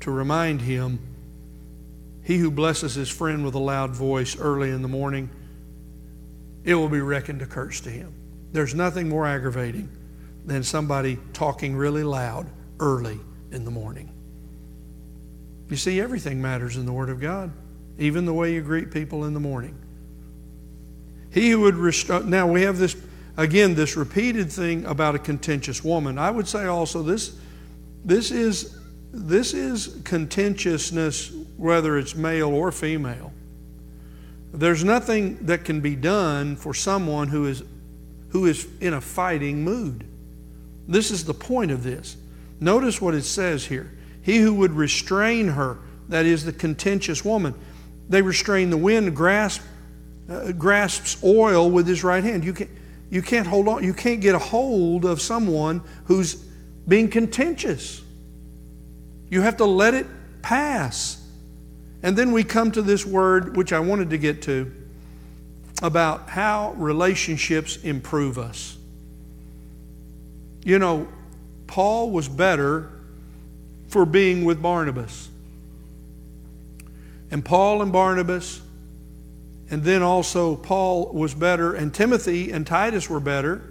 to 0.00 0.10
remind 0.10 0.62
him 0.62 0.98
he 2.22 2.38
who 2.38 2.50
blesses 2.50 2.94
his 2.94 3.10
friend 3.10 3.44
with 3.44 3.54
a 3.54 3.58
loud 3.58 3.90
voice 3.90 4.38
early 4.38 4.70
in 4.70 4.82
the 4.82 4.88
morning, 4.88 5.30
it 6.64 6.74
will 6.74 6.88
be 6.88 7.00
reckoned 7.00 7.42
a 7.42 7.46
curse 7.46 7.80
to 7.80 7.90
him. 7.90 8.14
There's 8.52 8.74
nothing 8.74 9.08
more 9.08 9.26
aggravating 9.26 9.90
than 10.46 10.62
somebody 10.62 11.18
talking 11.34 11.76
really 11.76 12.02
loud 12.02 12.48
early 12.80 13.20
in 13.52 13.64
the 13.64 13.70
morning. 13.70 14.10
You 15.68 15.76
see, 15.76 16.00
everything 16.00 16.40
matters 16.40 16.76
in 16.76 16.86
the 16.86 16.92
Word 16.92 17.10
of 17.10 17.20
God, 17.20 17.52
even 17.98 18.24
the 18.24 18.32
way 18.32 18.54
you 18.54 18.62
greet 18.62 18.90
people 18.90 19.24
in 19.24 19.34
the 19.34 19.40
morning. 19.40 19.76
He 21.30 21.50
who 21.50 21.60
would 21.60 21.76
restore, 21.76 22.22
now 22.22 22.46
we 22.46 22.62
have 22.62 22.78
this, 22.78 22.96
again, 23.36 23.74
this 23.74 23.96
repeated 23.96 24.50
thing 24.50 24.84
about 24.86 25.14
a 25.14 25.18
contentious 25.18 25.84
woman. 25.84 26.18
I 26.18 26.30
would 26.30 26.48
say 26.48 26.66
also 26.66 27.02
this, 27.02 27.36
this 28.04 28.30
is, 28.30 28.78
this 29.12 29.52
is 29.52 30.00
contentiousness, 30.04 31.32
whether 31.56 31.98
it's 31.98 32.14
male 32.14 32.48
or 32.48 32.72
female. 32.72 33.32
There's 34.52 34.82
nothing 34.82 35.36
that 35.46 35.64
can 35.64 35.80
be 35.80 35.94
done 35.94 36.56
for 36.56 36.72
someone 36.72 37.28
who 37.28 37.46
is, 37.46 37.62
who 38.30 38.46
is 38.46 38.66
in 38.80 38.94
a 38.94 39.00
fighting 39.00 39.62
mood. 39.62 40.04
This 40.86 41.10
is 41.10 41.26
the 41.26 41.34
point 41.34 41.70
of 41.70 41.82
this. 41.82 42.16
Notice 42.60 43.00
what 43.00 43.14
it 43.14 43.22
says 43.22 43.66
here. 43.66 43.90
He 44.22 44.38
who 44.38 44.54
would 44.54 44.72
restrain 44.72 45.48
her, 45.48 45.78
that 46.08 46.26
is 46.26 46.44
the 46.44 46.52
contentious 46.52 47.24
woman, 47.24 47.54
they 48.08 48.22
restrain 48.22 48.70
the 48.70 48.76
wind, 48.76 49.14
grasp, 49.14 49.62
uh, 50.28 50.52
grasps 50.52 51.22
oil 51.22 51.70
with 51.70 51.86
his 51.86 52.02
right 52.02 52.24
hand. 52.24 52.44
You 52.44 52.52
can't, 52.52 52.70
you 53.10 53.22
can't 53.22 53.46
hold 53.46 53.68
on, 53.68 53.84
you 53.84 53.94
can't 53.94 54.20
get 54.20 54.34
a 54.34 54.38
hold 54.38 55.04
of 55.04 55.20
someone 55.20 55.82
who's 56.04 56.34
being 56.86 57.08
contentious. 57.08 58.02
You 59.30 59.42
have 59.42 59.58
to 59.58 59.64
let 59.64 59.94
it 59.94 60.06
pass. 60.42 61.22
And 62.02 62.16
then 62.16 62.32
we 62.32 62.44
come 62.44 62.70
to 62.72 62.82
this 62.82 63.04
word, 63.04 63.56
which 63.56 63.72
I 63.72 63.80
wanted 63.80 64.10
to 64.10 64.18
get 64.18 64.42
to, 64.42 64.72
about 65.82 66.28
how 66.28 66.74
relationships 66.76 67.76
improve 67.78 68.38
us. 68.38 68.76
You 70.64 70.78
know, 70.78 71.08
Paul 71.68 72.10
was 72.10 72.28
better 72.28 72.90
for 73.86 74.04
being 74.04 74.44
with 74.44 74.60
Barnabas. 74.60 75.28
And 77.30 77.44
Paul 77.44 77.82
and 77.82 77.92
Barnabas, 77.92 78.60
and 79.70 79.84
then 79.84 80.02
also 80.02 80.56
Paul 80.56 81.12
was 81.12 81.34
better, 81.34 81.74
and 81.74 81.94
Timothy 81.94 82.50
and 82.50 82.66
Titus 82.66 83.08
were 83.08 83.20
better 83.20 83.62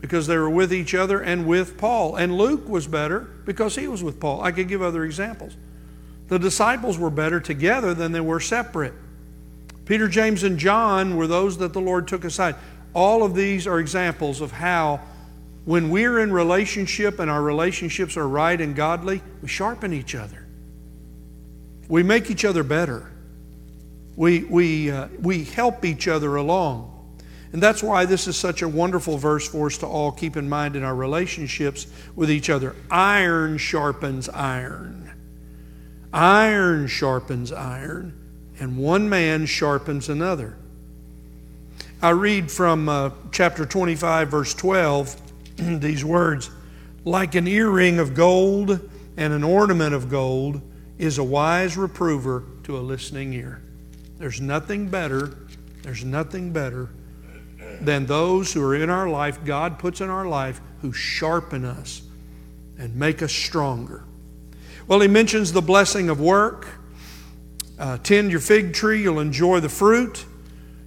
because 0.00 0.26
they 0.26 0.36
were 0.36 0.50
with 0.50 0.72
each 0.72 0.94
other 0.94 1.20
and 1.20 1.46
with 1.46 1.78
Paul. 1.78 2.16
And 2.16 2.36
Luke 2.36 2.68
was 2.68 2.86
better 2.86 3.20
because 3.46 3.74
he 3.74 3.88
was 3.88 4.02
with 4.02 4.20
Paul. 4.20 4.42
I 4.42 4.52
could 4.52 4.68
give 4.68 4.82
other 4.82 5.04
examples. 5.04 5.56
The 6.28 6.38
disciples 6.38 6.98
were 6.98 7.10
better 7.10 7.40
together 7.40 7.94
than 7.94 8.12
they 8.12 8.20
were 8.20 8.40
separate. 8.40 8.92
Peter, 9.86 10.08
James, 10.08 10.42
and 10.42 10.58
John 10.58 11.16
were 11.16 11.26
those 11.26 11.58
that 11.58 11.72
the 11.72 11.80
Lord 11.80 12.06
took 12.06 12.24
aside. 12.24 12.56
All 12.92 13.22
of 13.22 13.34
these 13.34 13.66
are 13.66 13.78
examples 13.78 14.40
of 14.40 14.52
how 14.52 15.00
when 15.66 15.90
we're 15.90 16.20
in 16.20 16.32
relationship 16.32 17.18
and 17.18 17.28
our 17.28 17.42
relationships 17.42 18.16
are 18.16 18.28
right 18.28 18.58
and 18.58 18.76
godly, 18.76 19.20
we 19.42 19.48
sharpen 19.48 19.92
each 19.92 20.14
other. 20.14 20.46
We 21.88 22.04
make 22.04 22.30
each 22.30 22.44
other 22.44 22.62
better. 22.62 23.10
We, 24.14 24.44
we, 24.44 24.92
uh, 24.92 25.08
we 25.20 25.42
help 25.42 25.84
each 25.84 26.06
other 26.06 26.36
along. 26.36 26.92
And 27.52 27.60
that's 27.60 27.82
why 27.82 28.04
this 28.04 28.28
is 28.28 28.36
such 28.36 28.62
a 28.62 28.68
wonderful 28.68 29.18
verse 29.18 29.48
for 29.48 29.66
us 29.66 29.78
to 29.78 29.86
all 29.86 30.12
keep 30.12 30.36
in 30.36 30.48
mind 30.48 30.76
in 30.76 30.84
our 30.84 30.94
relationships 30.94 31.88
with 32.14 32.30
each 32.30 32.48
other. 32.48 32.76
Iron 32.88 33.58
sharpens 33.58 34.28
iron. 34.28 35.10
Iron 36.12 36.86
sharpens 36.86 37.50
iron, 37.50 38.14
and 38.60 38.78
one 38.78 39.08
man 39.08 39.46
sharpens 39.46 40.08
another. 40.08 40.56
I 42.00 42.10
read 42.10 42.52
from 42.52 42.88
uh, 42.88 43.10
chapter 43.32 43.66
25, 43.66 44.28
verse 44.28 44.54
12. 44.54 45.25
these 45.80 46.04
words 46.04 46.50
like 47.04 47.34
an 47.34 47.46
earring 47.46 47.98
of 47.98 48.14
gold 48.14 48.90
and 49.16 49.32
an 49.32 49.44
ornament 49.44 49.94
of 49.94 50.10
gold 50.10 50.60
is 50.98 51.18
a 51.18 51.24
wise 51.24 51.76
reprover 51.76 52.44
to 52.64 52.76
a 52.76 52.80
listening 52.80 53.32
ear. 53.32 53.62
There's 54.18 54.40
nothing 54.40 54.88
better, 54.88 55.36
there's 55.82 56.04
nothing 56.04 56.52
better 56.52 56.90
than 57.80 58.06
those 58.06 58.52
who 58.52 58.62
are 58.62 58.74
in 58.74 58.90
our 58.90 59.08
life, 59.08 59.44
God 59.44 59.78
puts 59.78 60.00
in 60.00 60.08
our 60.08 60.26
life, 60.26 60.60
who 60.80 60.92
sharpen 60.92 61.64
us 61.64 62.02
and 62.78 62.94
make 62.96 63.22
us 63.22 63.32
stronger. 63.32 64.04
Well, 64.86 65.00
he 65.00 65.08
mentions 65.08 65.52
the 65.52 65.62
blessing 65.62 66.08
of 66.08 66.20
work. 66.20 66.66
Uh, 67.78 67.98
tend 67.98 68.30
your 68.30 68.40
fig 68.40 68.72
tree, 68.72 69.02
you'll 69.02 69.20
enjoy 69.20 69.60
the 69.60 69.68
fruit. 69.68 70.24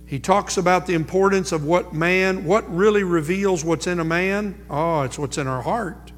He 0.10 0.18
talks 0.18 0.58
about 0.58 0.88
the 0.88 0.96
importance 0.96 1.52
of 1.52 1.66
what 1.66 1.94
man, 1.94 2.44
what 2.44 2.68
really 2.76 3.04
reveals 3.04 3.64
what's 3.64 3.86
in 3.86 4.00
a 4.00 4.04
man. 4.04 4.60
Oh, 4.68 5.04
it's 5.04 5.20
what's 5.20 5.38
in 5.38 5.46
our 5.46 5.62
heart. 5.62 6.12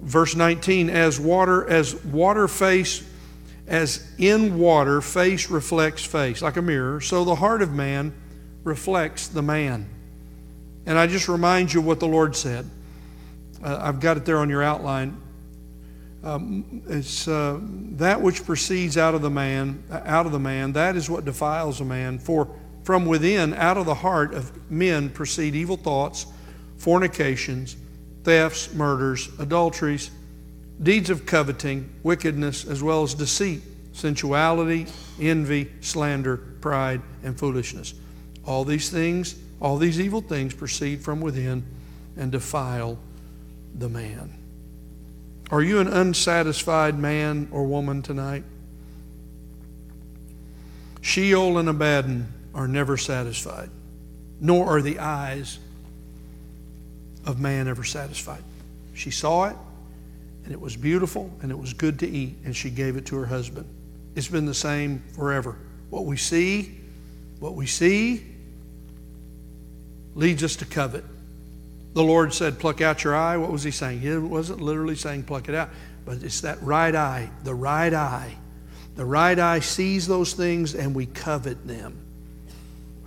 Verse 0.00 0.36
19, 0.36 0.88
as 0.88 1.18
water, 1.18 1.68
as 1.68 1.96
water 2.04 2.46
face, 2.46 3.04
as 3.66 4.08
in 4.16 4.60
water 4.60 5.00
face 5.00 5.50
reflects 5.50 6.04
face, 6.04 6.40
like 6.40 6.56
a 6.56 6.62
mirror, 6.62 7.00
so 7.00 7.24
the 7.24 7.34
heart 7.34 7.62
of 7.62 7.72
man 7.72 8.14
reflects 8.62 9.26
the 9.26 9.42
man. 9.42 9.88
And 10.86 10.96
I 10.96 11.08
just 11.08 11.26
remind 11.26 11.74
you 11.74 11.80
what 11.80 11.98
the 11.98 12.06
Lord 12.06 12.36
said. 12.36 12.70
Uh, 13.60 13.76
I've 13.82 13.98
got 13.98 14.18
it 14.18 14.24
there 14.24 14.38
on 14.38 14.48
your 14.48 14.62
outline. 14.62 15.20
Um, 16.22 16.82
it's 16.86 17.26
uh, 17.26 17.58
that 17.96 18.22
which 18.22 18.44
proceeds 18.44 18.96
out 18.96 19.16
of 19.16 19.22
the 19.22 19.30
man, 19.30 19.82
out 19.90 20.26
of 20.26 20.32
the 20.32 20.38
man. 20.38 20.74
That 20.74 20.94
is 20.94 21.10
what 21.10 21.24
defiles 21.24 21.80
a 21.80 21.84
man. 21.84 22.20
For 22.20 22.48
from 22.82 23.06
within, 23.06 23.54
out 23.54 23.76
of 23.76 23.86
the 23.86 23.94
heart 23.94 24.34
of 24.34 24.70
men, 24.70 25.10
proceed 25.10 25.54
evil 25.54 25.76
thoughts, 25.76 26.26
fornications, 26.78 27.76
thefts, 28.24 28.72
murders, 28.72 29.28
adulteries, 29.38 30.10
deeds 30.82 31.10
of 31.10 31.26
coveting, 31.26 31.90
wickedness, 32.02 32.64
as 32.64 32.82
well 32.82 33.02
as 33.02 33.14
deceit, 33.14 33.62
sensuality, 33.92 34.86
envy, 35.20 35.70
slander, 35.80 36.38
pride, 36.60 37.02
and 37.22 37.38
foolishness. 37.38 37.94
All 38.46 38.64
these 38.64 38.90
things, 38.90 39.36
all 39.60 39.76
these 39.76 40.00
evil 40.00 40.22
things 40.22 40.54
proceed 40.54 41.02
from 41.02 41.20
within 41.20 41.64
and 42.16 42.32
defile 42.32 42.98
the 43.74 43.88
man. 43.88 44.34
Are 45.50 45.62
you 45.62 45.80
an 45.80 45.88
unsatisfied 45.88 46.98
man 46.98 47.48
or 47.52 47.64
woman 47.64 48.02
tonight? 48.02 48.44
Sheol 51.02 51.58
and 51.58 51.68
Abaddon 51.68 52.32
are 52.54 52.68
never 52.68 52.96
satisfied, 52.96 53.70
nor 54.40 54.66
are 54.66 54.82
the 54.82 54.98
eyes 54.98 55.58
of 57.26 57.40
man 57.40 57.68
ever 57.68 57.84
satisfied. 57.84 58.42
She 58.94 59.10
saw 59.10 59.46
it, 59.46 59.56
and 60.44 60.52
it 60.52 60.60
was 60.60 60.76
beautiful, 60.76 61.30
and 61.42 61.50
it 61.50 61.58
was 61.58 61.72
good 61.72 61.98
to 62.00 62.08
eat, 62.08 62.36
and 62.44 62.54
she 62.54 62.70
gave 62.70 62.96
it 62.96 63.06
to 63.06 63.16
her 63.16 63.26
husband. 63.26 63.66
It's 64.14 64.28
been 64.28 64.46
the 64.46 64.54
same 64.54 65.02
forever. 65.14 65.56
What 65.90 66.04
we 66.06 66.16
see, 66.16 66.78
what 67.38 67.54
we 67.54 67.66
see 67.66 68.26
leads 70.14 70.42
us 70.42 70.56
to 70.56 70.64
covet. 70.64 71.04
The 71.92 72.02
Lord 72.02 72.32
said, 72.32 72.58
Pluck 72.58 72.80
out 72.80 73.04
your 73.04 73.16
eye. 73.16 73.36
What 73.36 73.50
was 73.50 73.62
He 73.62 73.70
saying? 73.70 74.00
He 74.00 74.16
wasn't 74.16 74.60
literally 74.60 74.96
saying, 74.96 75.24
Pluck 75.24 75.48
it 75.48 75.54
out, 75.54 75.70
but 76.04 76.22
it's 76.22 76.42
that 76.42 76.62
right 76.62 76.94
eye, 76.94 77.30
the 77.44 77.54
right 77.54 77.92
eye. 77.92 78.36
The 78.96 79.04
right 79.04 79.38
eye 79.38 79.60
sees 79.60 80.06
those 80.06 80.34
things 80.34 80.74
and 80.74 80.94
we 80.94 81.06
covet 81.06 81.66
them. 81.66 81.98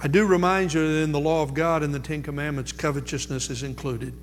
I 0.04 0.08
do 0.08 0.26
remind 0.26 0.74
you 0.74 0.86
that 0.86 1.02
in 1.02 1.14
the 1.14 1.20
law 1.20 1.44
of 1.44 1.54
God, 1.54 1.82
in 1.82 1.94
the 1.94 2.00
Ten 2.00 2.22
Commandments, 2.22 2.74
covetousness 2.74 3.50
is 3.50 3.64
included, 3.64 4.14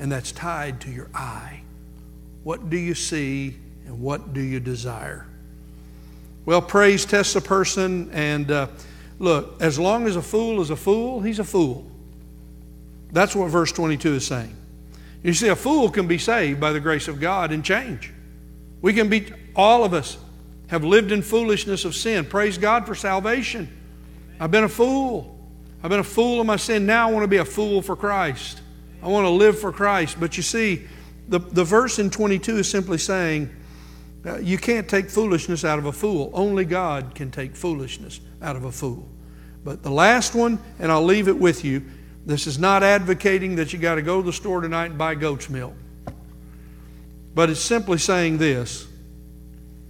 and 0.00 0.10
that's 0.10 0.32
tied 0.32 0.80
to 0.80 0.90
your 0.90 1.08
eye. 1.14 1.60
What 2.42 2.70
do 2.70 2.76
you 2.76 2.96
see 2.96 3.56
and 3.86 4.00
what 4.00 4.34
do 4.34 4.40
you 4.40 4.58
desire? 4.58 5.28
Well, 6.44 6.60
praise 6.60 7.04
tests 7.04 7.36
a 7.36 7.40
person, 7.40 8.10
and 8.12 8.50
uh, 8.50 8.66
look, 9.20 9.62
as 9.62 9.78
long 9.78 10.08
as 10.08 10.16
a 10.16 10.22
fool 10.22 10.60
is 10.60 10.70
a 10.70 10.76
fool, 10.76 11.20
he's 11.20 11.38
a 11.38 11.44
fool. 11.44 11.88
That's 13.12 13.36
what 13.36 13.48
verse 13.48 13.70
22 13.70 14.14
is 14.14 14.26
saying. 14.26 14.56
You 15.22 15.34
see, 15.34 15.48
a 15.48 15.56
fool 15.56 15.88
can 15.88 16.08
be 16.08 16.18
saved 16.18 16.58
by 16.58 16.72
the 16.72 16.80
grace 16.80 17.06
of 17.06 17.20
God 17.20 17.52
and 17.52 17.64
change. 17.64 18.12
We 18.82 18.92
can 18.92 19.08
be, 19.08 19.32
all 19.54 19.84
of 19.84 19.94
us 19.94 20.18
have 20.66 20.82
lived 20.82 21.12
in 21.12 21.22
foolishness 21.22 21.84
of 21.84 21.94
sin. 21.94 22.24
Praise 22.24 22.58
God 22.58 22.88
for 22.88 22.96
salvation. 22.96 23.77
I've 24.40 24.50
been 24.50 24.64
a 24.64 24.68
fool. 24.68 25.36
I've 25.82 25.90
been 25.90 26.00
a 26.00 26.04
fool 26.04 26.40
of 26.40 26.46
my 26.46 26.56
sin. 26.56 26.86
Now 26.86 27.08
I 27.08 27.12
want 27.12 27.24
to 27.24 27.28
be 27.28 27.36
a 27.36 27.44
fool 27.44 27.82
for 27.82 27.96
Christ. 27.96 28.60
I 29.02 29.08
want 29.08 29.24
to 29.24 29.30
live 29.30 29.58
for 29.58 29.72
Christ. 29.72 30.18
But 30.18 30.36
you 30.36 30.42
see, 30.42 30.86
the, 31.28 31.38
the 31.38 31.64
verse 31.64 31.98
in 31.98 32.10
22 32.10 32.58
is 32.58 32.70
simply 32.70 32.98
saying, 32.98 33.54
uh, 34.26 34.38
you 34.38 34.58
can't 34.58 34.88
take 34.88 35.08
foolishness 35.08 35.64
out 35.64 35.78
of 35.78 35.86
a 35.86 35.92
fool. 35.92 36.30
Only 36.34 36.64
God 36.64 37.14
can 37.14 37.30
take 37.30 37.54
foolishness 37.54 38.20
out 38.42 38.56
of 38.56 38.64
a 38.64 38.72
fool. 38.72 39.08
But 39.64 39.82
the 39.82 39.90
last 39.90 40.34
one, 40.34 40.58
and 40.78 40.90
I'll 40.90 41.04
leave 41.04 41.28
it 41.28 41.38
with 41.38 41.64
you, 41.64 41.84
this 42.26 42.46
is 42.46 42.58
not 42.58 42.82
advocating 42.82 43.56
that 43.56 43.72
you 43.72 43.78
got 43.78 43.94
to 43.94 44.02
go 44.02 44.20
to 44.20 44.26
the 44.26 44.32
store 44.32 44.60
tonight 44.60 44.86
and 44.86 44.98
buy 44.98 45.14
goat's 45.14 45.48
milk. 45.48 45.74
But 47.34 47.50
it's 47.50 47.60
simply 47.60 47.98
saying 47.98 48.38
this 48.38 48.86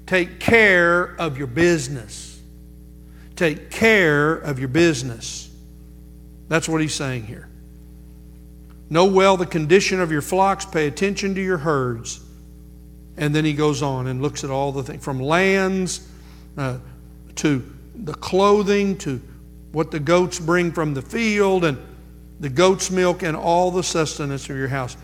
take 0.07 0.39
care 0.41 1.17
of 1.19 1.39
your 1.39 1.47
business. 1.47 2.28
Take 3.39 3.71
care 3.71 4.33
of 4.33 4.59
your 4.59 4.67
business. 4.67 5.49
That's 6.49 6.69
what 6.69 6.81
he's 6.81 6.93
saying 6.93 7.27
here. 7.27 7.49
Know 8.91 9.05
well 9.05 9.37
the 9.37 9.47
condition 9.47 10.01
of 10.01 10.11
your 10.11 10.23
flocks, 10.23 10.65
pay 10.65 10.89
attention 10.89 11.37
to 11.37 11.41
your 11.41 11.59
herds. 11.59 12.19
And 13.17 13.33
then 13.33 13.45
he 13.45 13.53
goes 13.53 13.81
on 13.81 14.09
and 14.09 14.21
looks 14.21 14.43
at 14.43 14.51
all 14.51 14.73
the 14.73 14.83
things 14.83 15.05
from 15.05 15.21
lands 15.21 16.05
uh, 16.57 16.79
to 17.37 17.65
the 17.95 18.15
clothing 18.15 18.99
to 18.99 19.21
what 19.71 19.93
the 19.93 20.01
goats 20.01 20.41
bring 20.41 20.73
from 20.73 20.93
the 20.93 21.03
field 21.03 21.65
and 21.65 21.79
the 22.41 22.49
goat's 22.49 22.91
milk, 22.91 23.23
and 23.23 23.37
all 23.37 23.71
the 23.71 23.85
sustenance 23.85 24.51
of 24.51 24.57
your 24.57 24.67
house. 24.67 24.97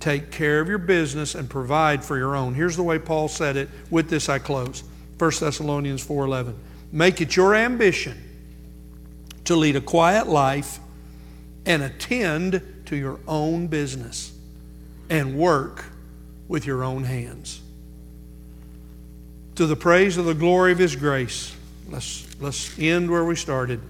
Take 0.00 0.30
care 0.30 0.60
of 0.60 0.68
your 0.68 0.78
business 0.78 1.34
and 1.34 1.48
provide 1.50 2.02
for 2.02 2.16
your 2.16 2.36
own. 2.36 2.54
Here's 2.54 2.76
the 2.76 2.82
way 2.82 2.98
Paul 2.98 3.28
said 3.28 3.58
it. 3.58 3.68
With 3.90 4.08
this 4.08 4.30
I 4.30 4.38
close. 4.38 4.82
1 5.18 5.30
Thessalonians 5.40 6.02
4:11. 6.02 6.54
Make 6.92 7.20
it 7.20 7.36
your 7.36 7.54
ambition 7.54 8.22
to 9.44 9.56
lead 9.56 9.76
a 9.76 9.80
quiet 9.80 10.28
life 10.28 10.78
and 11.64 11.82
attend 11.82 12.84
to 12.86 12.96
your 12.96 13.18
own 13.26 13.66
business 13.66 14.32
and 15.10 15.36
work 15.36 15.84
with 16.48 16.66
your 16.66 16.84
own 16.84 17.04
hands. 17.04 17.60
To 19.56 19.66
the 19.66 19.76
praise 19.76 20.16
of 20.16 20.24
the 20.26 20.34
glory 20.34 20.72
of 20.72 20.78
his 20.78 20.96
grace. 20.96 21.54
Let's 21.88 22.26
let's 22.40 22.78
end 22.78 23.10
where 23.10 23.24
we 23.24 23.36
started. 23.36 23.80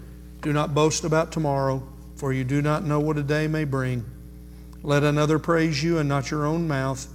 Do 0.43 0.53
not 0.53 0.75
boast 0.75 1.05
about 1.05 1.33
tomorrow 1.33 1.83
for 2.17 2.33
you 2.33 2.45
do 2.45 2.63
not 2.63 2.85
know 2.85 2.99
what 2.99 3.19
a 3.19 3.23
day 3.23 3.47
may 3.47 3.65
bring. 3.65 4.05
Let 4.83 5.05
another 5.05 5.39
praise 5.39 5.83
you 5.83 5.99
and 5.99 6.09
not 6.09 6.31
your 6.31 6.47
own 6.47 6.67
mouth, 6.67 7.07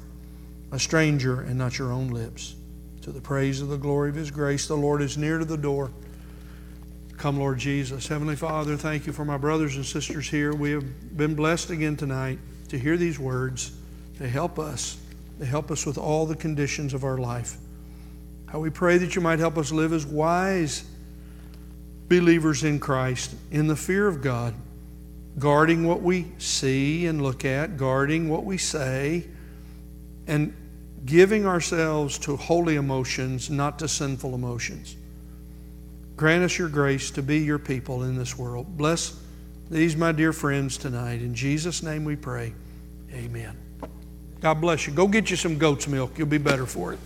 a 0.72 0.80
stranger 0.80 1.42
and 1.42 1.58
not 1.58 1.78
your 1.78 1.92
own 1.92 2.10
lips. 2.10 2.56
To 3.02 3.12
the 3.12 3.22
praise 3.22 3.62
of 3.62 3.70
the 3.70 3.78
glory 3.78 4.10
of 4.10 4.16
his 4.16 4.32
grace, 4.32 4.68
the 4.68 4.76
Lord 4.76 5.02
is 5.02 5.18
near 5.18 5.40
to 5.40 5.46
the 5.46 5.58
door. 5.58 5.92
Come, 7.18 7.40
Lord 7.40 7.58
Jesus. 7.58 8.08
Heavenly 8.08 8.36
Father, 8.36 8.78
thank 8.78 9.08
you 9.08 9.14
for 9.14 9.26
my 9.26 9.38
brothers 9.38 9.76
and 9.76 9.86
sisters 9.86 10.30
here. 10.30 10.54
We 10.54 10.72
have 10.72 11.18
been 11.18 11.36
blessed 11.36 11.70
again 11.72 11.96
tonight 11.96 12.40
to 12.70 12.78
hear 12.80 12.98
these 12.98 13.20
words. 13.20 13.72
They 14.20 14.30
help 14.30 14.60
us. 14.60 14.98
They 15.40 15.46
help 15.46 15.72
us 15.72 15.86
with 15.86 15.98
all 15.98 16.26
the 16.26 16.36
conditions 16.36 16.94
of 16.94 17.04
our 17.04 17.18
life. 17.18 17.58
How 18.48 18.60
we 18.60 18.70
pray 18.70 18.98
that 18.98 19.16
you 19.16 19.22
might 19.22 19.40
help 19.40 19.58
us 19.58 19.72
live 19.72 19.94
as 19.94 20.06
wise 20.06 20.84
believers 22.08 22.64
in 22.64 22.80
Christ, 22.80 23.34
in 23.52 23.68
the 23.68 23.76
fear 23.76 24.08
of 24.08 24.22
God 24.22 24.54
guarding 25.40 25.88
what 25.88 26.02
we 26.02 26.32
see 26.38 27.06
and 27.06 27.22
look 27.22 27.46
at, 27.46 27.78
guarding 27.78 28.30
what 28.30 28.44
we 28.44 28.58
say, 28.58 29.26
and 30.28 30.54
giving 31.06 31.46
ourselves 31.46 32.18
to 32.20 32.36
holy 32.36 32.76
emotions, 32.76 33.50
not 33.50 33.80
to 33.80 33.88
sinful 33.88 34.36
emotions. 34.36 34.96
Grant 36.16 36.44
us 36.44 36.58
your 36.58 36.70
grace 36.70 37.10
to 37.12 37.24
be 37.24 37.40
your 37.40 37.60
people 37.60 38.04
in 38.04 38.16
this 38.16 38.38
world. 38.38 38.78
Bless 38.78 39.18
these, 39.70 39.96
my 39.96 40.12
dear 40.12 40.34
friends, 40.34 40.78
tonight. 40.78 41.22
In 41.22 41.34
Jesus' 41.34 41.82
name 41.82 42.06
we 42.06 42.16
pray. 42.16 42.54
Amen. 43.14 43.58
God 44.40 44.56
bless 44.56 44.86
you. 44.86 44.94
Go 44.94 45.08
get 45.08 45.30
you 45.30 45.36
some 45.36 45.58
goat's 45.58 45.88
milk. 45.88 46.18
You'll 46.18 46.28
be 46.28 46.38
better 46.38 46.66
for 46.66 46.94
it. 46.94 47.00